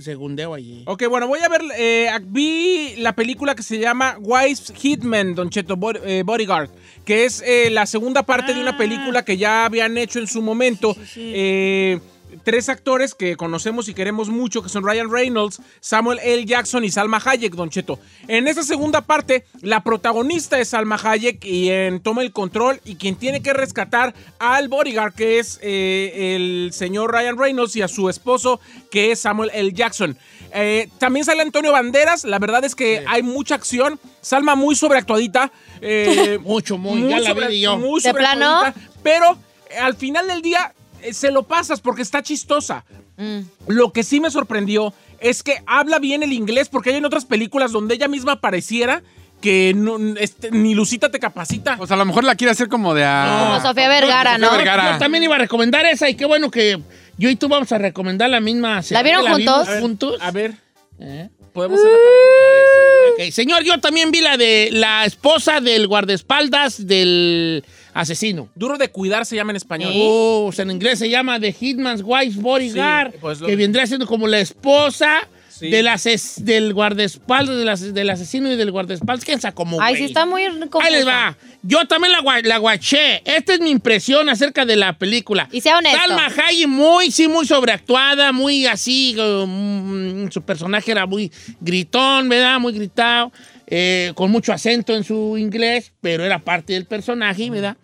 segundeo 0.00 0.54
allí. 0.54 0.82
Ok, 0.86 1.04
bueno, 1.08 1.26
voy 1.28 1.40
a 1.40 1.48
ver, 1.48 1.62
eh, 1.76 2.08
vi 2.26 2.94
la 2.98 3.14
película 3.14 3.54
que 3.54 3.62
se 3.62 3.78
llama 3.78 4.16
Wise 4.20 4.72
Hitman, 4.74 5.34
Don 5.34 5.50
Cheto, 5.50 5.78
eh, 6.04 6.22
Bodyguard, 6.24 6.70
que 7.04 7.24
es 7.24 7.42
eh, 7.46 7.70
la 7.70 7.86
segunda 7.86 8.22
parte 8.24 8.52
de 8.52 8.58
Ah. 8.58 8.62
una 8.62 8.76
película 8.78 9.24
que 9.24 9.36
ya 9.36 9.64
habían 9.64 9.96
hecho 9.98 10.18
en 10.18 10.26
su 10.26 10.42
momento. 10.42 10.96
Eh, 11.16 11.98
tres 12.46 12.68
actores 12.68 13.12
que 13.16 13.34
conocemos 13.36 13.88
y 13.88 13.94
queremos 13.94 14.28
mucho, 14.28 14.62
que 14.62 14.68
son 14.68 14.84
Ryan 14.86 15.10
Reynolds, 15.10 15.60
Samuel 15.80 16.20
L. 16.22 16.44
Jackson 16.44 16.84
y 16.84 16.92
Salma 16.92 17.20
Hayek, 17.22 17.52
Don 17.56 17.70
Cheto. 17.70 17.98
En 18.28 18.46
esta 18.46 18.62
segunda 18.62 19.00
parte, 19.00 19.44
la 19.62 19.82
protagonista 19.82 20.60
es 20.60 20.68
Salma 20.68 20.96
Hayek 21.02 21.44
y 21.44 21.70
en 21.70 21.98
toma 21.98 22.22
el 22.22 22.30
control 22.30 22.80
y 22.84 22.94
quien 22.94 23.16
tiene 23.16 23.42
que 23.42 23.52
rescatar 23.52 24.14
al 24.38 24.68
bodyguard, 24.68 25.12
que 25.14 25.40
es 25.40 25.58
eh, 25.60 26.36
el 26.36 26.70
señor 26.72 27.10
Ryan 27.12 27.36
Reynolds 27.36 27.74
y 27.74 27.82
a 27.82 27.88
su 27.88 28.08
esposo, 28.08 28.60
que 28.92 29.10
es 29.10 29.18
Samuel 29.18 29.50
L. 29.52 29.72
Jackson. 29.72 30.16
Eh, 30.54 30.88
también 30.98 31.24
sale 31.24 31.42
Antonio 31.42 31.72
Banderas, 31.72 32.22
la 32.22 32.38
verdad 32.38 32.64
es 32.64 32.76
que 32.76 33.02
hay 33.08 33.24
mucha 33.24 33.56
acción, 33.56 33.98
Salma 34.20 34.54
muy 34.54 34.76
sobreactuadita. 34.76 35.50
eh, 35.80 36.38
Mucho, 36.44 36.78
muy, 36.78 37.08
ya 37.08 37.18
la 37.18 37.48
vi 37.48 37.60
yo. 37.62 37.76
muy 37.76 38.00
¿De 38.00 38.14
plano? 38.14 38.58
sobreactuadita, 38.58 39.00
Pero 39.02 39.36
al 39.80 39.96
final 39.96 40.28
del 40.28 40.42
día 40.42 40.72
se 41.12 41.30
lo 41.30 41.44
pasas 41.44 41.80
porque 41.80 42.02
está 42.02 42.22
chistosa. 42.22 42.84
Mm. 43.16 43.40
Lo 43.68 43.92
que 43.92 44.02
sí 44.02 44.20
me 44.20 44.30
sorprendió 44.30 44.92
es 45.20 45.42
que 45.42 45.62
habla 45.66 45.98
bien 45.98 46.22
el 46.22 46.32
inglés 46.32 46.68
porque 46.68 46.90
hay 46.90 46.96
en 46.96 47.04
otras 47.04 47.24
películas 47.24 47.72
donde 47.72 47.94
ella 47.94 48.08
misma 48.08 48.40
pareciera 48.40 49.02
que 49.40 49.72
no- 49.76 49.98
este, 50.18 50.50
ni 50.50 50.74
Lucita 50.74 51.10
te 51.10 51.18
capacita. 51.18 51.76
Pues 51.76 51.90
a 51.90 51.96
lo 51.96 52.04
mejor 52.04 52.24
la 52.24 52.34
quiere 52.36 52.50
hacer 52.50 52.68
como 52.68 52.94
de... 52.94 53.04
a- 53.04 53.38
Como 53.48 53.60
Sofía 53.60 53.88
Vergara, 53.88 54.38
¿no? 54.38 54.46
Sofía 54.46 54.58
Vergara. 54.58 54.92
Yo 54.94 54.98
también 54.98 55.22
iba 55.24 55.34
a 55.36 55.38
recomendar 55.38 55.84
esa 55.86 56.08
y 56.08 56.14
qué 56.14 56.24
bueno 56.24 56.50
que 56.50 56.78
yo 57.18 57.28
y 57.30 57.36
tú 57.36 57.48
vamos 57.48 57.70
a 57.72 57.78
recomendar 57.78 58.28
la 58.30 58.40
misma. 58.40 58.82
serie. 58.82 59.02
vieron 59.02 59.26
juntos? 59.26 59.68
A 59.68 59.70
ver, 59.72 59.80
juntos? 59.80 60.16
A 60.20 60.30
ver, 60.30 60.54
¿Eh? 61.00 61.28
podemos 61.52 61.78
hacer 61.78 61.90
la 61.92 63.24
Ok, 63.24 63.30
Señor, 63.32 63.62
yo 63.62 63.78
también 63.80 64.10
vi 64.10 64.20
la 64.20 64.36
de 64.36 64.68
la 64.72 65.04
esposa 65.06 65.60
del 65.60 65.86
guardaespaldas 65.86 66.86
del 66.86 67.64
asesino. 68.00 68.48
Duro 68.54 68.78
de 68.78 68.88
cuidar 68.88 69.24
se 69.26 69.36
llama 69.36 69.52
en 69.52 69.56
español. 69.56 69.92
Oh, 69.96 70.46
o 70.48 70.52
sea, 70.52 70.64
en 70.64 70.70
inglés 70.70 70.98
se 70.98 71.08
llama 71.10 71.40
The 71.40 71.54
Hitman's 71.58 72.02
Wife 72.04 72.40
Bodyguard, 72.40 73.12
Sí, 73.12 73.18
pues 73.20 73.40
lo- 73.40 73.46
que 73.46 73.56
vendría 73.56 73.86
siendo 73.86 74.06
como 74.06 74.26
la 74.28 74.38
esposa 74.38 75.26
Sí. 75.48 75.70
del, 75.70 75.86
ases- 75.88 76.44
del 76.44 76.74
guardaespaldas, 76.74 77.56
del, 77.56 77.68
as- 77.70 77.94
del 77.94 78.10
asesino 78.10 78.52
y 78.52 78.56
del 78.56 78.70
guardaespaldas. 78.70 79.24
¿Quién 79.24 79.40
sabe 79.40 79.54
cómo? 79.54 79.80
Ay, 79.80 79.94
güey? 79.94 80.02
sí 80.02 80.08
está 80.08 80.26
muy 80.26 80.42
Ahí 80.42 80.52
les 80.52 80.68
confusa. 80.68 81.04
va. 81.06 81.36
Yo 81.62 81.86
también 81.86 82.12
la, 82.12 82.20
gua- 82.20 82.42
la 82.44 82.58
guaché. 82.58 83.22
Esta 83.24 83.54
es 83.54 83.60
mi 83.60 83.70
impresión 83.70 84.28
acerca 84.28 84.66
de 84.66 84.76
la 84.76 84.92
película. 84.98 85.48
Y 85.50 85.62
sea 85.62 85.78
honesto. 85.78 85.98
Salma 85.98 86.26
Hayek 86.46 86.68
muy, 86.68 87.10
sí, 87.10 87.26
muy 87.26 87.46
sobreactuada, 87.46 88.32
muy 88.32 88.66
así. 88.66 89.16
um, 89.18 90.30
su 90.30 90.42
personaje 90.42 90.92
era 90.92 91.06
muy 91.06 91.32
gritón, 91.60 92.28
¿verdad? 92.28 92.58
Muy 92.60 92.74
gritado, 92.74 93.32
eh, 93.66 94.12
con 94.14 94.30
mucho 94.30 94.52
acento 94.52 94.94
en 94.94 95.04
su 95.04 95.36
inglés, 95.38 95.92
pero 96.02 96.22
era 96.24 96.38
parte 96.38 96.74
del 96.74 96.84
personaje, 96.84 97.48
¿verdad? 97.50 97.76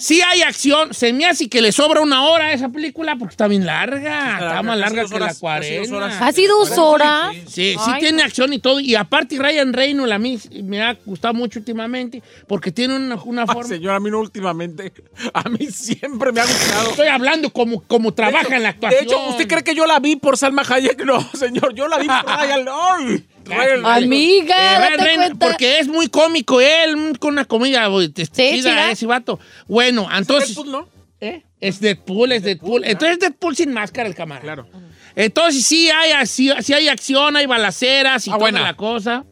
Sí 0.00 0.20
hay 0.22 0.42
acción, 0.42 0.94
se 0.94 1.12
me 1.12 1.26
hace 1.26 1.48
que 1.48 1.60
le 1.60 1.72
sobra 1.72 2.00
una 2.00 2.22
hora 2.28 2.46
a 2.46 2.52
esa 2.52 2.68
película 2.68 3.16
porque 3.16 3.32
está 3.32 3.48
bien 3.48 3.66
larga, 3.66 4.34
está 4.38 4.62
más 4.62 4.78
larga 4.78 5.04
que 5.06 5.14
horas, 5.16 5.42
la 5.42 5.56
casi 5.58 5.74
dos 5.76 5.88
40. 5.88 5.96
horas. 5.96 6.16
¿Ha 6.22 6.32
sido 6.32 6.58
dos 6.60 6.78
horas? 6.78 7.34
Sí, 7.48 7.74
sí 7.74 7.76
Ay, 7.78 8.00
tiene 8.00 8.22
acción 8.22 8.52
y 8.52 8.60
todo. 8.60 8.78
Y 8.78 8.94
aparte 8.94 9.36
Ryan 9.36 9.72
Reynolds 9.72 10.12
a 10.12 10.18
mí 10.20 10.38
me 10.62 10.80
ha 10.82 10.94
gustado 11.04 11.34
mucho 11.34 11.58
últimamente 11.58 12.22
porque 12.46 12.70
tiene 12.70 12.94
una, 12.94 13.16
una 13.24 13.42
Ay, 13.42 13.48
forma... 13.48 13.64
señor, 13.64 13.94
a 13.94 13.98
mí 13.98 14.08
no 14.08 14.20
últimamente. 14.20 14.92
A 15.34 15.48
mí 15.48 15.66
siempre 15.66 16.30
me 16.30 16.42
ha 16.42 16.44
gustado. 16.46 16.90
Estoy 16.90 17.08
hablando 17.08 17.50
como, 17.52 17.82
como 17.82 18.14
trabaja 18.14 18.44
hecho- 18.46 18.54
en 18.54 18.62
la 18.62 18.68
actuación. 18.68 19.00
De 19.00 19.04
hecho, 19.04 19.28
¿usted 19.30 19.48
cree 19.48 19.64
que 19.64 19.74
yo 19.74 19.84
la 19.84 19.98
vi 19.98 20.14
por 20.14 20.38
Salma 20.38 20.62
Hayek? 20.62 21.04
No, 21.08 21.20
señor, 21.34 21.74
yo 21.74 21.88
la 21.88 21.98
vi 21.98 22.06
por 22.06 22.24
Ryan. 22.24 22.68
¡Ay! 22.70 23.26
Ryan- 23.48 23.86
Amiga, 23.86 24.54
Eh, 24.56 24.78
Ryan 24.96 24.98
Reynolds, 25.06 25.36
porque 25.40 25.78
es 25.78 25.88
muy 25.88 26.08
cómico 26.08 26.60
él, 26.60 27.18
con 27.18 27.32
una 27.32 27.44
comedia 27.44 27.86
güey, 27.88 28.08
te- 28.08 28.26
chida, 28.26 28.52
chida. 28.54 28.90
ese 28.90 29.06
vato. 29.06 29.38
Bueno, 29.66 30.08
entonces... 30.14 30.54
Deadpool, 30.54 30.72
¿no? 30.72 30.88
¿Eh? 31.20 31.42
Es 31.60 31.80
Deadpool, 31.80 32.32
es 32.32 32.42
Deadpool. 32.44 32.84
Entonces 32.84 33.18
Deadpool 33.18 33.56
sin 33.56 33.72
máscara 33.72 34.08
el 34.08 34.14
camarada. 34.14 34.42
Claro. 34.44 34.68
Entonces 35.16 35.64
sí 35.64 35.90
hay, 35.90 36.12
así- 36.12 36.52
sí 36.62 36.72
hay 36.72 36.88
acción, 36.88 37.34
hay 37.36 37.46
balaceras 37.46 38.26
y 38.26 38.30
Ah, 38.30 38.34
toda 38.34 38.38
buena. 38.38 38.60
la 38.62 38.74
cosa. 38.74 39.24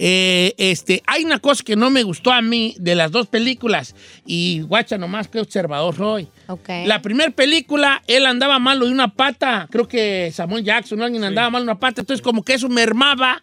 Eh, 0.00 0.54
este, 0.58 1.02
hay 1.08 1.24
una 1.24 1.40
cosa 1.40 1.64
que 1.64 1.74
no 1.74 1.90
me 1.90 2.04
gustó 2.04 2.30
a 2.30 2.40
mí 2.40 2.76
de 2.78 2.94
las 2.94 3.10
dos 3.10 3.26
películas. 3.26 3.96
Y 4.24 4.60
guacha 4.60 4.96
nomás, 4.96 5.26
qué 5.26 5.40
observador 5.40 5.96
soy. 5.96 6.28
La 6.86 7.02
primera 7.02 7.30
película, 7.30 8.02
él 8.06 8.24
andaba 8.24 8.60
malo 8.60 8.86
de 8.86 8.92
una 8.92 9.12
pata. 9.12 9.66
Creo 9.70 9.88
que 9.88 10.30
Samuel 10.32 10.64
Jackson, 10.64 11.02
alguien 11.02 11.24
andaba 11.24 11.50
malo 11.50 11.64
de 11.64 11.72
una 11.72 11.80
pata. 11.80 12.02
Entonces, 12.02 12.22
como 12.22 12.44
que 12.44 12.54
eso 12.54 12.68
mermaba 12.68 13.42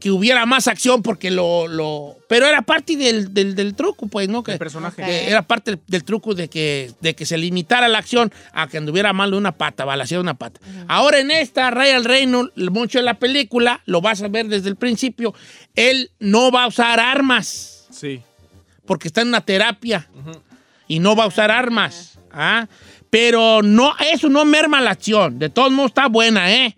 que 0.00 0.10
hubiera 0.10 0.44
más 0.46 0.68
acción 0.68 1.02
porque 1.02 1.30
lo. 1.30 1.66
lo 1.68 2.16
pero 2.28 2.46
era 2.46 2.62
parte 2.62 2.96
del, 2.96 3.32
del, 3.32 3.54
del 3.54 3.74
truco, 3.74 4.08
pues, 4.08 4.28
¿no? 4.28 4.42
Que, 4.42 4.52
El 4.52 4.58
personaje. 4.58 5.02
que 5.02 5.28
era 5.30 5.42
parte 5.42 5.72
del, 5.72 5.80
del 5.86 6.04
truco 6.04 6.34
de 6.34 6.48
que, 6.48 6.92
de 7.00 7.14
que 7.14 7.24
se 7.24 7.38
limitara 7.38 7.88
la 7.88 7.98
acción 7.98 8.32
a 8.52 8.66
que 8.68 8.78
anduviera 8.78 9.12
mal 9.12 9.30
de 9.30 9.36
una 9.38 9.52
pata, 9.52 9.84
balasear 9.84 10.20
una 10.20 10.34
pata. 10.34 10.60
Ahora 10.88 11.18
en 11.20 11.30
esta, 11.30 11.70
Ryan 11.70 12.04
Reynolds, 12.04 12.52
mucho 12.70 12.98
de 12.98 13.04
la 13.04 13.14
película, 13.14 13.80
lo 13.86 14.00
vas 14.00 14.22
a 14.22 14.28
ver 14.28 14.48
desde 14.48 14.68
el 14.68 14.76
principio, 14.76 15.34
él 15.74 16.10
no 16.18 16.50
va 16.50 16.64
a 16.64 16.66
usar 16.68 17.00
armas 17.00 17.86
Sí. 17.90 18.20
porque 18.84 19.08
está 19.08 19.22
en 19.22 19.28
una 19.28 19.40
terapia 19.40 20.08
y 20.88 20.98
no 20.98 21.16
va 21.16 21.24
a 21.24 21.28
usar 21.28 21.50
armas. 21.50 22.18
¿ah? 22.32 22.66
Pero 23.08 23.62
no, 23.62 23.94
eso 24.12 24.28
no 24.28 24.44
merma 24.44 24.80
la 24.82 24.90
acción. 24.90 25.38
De 25.38 25.48
todos 25.48 25.72
modos 25.72 25.90
está 25.92 26.08
buena, 26.08 26.52
¿eh? 26.52 26.76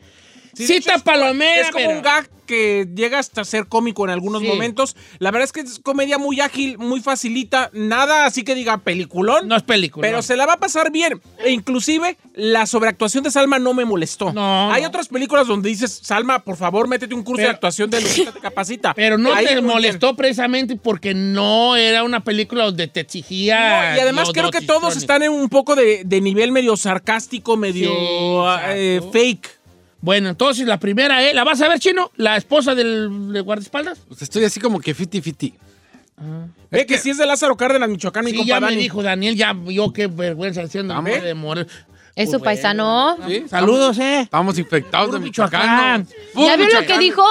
Sí, 0.67 0.73
de 0.75 0.79
hecho, 0.79 0.91
palomera, 1.05 1.61
Es 1.63 1.71
como 1.71 1.87
pero- 1.87 1.97
un 1.99 2.03
gag 2.03 2.29
que 2.49 2.89
llega 2.97 3.19
hasta 3.19 3.45
ser 3.45 3.67
cómico 3.67 4.05
en 4.07 4.11
algunos 4.11 4.41
Sí. 4.41 4.49
momentos. 4.49 4.97
La 5.19 5.31
verdad 5.31 5.45
es 5.45 5.53
que 5.53 5.61
es 5.61 5.79
comedia 5.81 6.17
muy 6.17 6.41
ágil, 6.41 6.79
muy 6.79 7.01
facilita. 7.03 7.69
Nada 7.75 8.25
así 8.25 8.43
que 8.43 8.55
diga 8.55 8.79
peliculón. 8.79 9.47
No 9.49 9.55
es 9.55 9.63
película. 9.63 10.09
Pero 10.09 10.23
se 10.23 10.35
la 10.35 10.47
va 10.47 10.55
a 10.55 10.57
pasar 10.57 10.91
bien. 10.91 11.21
E 11.45 11.51
inclusive, 11.51 12.17
la 12.35 12.65
sobreactuación 12.65 13.23
de 13.23 13.31
Salma 13.31 13.59
no 13.59 13.75
me 13.75 13.85
molestó. 13.85 14.33
No, 14.33 14.73
Hay 14.73 14.81
no. 14.81 14.89
otras 14.89 15.09
películas 15.09 15.47
donde 15.47 15.69
dices, 15.69 16.01
Salma, 16.03 16.39
por 16.39 16.57
favor, 16.57 16.89
métete 16.89 17.15
un 17.15 17.23
curso 17.23 17.37
Pero- 17.37 17.49
de 17.51 17.55
actuación 17.55 17.91
de 17.91 18.01
Lupita 18.01 18.33
te 18.33 18.41
capacita. 18.41 18.95
Pero 18.95 19.19
no 19.19 19.35
Ahí 19.35 19.45
te 19.45 19.53
bien. 19.53 19.67
molestó 19.67 20.17
precisamente 20.17 20.77
porque 20.77 21.13
no 21.13 21.77
era 21.77 22.03
una 22.03 22.25
película 22.25 22.65
donde 22.65 22.89
te 22.89 23.01
exigía. 23.01 23.91
No, 23.91 23.97
y 23.99 24.01
además 24.01 24.31
creo 24.33 24.51
que 24.51 24.63
todos 24.63 24.97
están 24.97 25.23
en 25.23 25.33
un 25.33 25.51
poco 25.51 25.77
de, 25.77 26.03
de 26.07 26.21
nivel 26.23 26.51
medio 26.53 26.79
sarcástico, 26.79 27.59
medio 27.59 27.91
Sí, 27.91 28.57
eh, 28.71 29.01
fake. 29.13 29.58
Bueno, 30.01 30.29
entonces 30.29 30.67
la 30.67 30.79
primera, 30.79 31.23
¿eh? 31.29 31.35
¿La 31.35 31.45
vas 31.45 31.61
a 31.61 31.69
ver, 31.69 31.81
Chino? 31.81 32.11
¿La 32.17 32.37
esposa 32.37 32.75
del 32.75 33.33
de 33.33 33.41
guardaespaldas? 33.41 33.99
Pues 34.07 34.23
estoy 34.23 34.45
así 34.45 34.61
como 34.61 34.81
que 34.81 34.95
fiti 34.95 35.21
fiti. 35.21 35.55
Ve 36.71 36.85
que 36.87 36.99
si 36.99 37.11
es 37.11 37.19
de 37.19 37.27
Lázaro 37.27 37.57
Cárdenas, 37.57 37.89
Michoacán, 37.89 38.25
mi 38.25 38.33
Sí, 38.33 38.39
compa 38.39 38.49
ya 38.49 38.61
me 38.61 38.75
dijo 38.75 39.03
Daniel, 39.03 39.37
ya 39.37 39.53
vio 39.53 39.93
qué 39.93 40.07
vergüenza 40.09 40.63
haciendo 40.63 40.95
Vamos. 40.95 41.23
de 41.23 41.35
morir. 41.35 41.67
Es 41.67 42.15
Pues 42.15 42.27
su 42.27 42.31
bueno. 42.33 42.45
paisano. 42.45 43.17
¿Sí? 43.29 43.45
Saludos, 43.49 43.99
¿eh? 43.99 44.21
Estamos 44.23 44.59
infectados 44.59 45.07
Puro 45.09 45.19
de 45.21 45.25
Michoacán. 45.25 46.07
¿Ya 46.35 46.57
vio 46.57 46.67
lo 46.69 46.87
que 46.87 46.99
dijo? 46.99 47.23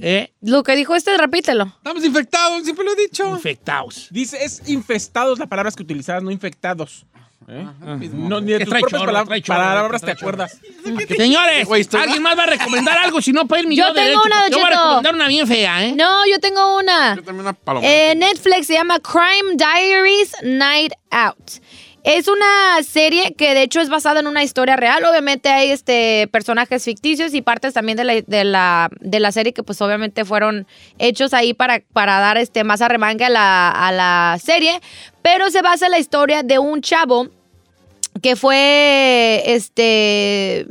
¿Eh? 0.00 0.32
Lo 0.40 0.64
que 0.64 0.74
dijo 0.74 0.96
este, 0.96 1.16
repítelo. 1.16 1.66
Estamos 1.76 2.04
infectados, 2.04 2.64
siempre 2.64 2.84
lo 2.84 2.92
he 2.92 2.96
dicho. 2.96 3.28
Infectados. 3.30 4.08
Dice, 4.10 4.44
es 4.44 4.62
infestados 4.68 5.38
las 5.38 5.46
palabras 5.48 5.76
que 5.76 5.84
utilizabas, 5.84 6.24
no 6.24 6.32
infectados. 6.32 7.06
¿Eh? 7.46 7.66
No, 8.12 8.40
ni 8.40 8.52
de 8.52 8.60
tus 8.60 8.70
propias 8.70 8.90
chorro, 8.90 9.06
palabras, 9.06 9.42
chorro, 9.42 9.58
palabras 9.58 10.02
te 10.02 10.10
acuerdas. 10.12 10.60
Señores, 11.16 11.68
¿alguien 11.94 12.22
más 12.22 12.38
va 12.38 12.44
a 12.44 12.46
recomendar 12.46 12.96
algo? 12.98 13.20
Si 13.20 13.32
no, 13.32 13.46
para 13.46 13.62
irme 13.62 13.76
Yo 13.76 13.88
yo 13.88 13.92
tengo 13.94 14.22
derecho, 14.22 14.22
una, 14.24 14.48
Yo 14.48 14.56
voy 14.58 14.66
a 14.66 14.70
recomendar 14.70 15.14
una 15.14 15.28
bien 15.28 15.46
fea, 15.46 15.84
¿eh? 15.84 15.94
No, 15.94 16.26
yo 16.26 16.40
tengo 16.40 16.78
una. 16.78 17.16
Yo 17.16 17.22
también 17.22 17.40
una 17.40 17.52
paloma. 17.52 17.86
Eh, 17.86 18.14
Netflix 18.16 18.66
se 18.66 18.74
llama 18.74 18.98
Crime 19.00 19.56
Diaries 19.56 20.32
Night 20.42 20.92
Out. 21.10 21.60
Es 22.04 22.28
una 22.28 22.82
serie 22.82 23.32
que 23.32 23.54
de 23.54 23.62
hecho 23.62 23.80
es 23.80 23.88
basada 23.88 24.20
en 24.20 24.26
una 24.26 24.44
historia 24.44 24.76
real. 24.76 25.02
Obviamente 25.06 25.48
hay 25.48 25.70
este 25.70 26.28
personajes 26.30 26.84
ficticios 26.84 27.32
y 27.32 27.40
partes 27.40 27.72
también 27.72 27.96
de 27.96 28.04
la, 28.04 28.20
de 28.20 28.44
la, 28.44 28.90
de 29.00 29.20
la 29.20 29.32
serie 29.32 29.54
que 29.54 29.62
pues 29.62 29.80
obviamente 29.80 30.26
fueron 30.26 30.66
hechos 30.98 31.32
ahí 31.32 31.54
para, 31.54 31.80
para 31.94 32.20
dar 32.20 32.36
este 32.36 32.62
más 32.62 32.82
arremangue 32.82 33.24
a 33.24 33.30
la, 33.30 33.70
a 33.70 33.90
la 33.90 34.38
serie. 34.38 34.82
Pero 35.22 35.48
se 35.48 35.62
basa 35.62 35.86
en 35.86 35.92
la 35.92 35.98
historia 35.98 36.42
de 36.42 36.58
un 36.58 36.82
chavo 36.82 37.28
que 38.20 38.36
fue 38.36 39.42
este 39.46 40.66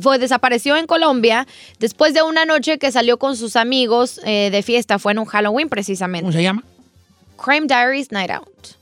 fue 0.00 0.18
desapareció 0.18 0.76
en 0.76 0.86
Colombia 0.86 1.48
después 1.80 2.14
de 2.14 2.22
una 2.22 2.44
noche 2.44 2.78
que 2.78 2.92
salió 2.92 3.18
con 3.18 3.36
sus 3.36 3.56
amigos 3.56 4.20
eh, 4.24 4.50
de 4.50 4.62
fiesta 4.62 5.00
fue 5.00 5.12
en 5.12 5.18
un 5.18 5.26
Halloween 5.26 5.68
precisamente 5.68 6.22
¿Cómo 6.22 6.32
se 6.32 6.42
llama? 6.44 6.62
Crime 7.36 7.66
Diaries 7.66 8.12
Night 8.12 8.30
Out. 8.30 8.76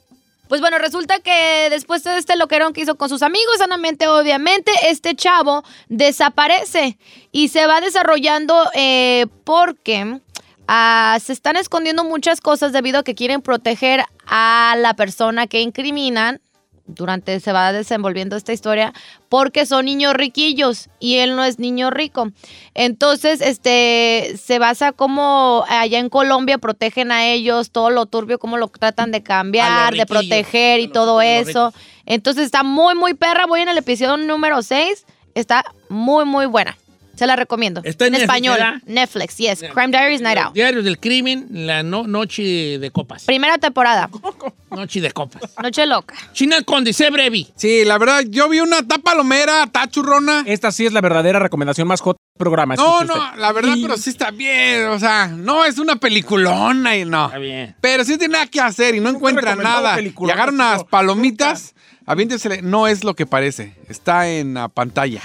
Pues 0.54 0.60
bueno, 0.60 0.78
resulta 0.78 1.18
que 1.18 1.66
después 1.68 2.04
de 2.04 2.16
este 2.16 2.36
loquerón 2.36 2.72
que 2.72 2.80
hizo 2.80 2.94
con 2.94 3.08
sus 3.08 3.22
amigos, 3.22 3.58
sanamente, 3.58 4.06
obviamente, 4.06 4.70
este 4.84 5.16
chavo 5.16 5.64
desaparece 5.88 6.96
y 7.32 7.48
se 7.48 7.66
va 7.66 7.80
desarrollando 7.80 8.70
eh, 8.72 9.26
porque 9.42 10.20
ah, 10.68 11.18
se 11.20 11.32
están 11.32 11.56
escondiendo 11.56 12.04
muchas 12.04 12.40
cosas 12.40 12.72
debido 12.72 13.00
a 13.00 13.02
que 13.02 13.16
quieren 13.16 13.42
proteger 13.42 14.04
a 14.28 14.76
la 14.78 14.94
persona 14.94 15.48
que 15.48 15.60
incriminan. 15.60 16.40
Durante 16.86 17.40
se 17.40 17.50
va 17.52 17.72
desenvolviendo 17.72 18.36
esta 18.36 18.52
historia 18.52 18.92
porque 19.30 19.64
son 19.64 19.86
niños 19.86 20.12
riquillos 20.14 20.90
y 21.00 21.16
él 21.16 21.34
no 21.34 21.42
es 21.42 21.58
niño 21.58 21.90
rico. 21.90 22.28
Entonces, 22.74 23.40
este 23.40 24.36
se 24.42 24.58
basa 24.58 24.92
como 24.92 25.64
allá 25.68 25.98
en 25.98 26.08
Colombia 26.10 26.58
protegen 26.58 27.10
a 27.10 27.26
ellos, 27.26 27.70
todo 27.70 27.88
lo 27.90 28.04
turbio, 28.06 28.38
cómo 28.38 28.58
lo 28.58 28.68
tratan 28.68 29.12
de 29.12 29.22
cambiar, 29.22 29.92
de 29.94 30.06
proteger 30.06 30.80
y 30.80 30.84
los- 30.86 30.92
todo 30.92 31.20
eso. 31.22 31.72
Entonces 32.06 32.44
está 32.44 32.62
muy, 32.62 32.94
muy 32.94 33.14
perra. 33.14 33.46
Voy 33.46 33.62
en 33.62 33.68
el 33.68 33.78
episodio 33.78 34.16
número 34.18 34.62
6. 34.62 35.06
Está 35.34 35.64
muy, 35.88 36.24
muy 36.26 36.46
buena. 36.46 36.76
Se 37.16 37.26
la 37.26 37.36
recomiendo. 37.36 37.80
Está 37.84 38.06
en 38.06 38.12
Netflix, 38.12 38.22
español. 38.30 38.56
¿verdad? 38.58 38.74
Netflix, 38.86 39.36
yes. 39.36 39.60
Crime 39.72 39.88
Diaries 39.88 40.20
Night 40.20 40.38
Out. 40.38 40.54
Diarios 40.54 40.84
del 40.84 40.98
crimen, 40.98 41.46
la 41.50 41.82
no- 41.82 42.06
noche 42.06 42.78
de 42.78 42.90
copas. 42.90 43.24
Primera 43.24 43.58
temporada. 43.58 44.10
Noche 44.70 45.00
de 45.00 45.12
copas. 45.12 45.40
Noche 45.62 45.86
loca. 45.86 46.16
China 46.32 46.56
Conde, 46.64 46.92
sé 46.92 47.08
brevi. 47.10 47.46
Sí, 47.54 47.84
la 47.84 47.96
verdad, 47.96 48.22
yo 48.28 48.48
vi 48.48 48.58
una 48.58 48.82
tapa 48.84 49.14
lomera, 49.14 49.68
tachurrona. 49.68 50.42
Esta 50.46 50.72
sí 50.72 50.84
es 50.84 50.92
la 50.92 51.00
verdadera 51.00 51.38
recomendación 51.38 51.86
más 51.86 52.00
hot 52.00 52.16
programa. 52.36 52.74
No, 52.74 53.04
no, 53.04 53.14
usted. 53.14 53.38
la 53.38 53.52
verdad, 53.52 53.74
pero 53.80 53.96
sí 53.96 54.10
está 54.10 54.32
bien. 54.32 54.86
O 54.88 54.98
sea, 54.98 55.28
no 55.28 55.64
es 55.64 55.78
una 55.78 55.94
peliculona 55.96 56.96
y 56.96 57.04
no. 57.04 57.26
Está 57.26 57.38
bien. 57.38 57.76
Pero 57.80 58.04
sí 58.04 58.18
tiene 58.18 58.32
nada 58.32 58.46
que 58.48 58.60
hacer 58.60 58.96
y 58.96 59.00
no 59.00 59.10
encuentra 59.10 59.54
nada. 59.54 60.00
Y 60.00 60.12
agarra 60.32 60.50
unas 60.50 60.82
palomitas, 60.82 61.76
aviéntesele. 62.04 62.60
No 62.62 62.88
es 62.88 63.04
lo 63.04 63.14
que 63.14 63.26
parece. 63.26 63.76
Está 63.88 64.28
en 64.28 64.54
la 64.54 64.68
pantalla. 64.68 65.20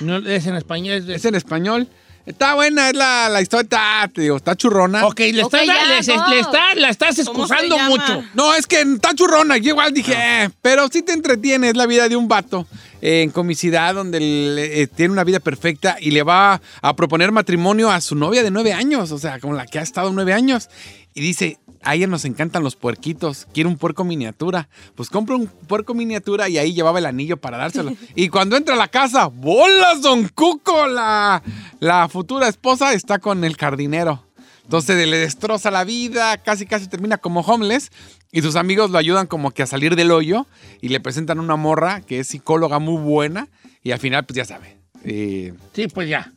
No, 0.00 0.16
es 0.18 0.46
en 0.46 0.56
español. 0.56 0.94
Es 0.96 1.06
de- 1.06 1.14
Es 1.16 1.24
en 1.24 1.34
español. 1.34 1.88
Está 2.26 2.54
buena, 2.54 2.88
es 2.90 2.96
la, 2.96 3.28
la 3.28 3.40
historia, 3.40 3.62
está, 3.62 4.10
te 4.12 4.22
digo, 4.22 4.36
está 4.36 4.56
churrona. 4.56 5.06
Ok, 5.06 5.20
le, 5.20 5.32
ya, 5.32 5.48
le- 5.62 6.02
le 6.34 6.40
está- 6.40 6.74
la 6.74 6.88
estás 6.88 7.14
¿Cómo 7.24 7.46
se 7.46 7.54
excusando 7.54 7.78
mucho. 7.88 8.24
No, 8.34 8.52
es 8.52 8.66
que 8.66 8.80
está 8.80 9.14
churrona. 9.14 9.58
Yo 9.58 9.68
igual 9.70 9.92
dije, 9.94 10.12
eh, 10.16 10.50
pero 10.60 10.88
sí 10.88 11.02
te 11.02 11.12
entretiene. 11.12 11.68
Es 11.68 11.76
la 11.76 11.86
vida 11.86 12.08
de 12.08 12.16
un 12.16 12.26
vato 12.26 12.66
eh, 13.00 13.22
en 13.22 13.30
comicidad 13.30 13.94
donde 13.94 14.18
le- 14.18 14.82
eh, 14.82 14.86
tiene 14.88 15.12
una 15.12 15.22
vida 15.22 15.38
perfecta 15.38 15.98
y 16.00 16.10
le 16.10 16.24
va 16.24 16.60
a 16.82 16.96
proponer 16.96 17.30
matrimonio 17.30 17.92
a 17.92 18.00
su 18.00 18.16
novia 18.16 18.42
de 18.42 18.50
nueve 18.50 18.72
años, 18.72 19.12
o 19.12 19.18
sea, 19.18 19.38
con 19.38 19.56
la 19.56 19.64
que 19.66 19.78
ha 19.78 19.82
estado 19.82 20.12
nueve 20.12 20.32
años. 20.32 20.68
Y 21.14 21.20
dice, 21.20 21.58
a 21.86 21.94
ella 21.94 22.06
nos 22.06 22.24
encantan 22.24 22.62
los 22.62 22.76
puerquitos, 22.76 23.46
quiere 23.54 23.68
un 23.68 23.78
puerco 23.78 24.04
miniatura. 24.04 24.68
Pues 24.94 25.08
compra 25.08 25.36
un 25.36 25.46
puerco 25.46 25.94
miniatura 25.94 26.48
y 26.48 26.58
ahí 26.58 26.74
llevaba 26.74 26.98
el 26.98 27.06
anillo 27.06 27.36
para 27.36 27.56
dárselo. 27.58 27.92
y 28.14 28.28
cuando 28.28 28.56
entra 28.56 28.74
a 28.74 28.78
la 28.78 28.88
casa, 28.88 29.26
¡bolas, 29.26 30.02
don 30.02 30.28
Cuco! 30.28 30.86
La, 30.88 31.42
la 31.80 32.08
futura 32.08 32.48
esposa 32.48 32.92
está 32.92 33.18
con 33.20 33.44
el 33.44 33.56
jardinero. 33.56 34.24
Entonces 34.64 35.06
le 35.06 35.16
destroza 35.16 35.70
la 35.70 35.84
vida, 35.84 36.38
casi 36.38 36.66
casi 36.66 36.88
termina 36.88 37.18
como 37.18 37.40
homeless 37.40 37.92
y 38.32 38.42
sus 38.42 38.56
amigos 38.56 38.90
lo 38.90 38.98
ayudan 38.98 39.28
como 39.28 39.52
que 39.52 39.62
a 39.62 39.66
salir 39.66 39.94
del 39.94 40.10
hoyo 40.10 40.44
y 40.80 40.88
le 40.88 40.98
presentan 40.98 41.38
una 41.38 41.54
morra 41.54 42.00
que 42.00 42.18
es 42.18 42.26
psicóloga 42.26 42.80
muy 42.80 43.00
buena 43.00 43.46
y 43.84 43.92
al 43.92 44.00
final 44.00 44.26
pues 44.26 44.36
ya 44.38 44.44
sabe. 44.44 44.76
eh, 45.04 45.54
Sí, 45.72 45.86
pues 45.86 46.08
ya. 46.08 46.32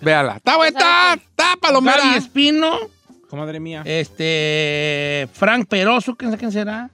véala. 0.00 0.36
Está 0.36 0.56
buena, 0.56 0.78
está, 0.78 1.12
está 1.14 1.44
Gaby 1.48 1.60
palomera. 1.60 2.16
Espino, 2.16 2.78
Comadre 3.32 3.58
mía. 3.60 3.80
este, 3.86 5.26
Frank 5.32 5.66
Peroso, 5.66 6.14
¿quién, 6.14 6.36
quién 6.36 6.52
será? 6.52 6.90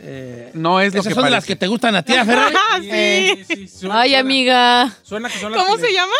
Eh, 0.00 0.50
No 0.54 0.80
es 0.80 0.92
lo 0.92 0.98
esas 1.00 1.08
que 1.08 1.14
son 1.14 1.22
de 1.22 1.30
parece. 1.30 1.36
las 1.36 1.44
que 1.46 1.54
te 1.54 1.66
gustan 1.68 1.94
a 1.94 2.02
ti, 2.02 2.14
¿a 2.16 2.24
Ferrari. 2.24 2.54
Sí. 2.80 3.44
Sí, 3.46 3.54
sí, 3.54 3.68
suena- 3.68 4.00
Ay, 4.00 4.08
suena- 4.10 4.20
amiga. 4.20 4.96
Suena 5.04 5.28
que 5.30 5.38
son 5.38 5.52
las 5.52 5.62
¿Cómo 5.62 5.76
que 5.76 5.82
se 5.82 5.86
le- 5.86 5.92
llama? 5.94 6.12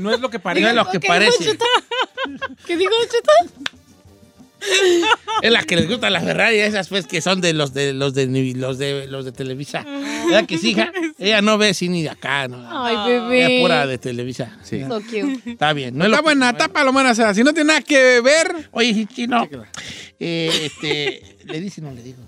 No 0.00 0.12
es 0.14 0.20
lo 0.20 0.28
que 0.28 0.36
No 0.38 0.42
parece. 0.44 0.68
es 0.68 0.74
lo 0.74 0.84
que 0.90 1.00
¿Qué 1.00 1.08
parece. 1.08 1.58
¿Qué 2.66 2.76
dijo 2.76 2.92
Cheto? 3.10 3.54
Es 5.42 5.50
la 5.52 5.62
que 5.62 5.76
les 5.76 5.88
gusta 5.88 6.08
la 6.10 6.20
Ferrari, 6.20 6.58
esas 6.58 6.88
pues 6.88 7.06
que 7.06 7.20
son 7.20 7.40
de 7.40 7.52
los 7.52 7.74
de 7.74 7.92
los 7.92 8.14
de 8.14 8.26
los 8.56 8.78
de 8.78 9.06
los 9.08 9.24
de 9.24 9.32
Televisa. 9.32 9.84
¿Verdad 9.84 10.46
que 10.46 10.58
sí, 10.58 10.70
hija? 10.70 10.90
Ella 11.18 11.42
no 11.42 11.58
ve 11.58 11.74
cine 11.74 12.02
de 12.02 12.10
acá, 12.10 12.48
no. 12.48 12.64
Ay, 12.84 12.94
Ella 12.94 13.04
bebé. 13.06 13.56
es 13.56 13.62
pura 13.62 13.86
de 13.86 13.98
Televisa. 13.98 14.56
Sí. 14.62 14.82
So 14.88 15.00
cute. 15.02 15.40
Está 15.50 15.72
bien. 15.72 15.96
No 15.96 16.04
es 16.04 16.10
lo 16.10 16.16
Está 16.16 16.22
buena, 16.22 16.50
está 16.50 16.68
palomera. 16.68 17.10
O 17.10 17.14
sea, 17.14 17.34
si 17.34 17.42
no 17.44 17.52
tiene 17.52 17.68
nada 17.68 17.82
que 17.82 18.20
ver, 18.20 18.68
Oye, 18.72 18.94
sí, 18.94 19.06
chino. 19.06 19.46
Eh, 20.18 20.50
este, 20.72 21.36
le 21.44 21.60
dice 21.60 21.80
no 21.80 21.90
le 21.92 22.02
digo. 22.02 22.18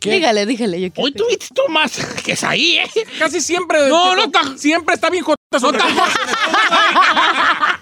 Dígale, 0.00 0.46
dígale. 0.46 0.80
Yo 0.80 0.88
Hoy 0.96 1.12
tuviste 1.12 1.46
tú 1.54 1.62
más 1.68 1.92
que 2.24 2.32
es 2.32 2.42
ahí, 2.42 2.78
¿eh? 2.78 2.90
Casi 3.18 3.40
siempre. 3.40 3.88
No, 3.88 4.16
no 4.16 4.24
está- 4.24 4.56
Siempre 4.56 4.94
está 4.96 5.10
bien 5.10 5.22
jota. 5.22 5.36
no 5.60 5.70
está 5.70 5.84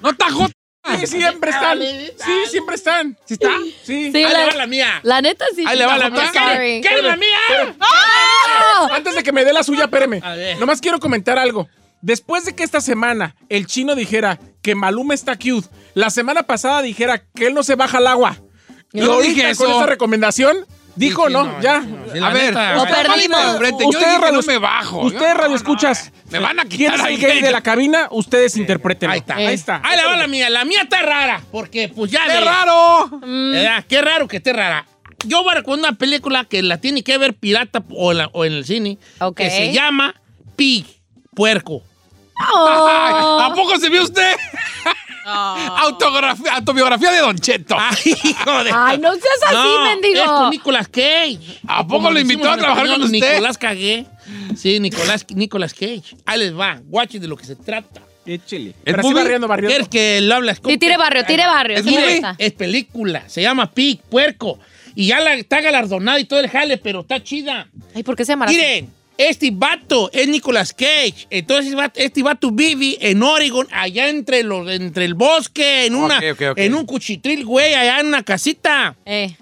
no 0.03 0.11
está 0.11 0.31
jota. 0.31 0.53
Sí, 0.99 1.07
siempre 1.07 1.51
están. 1.51 1.79
Sí, 1.81 2.33
siempre 2.51 2.75
están. 2.75 3.19
¿Sí 3.27 3.35
está? 3.35 3.51
Sí. 3.85 4.11
Sí, 4.13 4.25
Ahí 4.25 4.33
le 4.35 4.47
va 4.47 4.55
la 4.55 4.67
mía. 4.67 5.01
la 5.03 5.21
neta 5.21 5.45
sí. 5.55 5.65
Ahí 5.67 5.79
le 5.79 5.87
va 5.87 5.99
la 5.99 6.11
mía. 6.11 6.33
sorry. 6.33 6.81
¿Qué 6.81 6.95
es 6.97 7.03
la 7.03 7.17
mía? 7.17 7.37
Antes 8.93 9.15
de 9.15 9.23
que 9.23 9.33
me 9.33 9.45
dé 9.45 9.53
la 9.53 9.63
suya, 9.63 9.85
espéreme. 9.85 10.21
A 10.23 10.35
ver. 10.35 10.59
Nomás 10.59 10.81
quiero 10.81 10.99
comentar 10.99 11.39
algo. 11.39 11.69
Después 12.03 12.47
de 12.47 12.55
que 12.55 12.63
esta 12.65 12.81
semana 12.81 13.37
el 13.51 13.67
chino 13.67 13.95
dijera 13.95 14.39
que 14.63 14.75
Maluma 14.75 15.13
está 15.15 15.37
cute, 15.37 15.69
la 15.95 16.09
semana 16.09 16.45
pasada 16.45 16.81
dijera 16.81 17.19
que 17.35 17.47
él 17.49 17.55
no 17.55 17.63
se 17.63 17.75
baja 17.75 17.99
al 17.99 18.07
agua. 18.07 18.39
Yo 18.93 19.21
dije 19.21 19.55
con 19.55 19.71
esta 19.71 19.87
recomendación, 19.87 20.67
dijo 21.01 21.27
Sí, 21.27 21.33
no, 21.33 21.45
no, 21.45 21.61
ya. 21.61 21.81
no, 21.81 22.13
sí, 22.13 22.21
la 22.21 22.27
A 22.29 22.33
ver, 22.33 22.45
neta, 22.55 22.85
ver. 22.85 22.95
perdimos. 22.95 23.41
Ustedes 23.87 24.21
que 24.21 24.33
no 24.33 24.41
me 24.43 24.59
bajo. 24.59 25.01
Ustedes 25.01 25.35
radio 25.35 25.51
no, 25.51 25.57
escuchas. 25.57 26.13
Me 26.31 26.39
van 26.39 26.61
a 26.61 26.65
¿Quién 26.65 26.93
quitar 26.93 26.95
es 26.95 27.01
el 27.01 27.07
ahí, 27.07 27.17
gay 27.17 27.41
de 27.43 27.51
la 27.51 27.63
cabina? 27.63 28.09
Ustedes 28.11 28.57
interpreten. 28.57 29.11
Ahí 29.11 29.19
está. 29.21 29.35
Ahí 29.35 29.47
está. 29.55 29.81
Ahí 29.83 29.97
le 29.97 30.05
va 30.05 30.17
la 30.17 30.27
mía. 30.27 30.51
La 30.51 30.65
mía 30.65 30.83
está 30.83 31.03
rara. 31.03 31.41
Porque, 31.51 31.89
pues 31.95 32.11
ya. 32.13 32.25
¡Qué 32.27 32.33
de- 32.33 32.41
raro! 32.43 33.11
¿Verdad? 33.23 33.85
Qué 33.89 34.01
raro 34.03 34.29
que 34.29 34.37
esté 34.37 34.53
rara. 34.53 34.87
Yo 35.25 35.43
voy 35.43 35.53
a 35.53 35.57
recomendar 35.57 35.91
una 35.91 35.99
película 35.99 36.45
que 36.45 36.63
la 36.63 36.79
tiene 36.79 37.03
que 37.03 37.19
ver 37.19 37.35
pirata 37.35 37.83
o, 37.91 38.13
en 38.13 38.19
la- 38.19 38.31
o 38.33 38.45
en 38.45 38.53
el 38.53 38.65
cine. 38.65 38.99
Ok. 39.21 39.37
Que 39.39 39.51
se 39.51 39.73
llama 39.73 40.15
Pig, 40.57 40.87
puerco. 41.35 41.83
Oh. 42.55 43.39
¿A 43.43 43.53
poco 43.55 43.77
se 43.79 43.89
vio 43.91 44.03
usted? 44.03 44.35
Autografía- 45.25 46.53
autobiografía 46.53 47.13
de 47.13 47.19
Don 47.19 47.39
Cheto. 47.39 47.77
Ay, 47.79 48.15
hijo 48.25 48.65
de... 48.65 48.71
Ay, 48.73 48.99
no 48.99 49.13
seas 49.13 49.43
así, 49.47 49.55
No, 49.55 49.85
mendigo. 49.85 50.21
Es 50.23 50.29
con 50.29 50.51
Nicolas 50.51 50.89
Cage. 50.89 51.39
¿A 51.67 51.83
poco 51.83 51.95
Como 51.97 52.11
lo 52.11 52.21
invitó 52.21 52.51
a 52.51 52.57
trabajar 52.57 52.87
español, 52.87 53.07
con 53.09 53.15
usted? 53.15 53.33
Nicolás 53.35 53.59
Cagué. 53.59 54.07
Sí, 54.57 54.81
Nicolás, 54.81 55.27
Nicolás 55.35 55.75
Cage. 55.75 56.17
Ahí 56.27 56.39
les 56.39 56.59
va. 56.59 56.81
Guachen 56.85 57.21
de 57.21 57.29
lo 57.29 57.37
que 57.37 57.45
se 57.45 57.57
trata. 57.57 58.01
Échele. 58.27 58.71
¿Es 58.71 58.77
Pero 58.85 59.01
así 59.01 59.13
barriendo, 59.15 59.49
barriendo. 59.49 59.71
¿Quieres 59.71 59.89
que 59.89 60.21
lo 60.21 60.35
hables? 60.37 60.61
Sí, 60.65 60.79
tire 60.79 60.97
barrio, 60.97 61.25
tire 61.25 61.47
barrio. 61.47 61.77
¿Es. 61.79 62.23
Es 62.39 62.53
película. 62.53 63.25
Se 63.29 63.43
llama 63.43 63.71
Pig, 63.73 64.01
puerco. 64.03 64.59
Y 64.95 65.07
ya 65.07 65.21
la, 65.21 65.35
está 65.35 65.61
galardonada 65.61 66.19
y 66.21 66.25
todo 66.25 66.41
el 66.41 66.49
jale, 66.49 66.77
pero 66.79 67.01
está 67.01 67.23
chida. 67.23 67.69
Ay, 67.95 68.03
¿por 68.03 68.17
qué 68.17 68.25
se 68.25 68.33
llama 68.33 68.45
así? 68.47 68.57
Miren, 68.57 68.93
este 69.29 69.51
vato 69.53 70.11
es 70.13 70.27
Nicolas 70.29 70.73
Cage. 70.73 71.27
Entonces 71.31 71.77
va- 71.77 71.93
este 71.95 72.23
vato 72.23 72.51
vive 72.51 72.97
en 73.01 73.23
Oregon, 73.23 73.67
allá 73.71 74.09
entre, 74.09 74.43
los, 74.43 74.71
entre 74.71 75.05
el 75.05 75.15
bosque, 75.15 75.87
en, 75.87 75.95
una, 75.95 76.19
Ok, 76.19 76.25
ok, 76.33 76.43
ok. 76.53 76.59
en 76.59 76.75
un 76.75 76.87
cuchitril, 76.87 77.45
güey, 77.45 77.75
allá 77.75 78.01
en 78.01 78.07
una 78.07 78.23
casita. 78.23 78.97
Eh. 79.05 79.37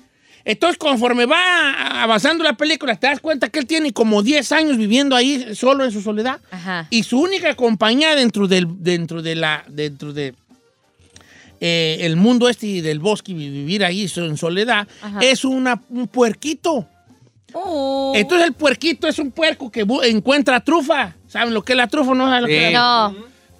Entonces, 0.44 0.78
conforme 0.78 1.26
va 1.26 2.02
avanzando 2.02 2.42
la 2.42 2.54
película, 2.56 2.96
te 2.96 3.06
das 3.06 3.20
cuenta 3.20 3.50
que 3.50 3.58
él 3.58 3.66
tiene 3.66 3.92
como 3.92 4.22
10 4.22 4.50
años 4.52 4.78
viviendo 4.78 5.14
ahí 5.14 5.54
solo 5.54 5.84
en 5.84 5.92
su 5.92 6.00
soledad. 6.00 6.40
Ajá. 6.50 6.86
Y 6.90 7.02
su 7.02 7.20
única 7.20 7.54
compañía 7.54 8.16
dentro 8.16 8.48
del, 8.48 8.66
dentro 8.82 9.20
de 9.20 9.34
la, 9.34 9.64
dentro 9.68 10.12
de 10.14 10.34
eh, 11.60 11.98
el 12.00 12.16
mundo 12.16 12.48
este 12.48 12.80
del 12.82 12.98
bosque 12.98 13.32
y 13.32 13.34
vivir 13.34 13.84
ahí 13.84 14.08
en 14.16 14.36
soledad 14.36 14.88
Ajá. 15.02 15.18
es 15.20 15.44
una, 15.44 15.82
un 15.90 16.08
puerquito. 16.08 16.88
Oh. 17.54 18.12
Entonces 18.14 18.46
el 18.46 18.52
puerquito 18.54 19.08
es 19.08 19.18
un 19.18 19.30
puerco 19.30 19.70
que 19.70 19.86
encuentra 20.04 20.60
trufa. 20.60 21.14
¿Saben 21.28 21.54
lo 21.54 21.62
que 21.64 21.72
es 21.72 21.76
la 21.76 21.86
trufa? 21.88 22.14
No 22.14 22.26
saben 22.26 22.42
lo 22.42 22.46
que 22.48 22.66
es 22.68 22.72
la- 22.72 22.78
No. 22.78 23.14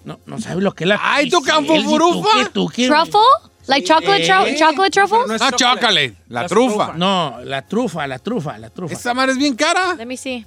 no, 0.05 0.19
no 0.25 0.39
saben 0.39 0.63
lo 0.63 0.73
que 0.73 0.83
es 0.83 0.87
la 0.87 0.99
Ay, 1.01 1.29
tu 1.29 1.41
campo 1.41 1.75
¿Y 1.75 1.83
tú 1.83 1.89
furufa. 1.89 2.29
¿Truffle? 2.53 3.19
Like 3.67 3.85
chocolate, 3.87 4.25
tru- 4.27 4.47
Eh. 4.47 4.55
chocolate 4.57 4.91
truffle? 4.91 5.17
no 5.27 5.35
es 5.35 5.41
Ah, 5.41 5.51
chocolate. 5.55 6.13
La 6.29 6.47
trufa. 6.47 6.93
No, 6.95 7.37
la 7.43 7.61
trufa, 7.67 8.07
la 8.07 8.17
trufa, 8.19 8.57
la 8.57 8.69
trufa. 8.71 8.93
Esa 8.93 9.13
madre 9.13 9.33
es 9.33 9.37
bien 9.37 9.55
cara. 9.55 9.95
Let 9.95 10.05
me 10.07 10.17
see. 10.17 10.45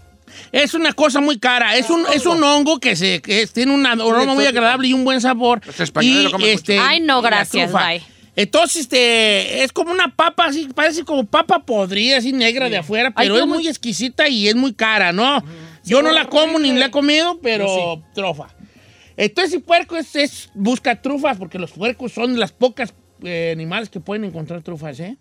Es 0.50 0.74
una 0.74 0.92
cosa 0.92 1.20
muy 1.20 1.38
cara. 1.38 1.76
Es 1.76 1.90
un, 1.90 2.04
es 2.12 2.24
un 2.26 2.42
hongo 2.42 2.78
que, 2.80 2.96
se, 2.96 3.20
que 3.20 3.46
tiene 3.48 3.72
un 3.72 3.84
aroma 3.86 4.34
muy 4.34 4.46
agradable 4.46 4.88
y 4.88 4.92
un 4.94 5.04
buen 5.04 5.20
sabor. 5.20 5.60
Los 5.64 5.78
españoles 5.78 6.20
Y, 6.20 6.24
lo 6.24 6.30
comen 6.32 6.48
mucho. 6.48 6.58
este, 6.58 6.78
Ay, 6.78 7.00
no, 7.00 7.20
gracias, 7.22 7.70
trufa. 7.70 7.86
bye. 7.86 8.02
Entonces, 8.34 8.82
este, 8.82 9.62
es 9.62 9.72
como 9.72 9.92
una 9.92 10.14
papa, 10.14 10.46
así, 10.46 10.66
parece 10.74 11.04
como 11.04 11.24
papa 11.24 11.60
podrida, 11.66 12.16
así 12.16 12.32
negra 12.32 12.70
de 12.70 12.78
afuera, 12.78 13.12
Ay, 13.14 13.26
pero 13.28 13.34
es 13.34 13.46
muy 13.46 13.68
exquisita 13.68 14.28
y 14.28 14.48
es 14.48 14.54
muy 14.54 14.72
cara, 14.72 15.12
¿no? 15.12 15.42
Yo 15.84 16.00
no 16.00 16.12
la 16.12 16.28
como 16.28 16.58
ni 16.58 16.72
la 16.72 16.86
he 16.86 16.90
comido, 16.90 17.38
pero 17.42 17.66
trufa. 18.14 18.48
Entonces, 19.18 19.54
el 19.54 19.60
puerco 19.62 19.96
es, 19.96 20.16
es- 20.16 20.50
busca 20.54 21.00
trufas, 21.02 21.36
porque 21.36 21.58
los 21.58 21.72
puercos 21.72 22.12
son 22.12 22.38
las 22.40 22.52
pocas 22.52 22.94
eh, 23.22 23.50
animales 23.52 23.90
que 23.90 24.00
pueden 24.00 24.24
encontrar 24.24 24.62
trufas, 24.62 24.98
¿eh? 25.00 25.16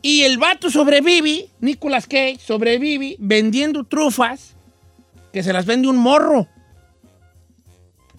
Y 0.00 0.22
el 0.22 0.38
vato 0.38 0.70
sobrevive, 0.70 1.48
Nicolas 1.60 2.06
Cage 2.06 2.38
sobrevive 2.38 3.16
vendiendo 3.18 3.82
trufas 3.84 4.54
que 5.32 5.42
se 5.42 5.52
las 5.52 5.66
vende 5.66 5.88
un 5.88 5.96
morro. 5.96 6.46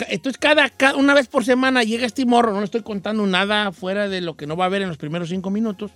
Entonces, 0.10 0.38
cada, 0.38 0.70
una 0.96 1.14
vez 1.14 1.28
por 1.28 1.46
semana 1.46 1.84
llega 1.84 2.06
este 2.06 2.26
morro, 2.26 2.52
no 2.52 2.60
le 2.60 2.66
estoy 2.66 2.82
contando 2.82 3.26
nada 3.26 3.72
fuera 3.72 4.10
de 4.10 4.22
lo 4.22 4.36
que 4.36 4.48
no 4.48 4.58
va 4.58 4.66
a 4.66 4.70
ver 4.70 4.82
en 4.82 4.90
los 4.90 4.98
primeros 4.98 5.30
cinco 5.30 5.50
minutos. 5.50 5.92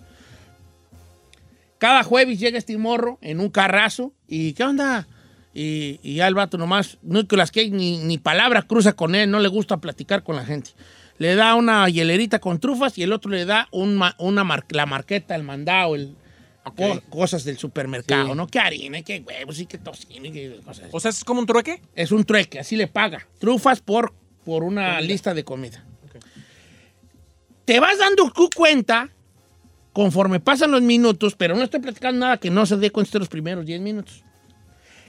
Cada 1.78 2.04
jueves 2.04 2.40
llega 2.40 2.58
este 2.58 2.78
morro 2.78 3.18
en 3.22 3.40
un 3.40 3.50
carrazo 3.50 4.14
y 4.28 4.54
¿qué 4.54 4.64
onda? 4.64 5.08
Y, 5.54 6.00
y 6.04 6.16
ya 6.16 6.28
el 6.28 6.36
vato 6.36 6.58
nomás, 6.58 6.98
ni, 7.02 7.98
ni 7.98 8.18
palabra 8.18 8.62
cruza 8.62 8.94
con 8.94 9.16
él, 9.16 9.30
no 9.30 9.40
le 9.40 9.48
gusta 9.48 9.78
platicar 9.78 10.24
con 10.24 10.36
la 10.36 10.46
gente. 10.46 10.72
Le 11.18 11.36
da 11.36 11.56
una 11.56 11.88
hielerita 11.90 12.40
con 12.40 12.60
trufas 12.60 12.98
y 12.98 13.04
el 13.04 13.12
otro 13.12 13.32
le 13.32 13.46
da 13.46 13.68
una 13.72 14.64
la 14.70 14.86
marqueta, 14.86 15.36
el 15.36 15.44
mandado, 15.44 15.96
el, 15.96 16.16
co- 16.64 17.02
cosas 17.10 17.44
del 17.44 17.58
supermercado, 17.58 18.30
Sí. 18.30 18.36
¿no? 18.36 18.48
Que 18.48 18.60
harina, 18.60 19.02
que 19.02 19.20
huevos 19.20 19.60
y 19.60 19.66
que 19.66 19.78
tocino 19.78 20.26
y 20.28 20.32
que 20.32 20.60
cosas. 20.64 20.90
O 20.92 21.00
sea, 21.00 21.10
es 21.12 21.24
como 21.24 21.40
un 21.40 21.46
trueque. 21.46 21.82
Es 21.96 22.12
un 22.12 22.24
trueque, 22.24 22.60
así 22.60 22.76
le 22.76 22.88
paga. 22.88 23.28
Trufas 23.40 23.82
por, 23.82 24.14
por 24.46 24.64
una 24.64 25.00
lista 25.02 25.34
de 25.34 25.44
comida. 25.44 25.84
Te 27.66 27.80
vas 27.80 27.98
dando 28.00 28.32
cu- 28.34 28.50
cuenta 28.56 29.10
conforme 29.94 30.40
pasan 30.40 30.72
los 30.72 30.82
minutos, 30.82 31.36
pero 31.36 31.56
no 31.56 31.64
estoy 31.64 31.80
platicando 31.82 32.20
nada 32.26 32.38
que 32.38 32.50
no 32.50 32.66
se 32.66 32.78
dé 32.78 32.90
cuenta 32.92 33.12
de 33.14 33.20
los 33.20 33.28
primeros 33.30 33.66
10 33.66 33.82
minutos. 33.82 34.24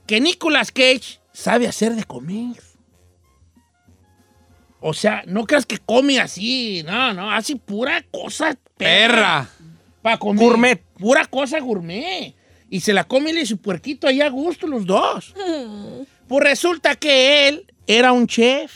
Que 0.06 0.20
Nicolas 0.20 0.72
Cage 0.72 1.20
sabe 1.32 1.68
hacer 1.68 1.94
de 1.94 2.04
comer. 2.04 2.56
O 4.80 4.94
sea, 4.94 5.22
no 5.26 5.44
creas 5.44 5.66
que 5.66 5.78
come 5.78 6.18
así, 6.20 6.82
no, 6.86 7.12
no, 7.12 7.30
hace 7.30 7.56
pura 7.56 8.02
cosa 8.10 8.56
Perra. 8.78 9.48
Para 10.02 10.18
comer. 10.18 10.44
Gourmet. 10.44 10.82
Pura 10.98 11.24
cosa 11.26 11.58
gourmet. 11.60 12.34
Y 12.68 12.80
se 12.80 12.92
la 12.92 13.04
come 13.04 13.30
él 13.30 13.38
y 13.38 13.46
su 13.46 13.58
puerquito 13.58 14.06
ahí 14.06 14.20
a 14.20 14.28
gusto 14.28 14.66
los 14.66 14.86
dos. 14.86 15.34
Pues 16.30 16.44
resulta 16.44 16.94
que 16.94 17.48
él 17.48 17.66
era 17.88 18.12
un 18.12 18.28
chef. 18.28 18.72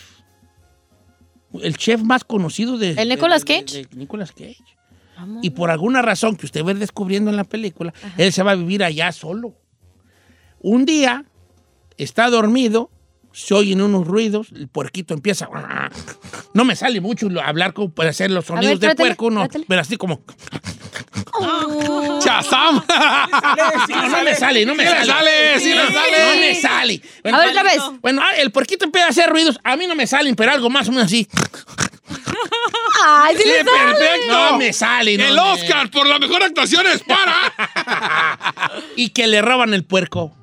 El 1.63 1.77
chef 1.77 2.03
más 2.03 2.25
conocido 2.25 2.77
de... 2.79 2.91
¿El 3.01 3.09
Nicolas 3.09 3.45
de- 3.45 3.55
de- 3.55 3.61
Cage? 3.65 3.87
de 3.87 3.97
Nicolas 3.97 4.33
Cage. 4.33 4.57
Y 5.41 5.51
por 5.51 5.71
alguna 5.71 6.03
razón 6.03 6.35
que 6.35 6.47
usted 6.47 6.65
va 6.65 6.75
descubriendo 6.75 7.31
en 7.31 7.37
la 7.37 7.45
película, 7.45 7.95
él 8.19 8.33
se 8.33 8.43
va 8.43 8.51
a 8.51 8.55
vivir 8.57 8.83
allá 8.83 9.13
solo. 9.13 9.55
Un 10.59 10.85
día 10.85 11.25
está 11.97 12.29
dormido, 12.29 12.91
se 13.35 13.53
oyen 13.53 13.83
unos 13.83 14.07
ruidos, 14.07 14.49
el 14.55 14.69
puerquito 14.69 15.13
empieza... 15.13 15.49
No 16.55 16.65
me 16.65 16.77
sale 16.77 17.01
mucho 17.01 17.29
hablar 17.45 17.73
como 17.75 17.91
para 17.93 18.11
hacer 18.11 18.31
los 18.31 18.45
sonidos 18.47 18.67
ver, 18.67 18.79
de 18.79 18.87
trátale, 18.87 19.09
puerco, 19.17 19.31
no, 19.31 19.41
trátale. 19.41 19.65
pero 19.69 19.81
así 19.81 19.97
como... 19.97 20.23
¡Chazam! 22.23 22.83
No, 23.89 24.09
no 24.09 24.23
me 24.23 24.35
sale, 24.35 24.65
no 24.65 24.75
me 24.75 24.85
Sí 24.87 24.91
le 24.91 25.05
sale. 25.05 25.13
sale, 25.13 25.61
sí 25.61 25.75
le 25.75 25.87
sale. 25.93 26.19
No 26.35 26.41
me 26.41 26.55
sale. 26.55 27.03
Bueno, 27.23 27.37
A 27.39 27.41
ver, 27.41 27.49
otra 27.51 27.63
vez. 27.65 27.79
Bueno, 28.01 28.23
ah, 28.25 28.37
el 28.37 28.51
puerquito 28.53 28.85
empieza 28.85 29.09
a 29.09 29.11
hacer 29.11 29.31
ruidos. 29.31 29.59
A 29.65 29.77
mí 29.77 29.87
no 29.87 29.95
me 29.97 30.07
salen, 30.07 30.37
pero 30.37 30.53
algo 30.53 30.71
más 30.71 30.89
o 30.89 30.93
menos 30.93 31.07
así. 31.07 31.27
Ay, 33.05 33.37
sí, 33.37 33.43
Sí, 33.43 33.49
le 33.49 33.65
sale. 33.65 33.95
perfecto. 33.95 34.33
No 34.51 34.59
me 34.59 34.73
sale. 34.73 35.19
no 35.19 35.25
El 35.27 35.35
me- 35.35 35.41
Oscar 35.41 35.91
por 35.91 36.07
la 36.07 36.19
mejor 36.19 36.43
actuación 36.43 36.87
es 36.87 37.03
para. 37.03 37.53
Y 38.97 39.11
que 39.11 39.27
le 39.27 39.43
roban 39.43 39.75
el 39.75 39.85
puerco. 39.85 40.35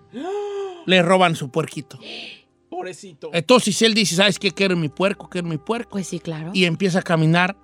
Le 0.86 1.02
roban 1.02 1.36
su 1.36 1.52
puerquito. 1.52 2.00
Pobrecito. 2.72 3.30
Entonces 3.34 3.80
él 3.84 3.94
dice, 3.94 4.16
¿sabes 4.16 4.40
qué? 4.40 4.50
Quiero 4.52 4.76
mi 4.78 4.88
puerco, 4.90 5.30
quiero 5.30 5.48
mi 5.48 5.58
puerco. 5.58 5.92
Pues 5.92 6.08
sí, 6.08 6.20
claro. 6.20 6.52
Y 6.54 6.64
empieza 6.66 7.00
a 7.00 7.02
caminar 7.04 7.56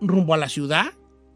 rumbo 0.00 0.32
a 0.34 0.38
la 0.38 0.48
ciudad. 0.48 0.86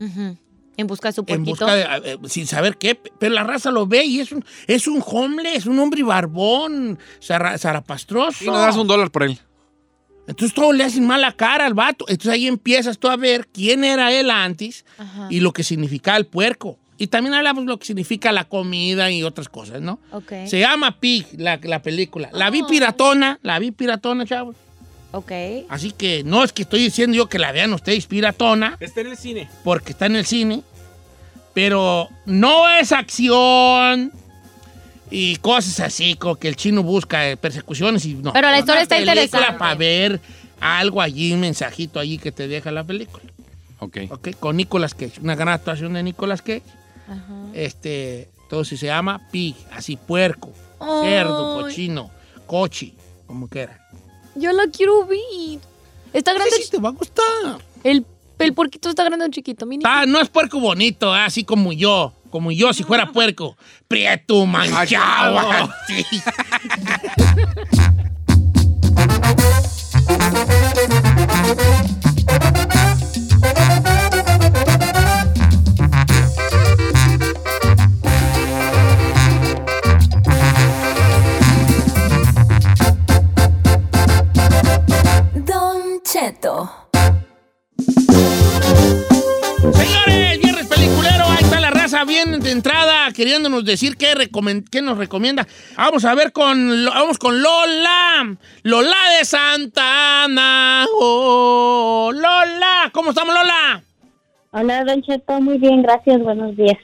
En 0.01 0.87
busca 0.87 1.09
de 1.09 1.13
su 1.13 1.21
en 1.21 1.27
puerquito. 1.45 1.51
busca 1.67 1.75
de, 2.01 2.13
eh, 2.15 2.19
sin 2.25 2.47
saber 2.47 2.79
qué, 2.79 2.95
pero 2.95 3.35
la 3.35 3.45
raza 3.45 3.71
lo 3.71 3.87
ve 3.87 4.05
y 4.07 4.21
es 4.21 4.33
un, 4.33 4.43
es 4.67 4.87
un 4.89 5.03
homeless, 5.07 5.59
es 5.59 5.67
un 5.67 5.79
hombre 5.79 6.03
barbón, 6.03 6.99
zara- 7.21 7.59
zarapastroso. 7.59 8.43
Y 8.45 8.47
no 8.47 8.55
das 8.57 8.77
un 8.77 8.87
dólar 8.87 9.11
por 9.11 9.25
él. 9.25 9.39
Entonces 10.27 10.55
todos 10.55 10.75
le 10.75 10.85
hacen 10.85 11.07
mala 11.07 11.33
cara 11.33 11.67
al 11.67 11.75
vato. 11.75 12.07
Entonces 12.09 12.33
ahí 12.33 12.47
empiezas 12.47 12.99
tú 12.99 13.09
a 13.09 13.17
ver 13.17 13.49
quién 13.49 13.85
era 13.85 14.13
él 14.13 14.31
antes 14.31 14.87
Ajá. 14.97 15.27
y 15.29 15.41
lo 15.41 15.53
que 15.53 15.63
significaba 15.65 16.17
el 16.17 16.27
puerco. 16.27 16.79
Y 17.01 17.07
también 17.07 17.33
hablamos 17.33 17.65
lo 17.65 17.79
que 17.79 17.87
significa 17.87 18.31
la 18.31 18.45
comida 18.45 19.11
y 19.11 19.23
otras 19.23 19.49
cosas, 19.49 19.81
¿no? 19.81 19.99
Ok. 20.13 20.33
Se 20.47 20.61
llama 20.61 21.01
Pig, 21.01 21.27
la, 21.39 21.59
la 21.63 21.81
película. 21.81 22.29
La 22.35 22.51
vi 22.51 22.63
piratona, 22.63 23.39
la 23.43 23.59
vi 23.59 23.71
piratona, 23.71 24.27
chavos. 24.27 24.55
Ok. 25.13 25.33
Así 25.71 25.93
que 25.93 26.23
no 26.25 26.45
es 26.45 26.53
que 26.53 26.61
estoy 26.63 26.83
diciendo 26.83 27.17
yo 27.17 27.27
que 27.27 27.39
la 27.39 27.53
vean 27.53 27.73
ustedes 27.73 28.05
piratona, 28.05 28.77
Está 28.81 29.01
en 29.01 29.07
el 29.07 29.17
cine. 29.17 29.49
porque 29.65 29.93
está 29.93 30.05
en 30.05 30.17
el 30.17 30.27
cine, 30.27 30.63
pero 31.55 32.07
no 32.27 32.69
es 32.69 32.93
acción 32.93 34.13
y 35.11 35.37
cosas 35.37 35.81
así, 35.81 36.17
como 36.17 36.37
que 36.37 36.49
el 36.49 36.57
chino 36.57 36.83
busca 36.83 37.31
eh, 37.31 37.39
persecuciones 37.39 38.05
y 38.05 38.13
no. 38.13 38.35
Pero 38.35 38.51
la 38.51 38.59
historia 38.59 38.83
está 38.83 38.99
interesante. 39.01 39.55
Para 39.59 39.75
ver 39.75 40.21
algo 40.61 41.01
allí, 41.01 41.33
un 41.33 41.41
mensajito 41.41 41.99
allí 41.99 42.19
que 42.19 42.31
te 42.31 42.47
deja 42.47 42.71
la 42.71 42.85
película. 42.85 43.25
Ok. 43.79 43.97
Ok, 44.11 44.29
con 44.39 44.59
Nicolas 44.59 44.93
Cage, 44.93 45.19
una 45.23 45.35
gran 45.35 45.49
actuación 45.55 45.95
de 45.95 46.03
Nicolas 46.03 46.43
Cage. 46.43 46.63
Este, 47.55 48.31
entonces 48.43 48.79
se 48.81 48.87
llama 48.87 49.21
Pig, 49.31 49.57
así 49.73 49.97
puerco, 49.97 50.53
cerdo, 51.03 51.61
cochino, 51.61 52.11
cochi, 52.47 52.95
como 53.27 53.49
quiera. 53.49 53.79
Yo 54.35 54.53
la 54.53 54.67
quiero 54.69 55.07
ver. 55.07 55.61
Está 56.13 56.33
grande. 56.33 56.51
Sí, 56.57 56.63
sí, 56.65 56.71
te 56.71 56.79
va 56.79 56.91
a 56.91 56.93
gustar. 56.93 57.25
El, 57.85 58.05
el 58.39 58.55
puerquito 58.55 58.89
está 58.89 59.05
grande 59.05 59.25
o 59.25 59.29
chiquito, 59.29 59.67
mini. 59.67 59.85
Ah, 59.87 60.05
no 60.07 60.21
es 60.21 60.29
puerco 60.29 60.61
bonito, 60.61 61.13
ah, 61.13 61.27
así 61.27 61.45
como 61.45 61.73
yo. 61.73 62.13
Como 62.31 62.53
yo, 62.53 62.73
si 62.73 62.85
fuera 62.85 63.11
puerco. 63.11 63.57
Prieto, 63.89 64.47
manchado. 64.47 65.39
así. 65.39 66.05
Señores, 89.73 90.39
viernes 90.39 90.67
peliculero, 90.69 91.25
ahí 91.27 91.43
está 91.43 91.59
la 91.61 91.71
raza 91.71 92.05
bien 92.05 92.39
de 92.41 92.53
entrada, 92.53 93.13
queriéndonos 93.13 93.65
decir 93.65 93.97
qué, 93.97 94.15
qué 94.71 94.83
nos 94.83 94.97
recomienda. 94.97 95.47
Vamos 95.77 96.05
a 96.05 96.15
ver 96.15 96.33
con, 96.33 96.85
vamos 96.87 97.19
con 97.19 97.43
Lola, 97.43 98.37
Lola 98.63 98.97
de 99.19 99.25
Santa 99.25 100.25
Ana. 100.25 100.87
Oh, 100.95 102.13
Lola, 102.15 102.91
¿cómo 102.93 103.11
estamos 103.11 103.35
Lola? 103.35 103.83
Hola, 104.53 104.85
Don 104.85 105.03
Cheto, 105.03 105.41
muy 105.41 105.59
bien, 105.59 105.83
gracias, 105.83 106.21
buenos 106.23 106.57
días. 106.57 106.79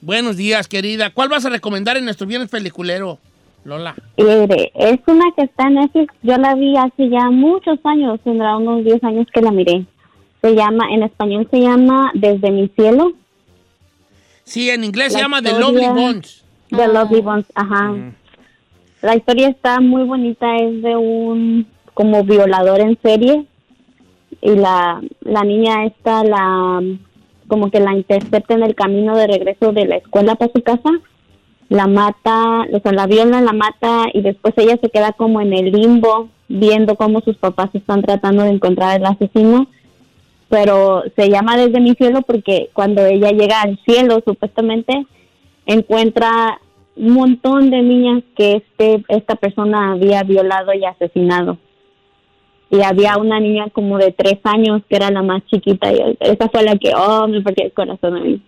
Buenos 0.00 0.36
días, 0.36 0.68
querida. 0.68 1.10
¿Cuál 1.10 1.28
vas 1.28 1.44
a 1.46 1.50
recomendar 1.50 1.96
en 1.96 2.04
nuestro 2.04 2.26
viernes 2.26 2.50
peliculero? 2.50 3.18
Lola? 3.68 3.94
Mire, 4.16 4.72
es 4.74 4.98
una 5.06 5.26
que 5.36 5.42
está 5.42 5.68
en 5.68 5.74
Netflix, 5.74 6.14
yo 6.22 6.36
la 6.38 6.54
vi 6.54 6.76
hace 6.76 7.08
ya 7.08 7.30
muchos 7.30 7.78
años, 7.84 8.18
tendrá 8.24 8.56
unos 8.56 8.84
10 8.84 9.04
años 9.04 9.26
que 9.32 9.42
la 9.42 9.50
miré. 9.50 9.84
Se 10.42 10.54
llama, 10.54 10.86
en 10.90 11.02
español 11.02 11.46
se 11.50 11.60
llama 11.60 12.10
Desde 12.14 12.50
mi 12.50 12.68
cielo. 12.68 13.12
Sí, 14.44 14.70
en 14.70 14.84
inglés 14.84 15.12
se 15.12 15.18
La 15.18 15.24
llama 15.24 15.42
The 15.42 15.58
Lovely 15.58 15.88
Bones. 15.88 16.44
The 16.70 16.88
Lovely 16.88 17.20
Bones, 17.20 17.46
ajá. 17.54 17.94
La 19.02 19.14
historia 19.14 19.48
está 19.48 19.80
muy 19.80 20.04
bonita, 20.04 20.56
es 20.56 20.82
de 20.82 20.96
un 20.96 21.66
como 21.94 22.24
violador 22.24 22.80
en 22.80 22.98
serie 23.02 23.44
y 24.40 24.50
la, 24.54 25.00
la 25.20 25.42
niña 25.42 25.84
esta 25.84 26.22
la 26.22 26.80
como 27.48 27.70
que 27.70 27.80
la 27.80 27.94
intercepta 27.94 28.54
en 28.54 28.62
el 28.62 28.74
camino 28.74 29.16
de 29.16 29.26
regreso 29.26 29.72
de 29.72 29.86
la 29.86 29.96
escuela 29.96 30.36
para 30.36 30.52
su 30.52 30.62
casa, 30.62 30.90
la 31.68 31.86
mata, 31.86 32.62
o 32.72 32.80
sea, 32.80 32.92
la 32.92 33.06
viola, 33.06 33.40
la 33.40 33.52
mata 33.52 34.06
y 34.12 34.22
después 34.22 34.54
ella 34.56 34.78
se 34.80 34.88
queda 34.88 35.12
como 35.12 35.40
en 35.40 35.52
el 35.52 35.70
limbo 35.70 36.30
viendo 36.48 36.96
cómo 36.96 37.20
sus 37.20 37.36
papás 37.36 37.68
están 37.74 38.02
tratando 38.02 38.42
de 38.44 38.50
encontrar 38.50 38.96
al 38.96 39.06
asesino. 39.06 39.68
Pero 40.48 41.02
se 41.14 41.28
llama 41.28 41.58
desde 41.58 41.80
mi 41.80 41.94
cielo 41.94 42.22
porque 42.22 42.70
cuando 42.72 43.04
ella 43.04 43.32
llega 43.32 43.60
al 43.60 43.78
cielo 43.84 44.22
supuestamente 44.24 45.06
encuentra 45.66 46.58
un 46.96 47.12
montón 47.12 47.70
de 47.70 47.82
niñas 47.82 48.22
que 48.34 48.56
este 48.56 49.04
esta 49.08 49.34
persona 49.34 49.92
había 49.92 50.22
violado 50.22 50.72
y 50.72 50.86
asesinado. 50.86 51.58
Y 52.70 52.80
había 52.80 53.18
una 53.18 53.40
niña 53.40 53.68
como 53.70 53.98
de 53.98 54.12
tres 54.12 54.38
años 54.44 54.82
que 54.88 54.96
era 54.96 55.10
la 55.10 55.22
más 55.22 55.44
chiquita 55.46 55.92
y 55.92 56.16
esa 56.20 56.48
fue 56.48 56.62
la 56.62 56.76
que 56.76 56.94
oh 56.94 57.28
me 57.28 57.42
partió 57.42 57.66
el 57.66 57.72
corazón 57.72 58.16
a 58.16 58.20
mí 58.20 58.40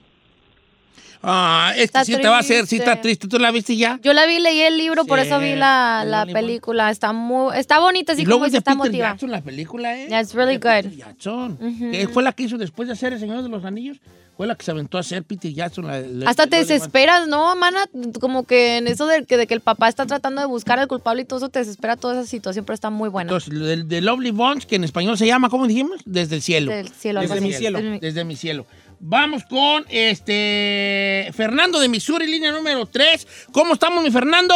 Ah, 1.22 1.72
Está 1.76 2.04
sí 2.04 2.16
te 2.16 2.26
va 2.28 2.36
a 2.36 2.40
hacer, 2.40 2.62
sí 2.66 2.76
triste. 2.76 2.90
está 2.90 3.00
triste. 3.00 3.28
¿Tú 3.28 3.38
la 3.38 3.50
viste 3.50 3.76
ya? 3.76 3.98
Yo 4.02 4.12
la 4.14 4.24
vi, 4.26 4.38
leí 4.38 4.60
el 4.60 4.78
libro, 4.78 5.04
por 5.04 5.18
eso 5.18 5.38
vi 5.38 5.54
la, 5.54 6.04
la 6.06 6.24
película. 6.26 6.90
Está 6.90 7.12
muy, 7.12 7.56
está 7.58 7.78
bonita, 7.78 8.12
así 8.14 8.22
y 8.22 8.24
luego 8.24 8.40
como 8.40 8.46
es 8.46 8.54
está 8.54 8.70
Peter 8.72 8.78
motiva. 8.86 9.08
Jackson 9.10 9.30
la 9.30 9.40
película, 9.42 9.98
¿eh? 9.98 10.06
Yeah, 10.08 10.20
it's 10.22 10.34
really 10.34 10.54
De 10.54 10.60
Peter 10.60 10.88
good. 10.90 10.96
Jackson. 10.96 11.58
Que 11.92 12.08
fue 12.08 12.22
la 12.22 12.32
que 12.32 12.44
hizo 12.44 12.56
después 12.56 12.88
de 12.88 12.94
hacer 12.94 13.12
El 13.12 13.20
Señor 13.20 13.42
de 13.42 13.48
los 13.48 13.64
Anillos. 13.64 13.98
Fue 14.36 14.46
la 14.46 14.54
que 14.54 14.64
se 14.64 14.70
aventó 14.70 14.96
a 14.96 15.02
hacer 15.02 15.22
Peter 15.22 15.52
Jackson. 15.52 15.86
la- 15.86 16.00
la- 16.00 16.30
Hasta 16.30 16.46
te 16.46 16.56
desesperas, 16.56 17.28
¿no, 17.28 17.54
mana? 17.56 17.80
Como 18.18 18.44
que 18.44 18.78
en 18.78 18.88
eso 18.88 19.06
de 19.06 19.26
que, 19.26 19.36
de 19.36 19.46
que 19.46 19.52
el 19.52 19.60
papá 19.60 19.86
está 19.90 20.06
tratando 20.06 20.40
de 20.40 20.46
buscar 20.46 20.78
al 20.78 20.88
culpable 20.88 21.20
y 21.20 21.24
todo 21.26 21.36
eso 21.40 21.50
te 21.50 21.58
desespera 21.58 21.96
toda 21.96 22.14
esa 22.22 22.26
situación, 22.30 22.64
pero 22.64 22.72
está 22.72 22.88
muy 22.88 23.10
buena. 23.10 23.28
Entonces, 23.28 23.52
de, 23.52 23.84
de 23.84 24.00
Lovely 24.00 24.30
Bones, 24.30 24.64
que 24.64 24.76
en 24.76 24.84
español 24.84 25.18
se 25.18 25.26
llama, 25.26 25.50
¿cómo 25.50 25.66
dijimos? 25.66 26.00
Desde 26.06 26.36
el 26.36 26.40
cielo. 26.42 26.72
Del 26.72 26.88
cielo, 26.88 27.20
Desde 27.20 27.42
mi 27.42 27.52
cielo. 27.52 27.78
Desde 27.80 27.90
mi- 27.90 27.98
Desde 27.98 28.24
mi 28.24 28.36
cielo. 28.36 28.64
Vamos 29.02 29.44
con 29.44 29.86
este 29.88 31.30
Fernando 31.32 31.80
de 31.80 31.88
Missouri, 31.88 32.26
línea 32.26 32.52
número 32.52 32.84
3. 32.84 33.48
¿Cómo 33.50 33.72
estamos, 33.72 34.04
mi 34.04 34.10
Fernando? 34.10 34.54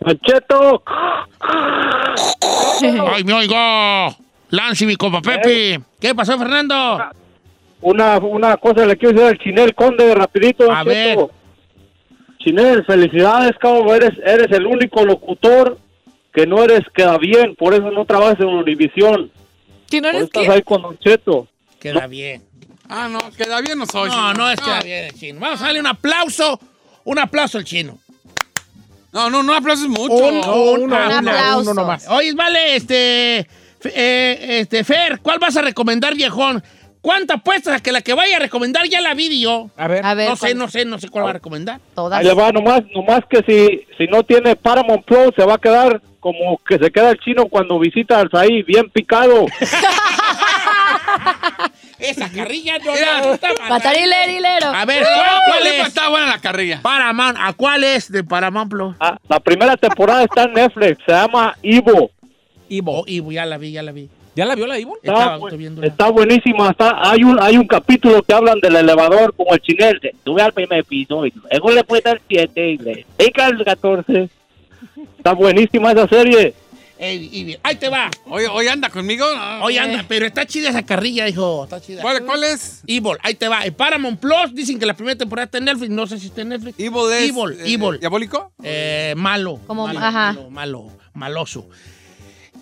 Mancheto. 0.00 0.84
¡Ay, 2.80 3.24
me 3.24 3.32
oigo! 3.32 4.16
Lance, 4.50 4.86
mi 4.86 4.94
compa 4.94 5.20
Pepe. 5.20 5.80
¿Qué 6.00 6.14
pasó, 6.14 6.38
Fernando? 6.38 7.00
Una, 7.80 8.18
una 8.18 8.56
cosa 8.58 8.86
le 8.86 8.96
quiero 8.96 9.14
decir 9.14 9.28
al 9.28 9.38
Chinel 9.38 9.74
Conde, 9.74 10.14
rapidito. 10.14 10.70
A 10.70 10.84
ver. 10.84 11.18
Chinel, 12.38 12.84
felicidades, 12.84 13.56
cabrón. 13.58 13.88
Eres, 13.96 14.12
eres 14.24 14.52
el 14.52 14.66
único 14.66 15.04
locutor 15.04 15.78
que 16.32 16.46
no 16.46 16.62
eres 16.62 16.82
queda 16.94 17.18
bien, 17.18 17.56
por 17.56 17.74
eso 17.74 17.90
no 17.90 18.04
trabajas 18.04 18.38
en 18.38 18.46
Univisión. 18.46 19.32
¿Que 19.90 20.00
no 20.00 20.08
eres 20.10 20.22
estás 20.22 20.44
qué? 20.44 20.52
ahí 20.52 20.62
con 20.62 20.82
Don 20.82 20.96
Cheto. 20.98 21.48
Queda 21.80 22.06
bien. 22.06 22.49
Ah, 22.90 23.08
no, 23.08 23.18
queda 23.36 23.60
bien 23.60 23.78
no 23.78 23.86
soy. 23.86 24.10
No, 24.10 24.34
no 24.34 24.50
es 24.50 24.58
que 24.58 24.64
queda 24.64 24.80
bien 24.80 25.04
el 25.04 25.12
chino. 25.14 25.40
Vamos 25.40 25.60
a 25.62 25.66
darle 25.66 25.80
un 25.80 25.86
aplauso. 25.86 26.58
Un 27.04 27.18
aplauso 27.18 27.56
al 27.58 27.64
chino. 27.64 27.98
No, 29.12 29.30
no, 29.30 29.42
no 29.42 29.54
aplausos 29.54 29.88
mucho. 29.88 30.12
Un, 30.14 30.36
un- 30.48 30.82
Un 30.84 30.92
aplauso. 30.92 31.60
uno 31.60 31.74
nomás. 31.74 32.06
Oye, 32.08 32.32
vale, 32.34 32.76
este, 32.76 33.38
eh, 33.84 34.58
este, 34.60 34.84
Fer, 34.84 35.20
¿cuál 35.20 35.38
vas 35.38 35.56
a 35.56 35.62
recomendar, 35.62 36.14
viejón? 36.14 36.62
¿Cuánto 37.00 37.32
apuestas 37.32 37.76
a 37.76 37.80
que 37.82 37.92
la 37.92 38.02
que 38.02 38.12
vaya 38.12 38.36
a 38.36 38.40
recomendar 38.40 38.86
ya 38.86 39.00
la 39.00 39.14
vi 39.14 39.40
yo? 39.40 39.70
A 39.76 39.88
ver. 39.88 40.04
A 40.04 40.12
ver, 40.14 40.28
No 40.28 40.36
sé, 40.36 40.54
no 40.54 40.68
sé, 40.68 40.84
no 40.84 40.98
sé 40.98 41.08
cuál 41.08 41.24
va 41.24 41.30
a 41.30 41.34
recomendar. 41.34 41.80
Todas. 41.94 42.20
Ahí 42.20 42.26
le 42.26 42.34
va, 42.34 42.52
nomás, 42.52 42.82
nomás 42.94 43.20
que 43.30 43.38
si, 43.46 43.86
si 43.96 44.06
no 44.08 44.22
tiene 44.22 44.54
Paramount 44.54 45.04
Plus, 45.06 45.30
se 45.34 45.44
va 45.44 45.54
a 45.54 45.58
quedar 45.58 46.02
como 46.20 46.58
que 46.68 46.76
se 46.78 46.90
queda 46.90 47.10
el 47.10 47.18
chino 47.18 47.46
cuando 47.46 47.78
visita 47.78 48.20
al 48.20 48.30
Saí, 48.30 48.62
bien 48.64 48.90
picado. 48.90 49.46
Esa 52.00 52.30
carrilla 52.30 52.78
no 52.78 52.92
Mira. 52.92 53.20
la 53.20 53.26
gusta 53.28 53.48
Matar. 53.68 53.96
A 53.96 54.84
ver, 54.84 55.02
¿cuál, 55.02 55.28
cuál 55.46 55.64
Lepa, 55.64 55.82
es? 55.82 55.88
Está 55.88 56.08
buena 56.08 56.26
la 56.26 56.38
carrilla. 56.38 56.80
Paramount. 56.82 57.36
¿A 57.40 57.52
cuál 57.52 57.84
es 57.84 58.10
de 58.10 58.24
Paramount 58.24 58.70
Plus? 58.70 58.96
Ah, 59.00 59.18
la 59.28 59.40
primera 59.40 59.76
temporada 59.76 60.24
está 60.24 60.44
en 60.44 60.52
Netflix, 60.54 60.98
se 61.04 61.12
llama 61.12 61.56
Ivo. 61.62 62.10
Ivo. 62.68 63.00
Oh, 63.00 63.04
Ivo, 63.06 63.32
ya 63.32 63.44
la 63.46 63.58
vi, 63.58 63.72
ya 63.72 63.82
la 63.82 63.92
vi. 63.92 64.08
¿Ya 64.36 64.46
la 64.46 64.54
vio 64.54 64.66
la 64.66 64.78
Ivo? 64.78 64.96
Está, 65.02 65.36
bu- 65.38 66.12
buenísima, 66.12 66.70
está, 66.70 66.96
hay 67.10 67.24
un 67.24 67.38
hay 67.42 67.56
un 67.58 67.66
capítulo 67.66 68.22
que 68.22 68.32
hablan 68.32 68.60
del 68.60 68.76
elevador 68.76 69.34
como 69.34 69.52
el 69.54 69.60
chinel, 69.60 70.00
sube 70.24 70.40
al 70.40 70.52
primer 70.52 70.84
piso 70.84 71.26
y 71.26 71.32
luego 71.50 71.70
le 71.72 71.82
puede 71.84 72.02
dar 72.02 72.20
7 72.28 72.68
y 72.70 72.78
le 72.78 73.06
al 73.42 73.64
14. 73.64 74.28
Está 75.18 75.32
buenísima 75.32 75.92
esa 75.92 76.06
serie. 76.08 76.54
Ey, 77.02 77.58
ahí 77.62 77.76
te 77.76 77.88
va. 77.88 78.10
Oye, 78.26 78.46
hoy 78.48 78.68
anda 78.68 78.90
conmigo. 78.90 79.24
No. 79.34 79.64
Oye, 79.64 79.78
anda, 79.78 80.04
pero 80.06 80.26
está 80.26 80.44
chida 80.44 80.68
esa 80.68 80.82
carrilla, 80.84 81.26
hijo. 81.26 81.64
Está 81.64 81.80
chida. 81.80 82.02
¿Cuál, 82.02 82.26
cuál 82.26 82.44
es? 82.44 82.82
Evil, 82.86 83.16
ahí 83.22 83.34
te 83.34 83.48
va. 83.48 83.64
En 83.64 83.72
Paramount 83.72 84.20
Plus 84.20 84.54
dicen 84.54 84.78
que 84.78 84.84
la 84.84 84.92
primera 84.92 85.16
temporada 85.16 85.46
está 85.46 85.56
en 85.56 85.64
Netflix. 85.64 85.88
No 85.90 86.06
sé 86.06 86.18
si 86.20 86.26
está 86.26 86.42
en 86.42 86.50
Netflix. 86.50 86.78
Evil 86.78 87.10
es. 87.10 87.30
Evil, 87.30 87.58
eh, 87.58 87.72
Evil. 87.72 88.00
¿Diabólico? 88.00 88.52
Eh, 88.62 89.14
malo. 89.16 89.58
Como- 89.66 89.86
malo, 89.86 89.98
ajá. 89.98 90.32
Malo, 90.34 90.50
malo, 90.50 90.86
maloso. 91.14 91.68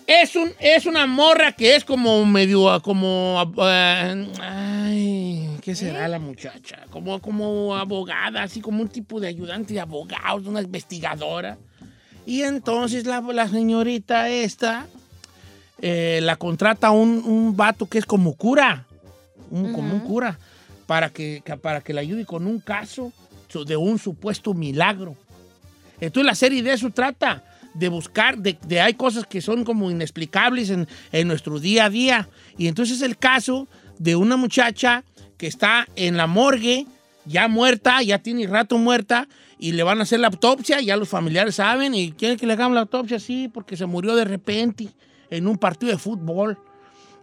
Es, 0.07 0.35
un, 0.37 0.53
es 0.59 0.85
una 0.85 1.05
morra 1.05 1.51
que 1.51 1.75
es 1.75 1.83
como 1.83 2.25
medio, 2.25 2.81
como, 2.81 3.53
eh, 3.61 4.27
ay, 4.41 5.49
¿qué 5.61 5.75
será 5.75 6.07
la 6.07 6.17
muchacha? 6.17 6.85
Como, 6.89 7.19
como 7.19 7.75
abogada, 7.75 8.41
así 8.43 8.61
como 8.61 8.81
un 8.81 8.87
tipo 8.89 9.19
de 9.19 9.27
ayudante 9.27 9.73
de 9.73 9.81
abogados, 9.81 10.47
una 10.47 10.61
investigadora. 10.61 11.57
Y 12.29 12.43
entonces 12.43 13.07
la, 13.07 13.21
la 13.21 13.47
señorita 13.47 14.29
esta 14.29 14.85
eh, 15.81 16.19
la 16.21 16.35
contrata 16.35 16.91
un, 16.91 17.23
un 17.25 17.57
vato 17.57 17.87
que 17.87 17.97
es 17.97 18.05
como 18.05 18.35
cura, 18.35 18.85
un, 19.49 19.73
como 19.73 19.95
un 19.95 20.01
cura, 20.01 20.37
para 20.85 21.09
que, 21.09 21.41
para 21.59 21.81
que 21.81 21.91
le 21.91 22.01
ayude 22.01 22.27
con 22.27 22.45
un 22.45 22.59
caso 22.59 23.11
de 23.65 23.75
un 23.75 23.97
supuesto 23.97 24.53
milagro. 24.53 25.15
Entonces 25.99 26.27
la 26.27 26.35
serie 26.35 26.61
de 26.61 26.73
eso 26.73 26.91
trata, 26.91 27.43
de 27.73 27.89
buscar, 27.89 28.37
de, 28.37 28.59
de 28.61 28.79
hay 28.79 28.93
cosas 28.93 29.25
que 29.25 29.41
son 29.41 29.63
como 29.63 29.89
inexplicables 29.89 30.69
en, 30.69 30.87
en 31.11 31.27
nuestro 31.27 31.59
día 31.59 31.85
a 31.85 31.89
día. 31.89 32.29
Y 32.59 32.67
entonces 32.67 32.97
es 32.97 33.01
el 33.01 33.17
caso 33.17 33.67
de 33.97 34.15
una 34.15 34.37
muchacha 34.37 35.03
que 35.39 35.47
está 35.47 35.87
en 35.95 36.15
la 36.15 36.27
morgue, 36.27 36.85
ya 37.25 37.47
muerta, 37.47 38.03
ya 38.03 38.19
tiene 38.19 38.45
rato 38.45 38.77
muerta, 38.77 39.27
y 39.59 39.73
le 39.73 39.83
van 39.83 39.99
a 39.99 40.03
hacer 40.03 40.21
la 40.21 40.27
autopsia, 40.27 40.79
ya 40.79 40.95
los 40.95 41.09
familiares 41.09 41.55
saben, 41.55 41.93
y 41.93 42.13
quieren 42.13 42.37
que 42.37 42.47
le 42.47 42.53
hagan 42.53 42.73
la 42.73 42.81
autopsia, 42.81 43.19
sí, 43.19 43.49
porque 43.53 43.75
se 43.75 43.85
murió 43.85 44.15
de 44.15 44.23
repente 44.23 44.87
en 45.29 45.47
un 45.47 45.57
partido 45.57 45.91
de 45.91 45.97
fútbol. 45.97 46.57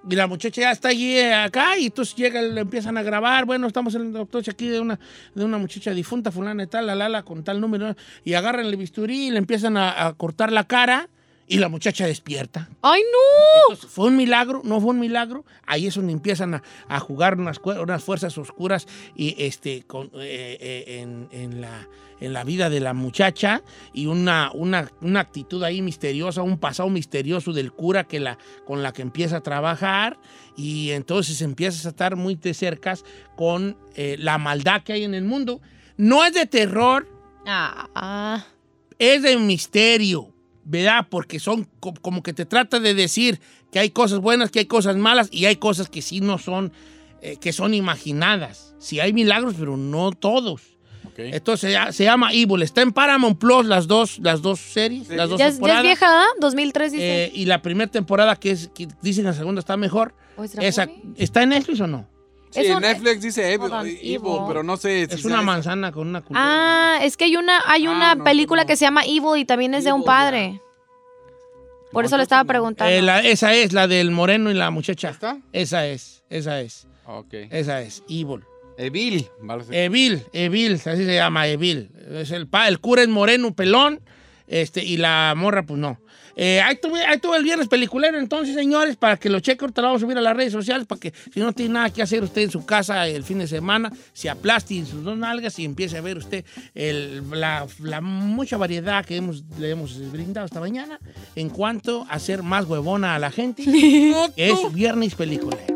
Y 0.09 0.15
la 0.15 0.29
muchacha 0.29 0.61
ya 0.61 0.71
está 0.71 0.89
allí 0.89 1.17
eh, 1.17 1.35
acá 1.35 1.77
y 1.79 1.87
entonces 1.87 2.15
llega, 2.15 2.41
le 2.41 2.61
empiezan 2.61 2.97
a 2.97 3.03
grabar. 3.03 3.45
Bueno, 3.45 3.67
estamos 3.67 3.93
en 3.97 4.13
la 4.13 4.21
autopsia 4.21 4.53
aquí 4.53 4.69
de 4.69 4.79
una, 4.79 5.01
de 5.35 5.45
una 5.45 5.59
muchacha 5.59 5.91
difunta, 5.93 6.31
fulana 6.31 6.63
y 6.63 6.67
tal, 6.69 6.87
la 6.87 6.95
lala, 6.95 7.25
con 7.25 7.43
tal 7.43 7.61
número. 7.61 7.97
Y 8.23 8.35
agarran 8.35 8.67
el 8.67 8.77
bisturí 8.77 9.27
y 9.27 9.31
le 9.31 9.39
empiezan 9.39 9.77
a, 9.77 10.07
a 10.07 10.13
cortar 10.13 10.53
la 10.53 10.63
cara 10.65 11.09
y 11.49 11.59
la 11.59 11.69
muchacha 11.69 12.07
despierta. 12.07 12.69
¡Ay, 12.83 13.03
no! 13.03 13.73
Entonces, 13.73 13.91
¿Fue 13.91 14.09
un 14.09 14.17
milagro? 14.17 14.63
¿No 14.65 14.81
fue 14.81 14.91
un 14.91 14.99
milagro? 15.01 15.45
Ahí 15.67 15.87
es 15.87 15.95
donde 15.95 16.13
empiezan 16.13 16.55
a, 16.55 16.63
a 16.89 17.01
jugar 17.01 17.39
unas, 17.39 17.59
fuerzas 18.03 18.37
oscuras 18.39 18.87
y 19.15 19.35
este, 19.39 19.83
con, 19.83 20.07
eh, 20.15 20.59
eh, 20.61 21.01
en, 21.01 21.29
en 21.31 21.61
la, 21.61 21.89
en 22.21 22.33
la 22.33 22.45
vida 22.45 22.71
de 22.71 22.81
la 22.81 22.95
muchacha 22.95 23.63
y 23.93 24.07
una, 24.07 24.51
una, 24.55 24.91
una 25.01 25.21
actitud 25.21 25.63
ahí 25.63 25.83
misteriosa, 25.83 26.43
un 26.43 26.59
pasado 26.59 26.89
misterioso 26.89 27.53
del 27.53 27.73
cura 27.73 28.05
que 28.05 28.21
la, 28.21 28.39
con 28.65 28.83
la 28.83 28.93
que 28.93 29.03
empieza 29.03 29.39
a 29.39 29.43
trabajar 29.43 30.19
y 30.57 30.91
entonces 30.91 31.43
empiezas 31.43 31.87
a 31.87 31.91
estar 31.91 32.17
muy 32.17 32.35
de 32.35 32.55
cerca 32.55 32.95
con 33.37 33.77
eh, 33.95 34.17
la 34.19 34.39
maldad 34.39 34.83
que 34.83 34.95
hay 34.95 35.05
en 35.05 35.15
el 35.15 35.25
mundo. 35.25 35.61
No 35.97 36.25
es 36.25 36.35
de 36.35 36.47
terror, 36.47 37.09
Ah, 37.47 37.89
ah. 37.95 38.45
es 38.99 39.23
de 39.23 39.37
misterio, 39.37 40.35
¿verdad? 40.69 41.07
Porque 41.09 41.39
son 41.41 41.69
co- 41.81 41.95
como 42.03 42.23
que 42.23 42.33
te 42.33 42.45
trata 42.45 42.81
de 42.81 42.93
decir 42.93 43.41
que 43.73 43.79
hay 43.79 43.91
cosas 43.91 44.19
buenas, 44.19 44.51
que 44.51 44.59
hay 44.59 44.67
cosas 44.67 44.97
malas 44.97 45.29
y 45.31 45.47
hay 45.47 45.57
cosas 45.57 45.89
que 45.89 46.03
sí 46.03 46.21
no 46.21 46.39
son, 46.39 46.73
eh, 47.23 47.37
que 47.41 47.53
son 47.53 47.73
imaginadas. 47.73 48.75
Sí 48.79 49.01
hay 49.01 49.13
milagros, 49.13 49.55
pero 49.59 49.77
no 49.77 50.13
todos. 50.13 50.63
Entonces 51.19 51.73
ya- 51.73 51.93
se 51.93 52.05
llama 52.05 52.33
Evil. 52.35 52.61
Está 52.63 52.83
en 52.83 52.93
Paramount 52.93 53.39
Plus 53.39 53.65
las 53.65 53.87
dos, 53.87 54.19
las 54.19 54.43
dos 54.43 54.61
series, 54.61 55.09
las 55.09 55.31
dos 55.31 55.39
Ya, 55.39 55.47
es- 55.49 55.59
ya 55.61 55.77
es 55.79 55.83
vieja, 55.83 56.07
¿ah? 56.11 56.27
2003 56.41 56.93
dice. 56.93 57.25
Eh, 57.25 57.31
y 57.35 57.47
la 57.47 57.63
primera 57.63 57.91
temporada, 57.91 58.37
que 58.37 58.51
es 58.51 58.69
que 58.75 58.87
dicen 59.01 59.25
la 59.25 59.33
segunda 59.33 59.61
está 59.61 59.77
mejor. 59.79 60.15
¿O 60.37 60.47
será 60.47 60.65
Esa? 60.67 60.89
¿Está 61.17 61.43
en 61.43 61.51
Netflix 61.51 61.81
o 61.81 61.87
no? 61.87 62.07
Sí, 62.51 62.61
Es 62.61 62.69
en 62.69 62.77
un- 62.77 62.83
Netflix 62.83 63.21
dice 63.21 63.53
Evil, 63.53 63.71
pero 64.49 64.63
no 64.63 64.77
sé 64.77 65.07
si 65.09 65.15
Es 65.15 65.25
una 65.25 65.43
manzana 65.43 65.93
con 65.93 66.09
una 66.09 66.23
culebra. 66.23 66.43
Ah, 66.97 66.99
es 67.03 67.17
que 67.17 67.25
hay 67.25 67.37
una, 67.37 67.61
hay 67.67 67.87
una 67.89 68.15
no, 68.15 68.25
película 68.25 68.63
no. 68.63 68.67
que 68.67 68.77
se 68.77 68.85
llama 68.85 69.03
Evil 69.05 69.37
y 69.39 69.45
también 69.45 69.75
es 69.75 69.85
de 69.85 69.93
un 69.93 70.05
padre. 70.05 70.61
Por 71.93 72.05
No, 72.05 72.07
eso 72.07 72.17
le 72.17 72.23
estaba 72.23 72.45
preguntando. 72.45 72.93
Eh, 72.93 73.03
la- 73.03 73.21
esa 73.21 73.55
es, 73.55 73.73
la 73.73 73.87
del 73.89 74.11
moreno 74.11 74.51
y 74.51 74.55
la 74.55 74.71
muchacha. 74.71 75.11
¿Está? 75.11 75.39
Esa 75.53 75.87
es, 75.87 76.23
esa 76.31 76.61
es, 76.61 76.87
Ok. 77.07 77.33
esa 77.51 77.81
es, 77.83 78.03
Evil. 78.09 78.43
Evil. 78.79 79.29
Evil, 79.71 80.23
Evil, 80.33 80.75
así 80.75 81.05
se 81.05 81.15
llama, 81.15 81.47
Evil. 81.47 81.91
Es 82.13 82.31
el, 82.31 82.47
pa- 82.47 82.69
el 82.69 82.79
cura 82.81 83.03
es 83.03 83.09
moreno, 83.09 83.55
pelón, 83.55 84.01
este, 84.49 84.85
y 84.85 84.99
la 84.99 85.33
morra, 85.37 85.65
pues 85.65 85.79
no. 85.81 85.99
Eh, 86.39 86.61
ahí, 86.61 86.77
tuve, 86.77 87.03
ahí 87.03 87.19
tuve 87.19 87.39
el 87.39 87.43
viernes 87.45 87.67
peliculero, 87.67 88.19
entonces, 88.19 88.55
señores, 88.55 88.97
para 88.97 89.17
que 89.17 89.31
lo 89.31 89.41
cheque, 89.41 89.65
ahorita 89.65 89.81
lo 89.81 89.89
vamos 89.89 90.03
a 90.03 90.05
subir 90.05 90.19
a 90.19 90.21
las 90.21 90.37
redes 90.37 90.53
sociales, 90.53 90.87
para 90.87 91.01
que 91.01 91.15
si 91.33 91.41
no 91.41 91.53
tiene 91.55 91.73
nada 91.75 91.89
que 91.91 92.03
hacer 92.03 92.23
usted 92.23 92.43
en 92.43 92.51
su 92.51 92.67
casa 92.67 93.07
el 93.09 93.25
fin 93.25 93.39
de 93.39 93.47
semana, 93.47 93.91
se 94.13 94.29
aplaste 94.29 94.77
en 94.77 94.85
sus 94.87 95.03
dos 95.03 95.17
nalgas 95.17 95.59
y 95.59 95.65
empiece 95.65 95.97
a 95.97 96.03
ver 96.03 96.19
usted 96.19 96.45
el- 96.75 97.23
la, 97.31 97.67
la 97.81 98.01
mucha 98.03 98.59
variedad 98.59 99.05
que 99.05 99.17
hemos, 99.17 99.45
le 99.59 99.71
hemos 99.71 99.99
brindado 100.13 100.45
esta 100.47 100.61
mañana 100.61 100.99
en 101.35 101.49
cuanto 101.49 102.03
a 102.11 102.15
hacer 102.17 102.43
más 102.43 102.67
huevona 102.67 103.15
a 103.15 103.19
la 103.19 103.31
gente. 103.31 103.65
es 104.37 104.73
viernes 104.75 105.15
peliculero. 105.15 105.76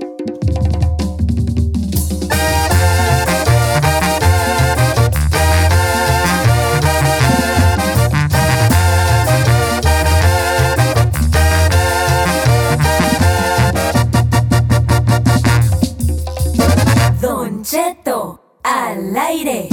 Cheto 17.71 18.57
al 18.65 19.17
aire. 19.17 19.69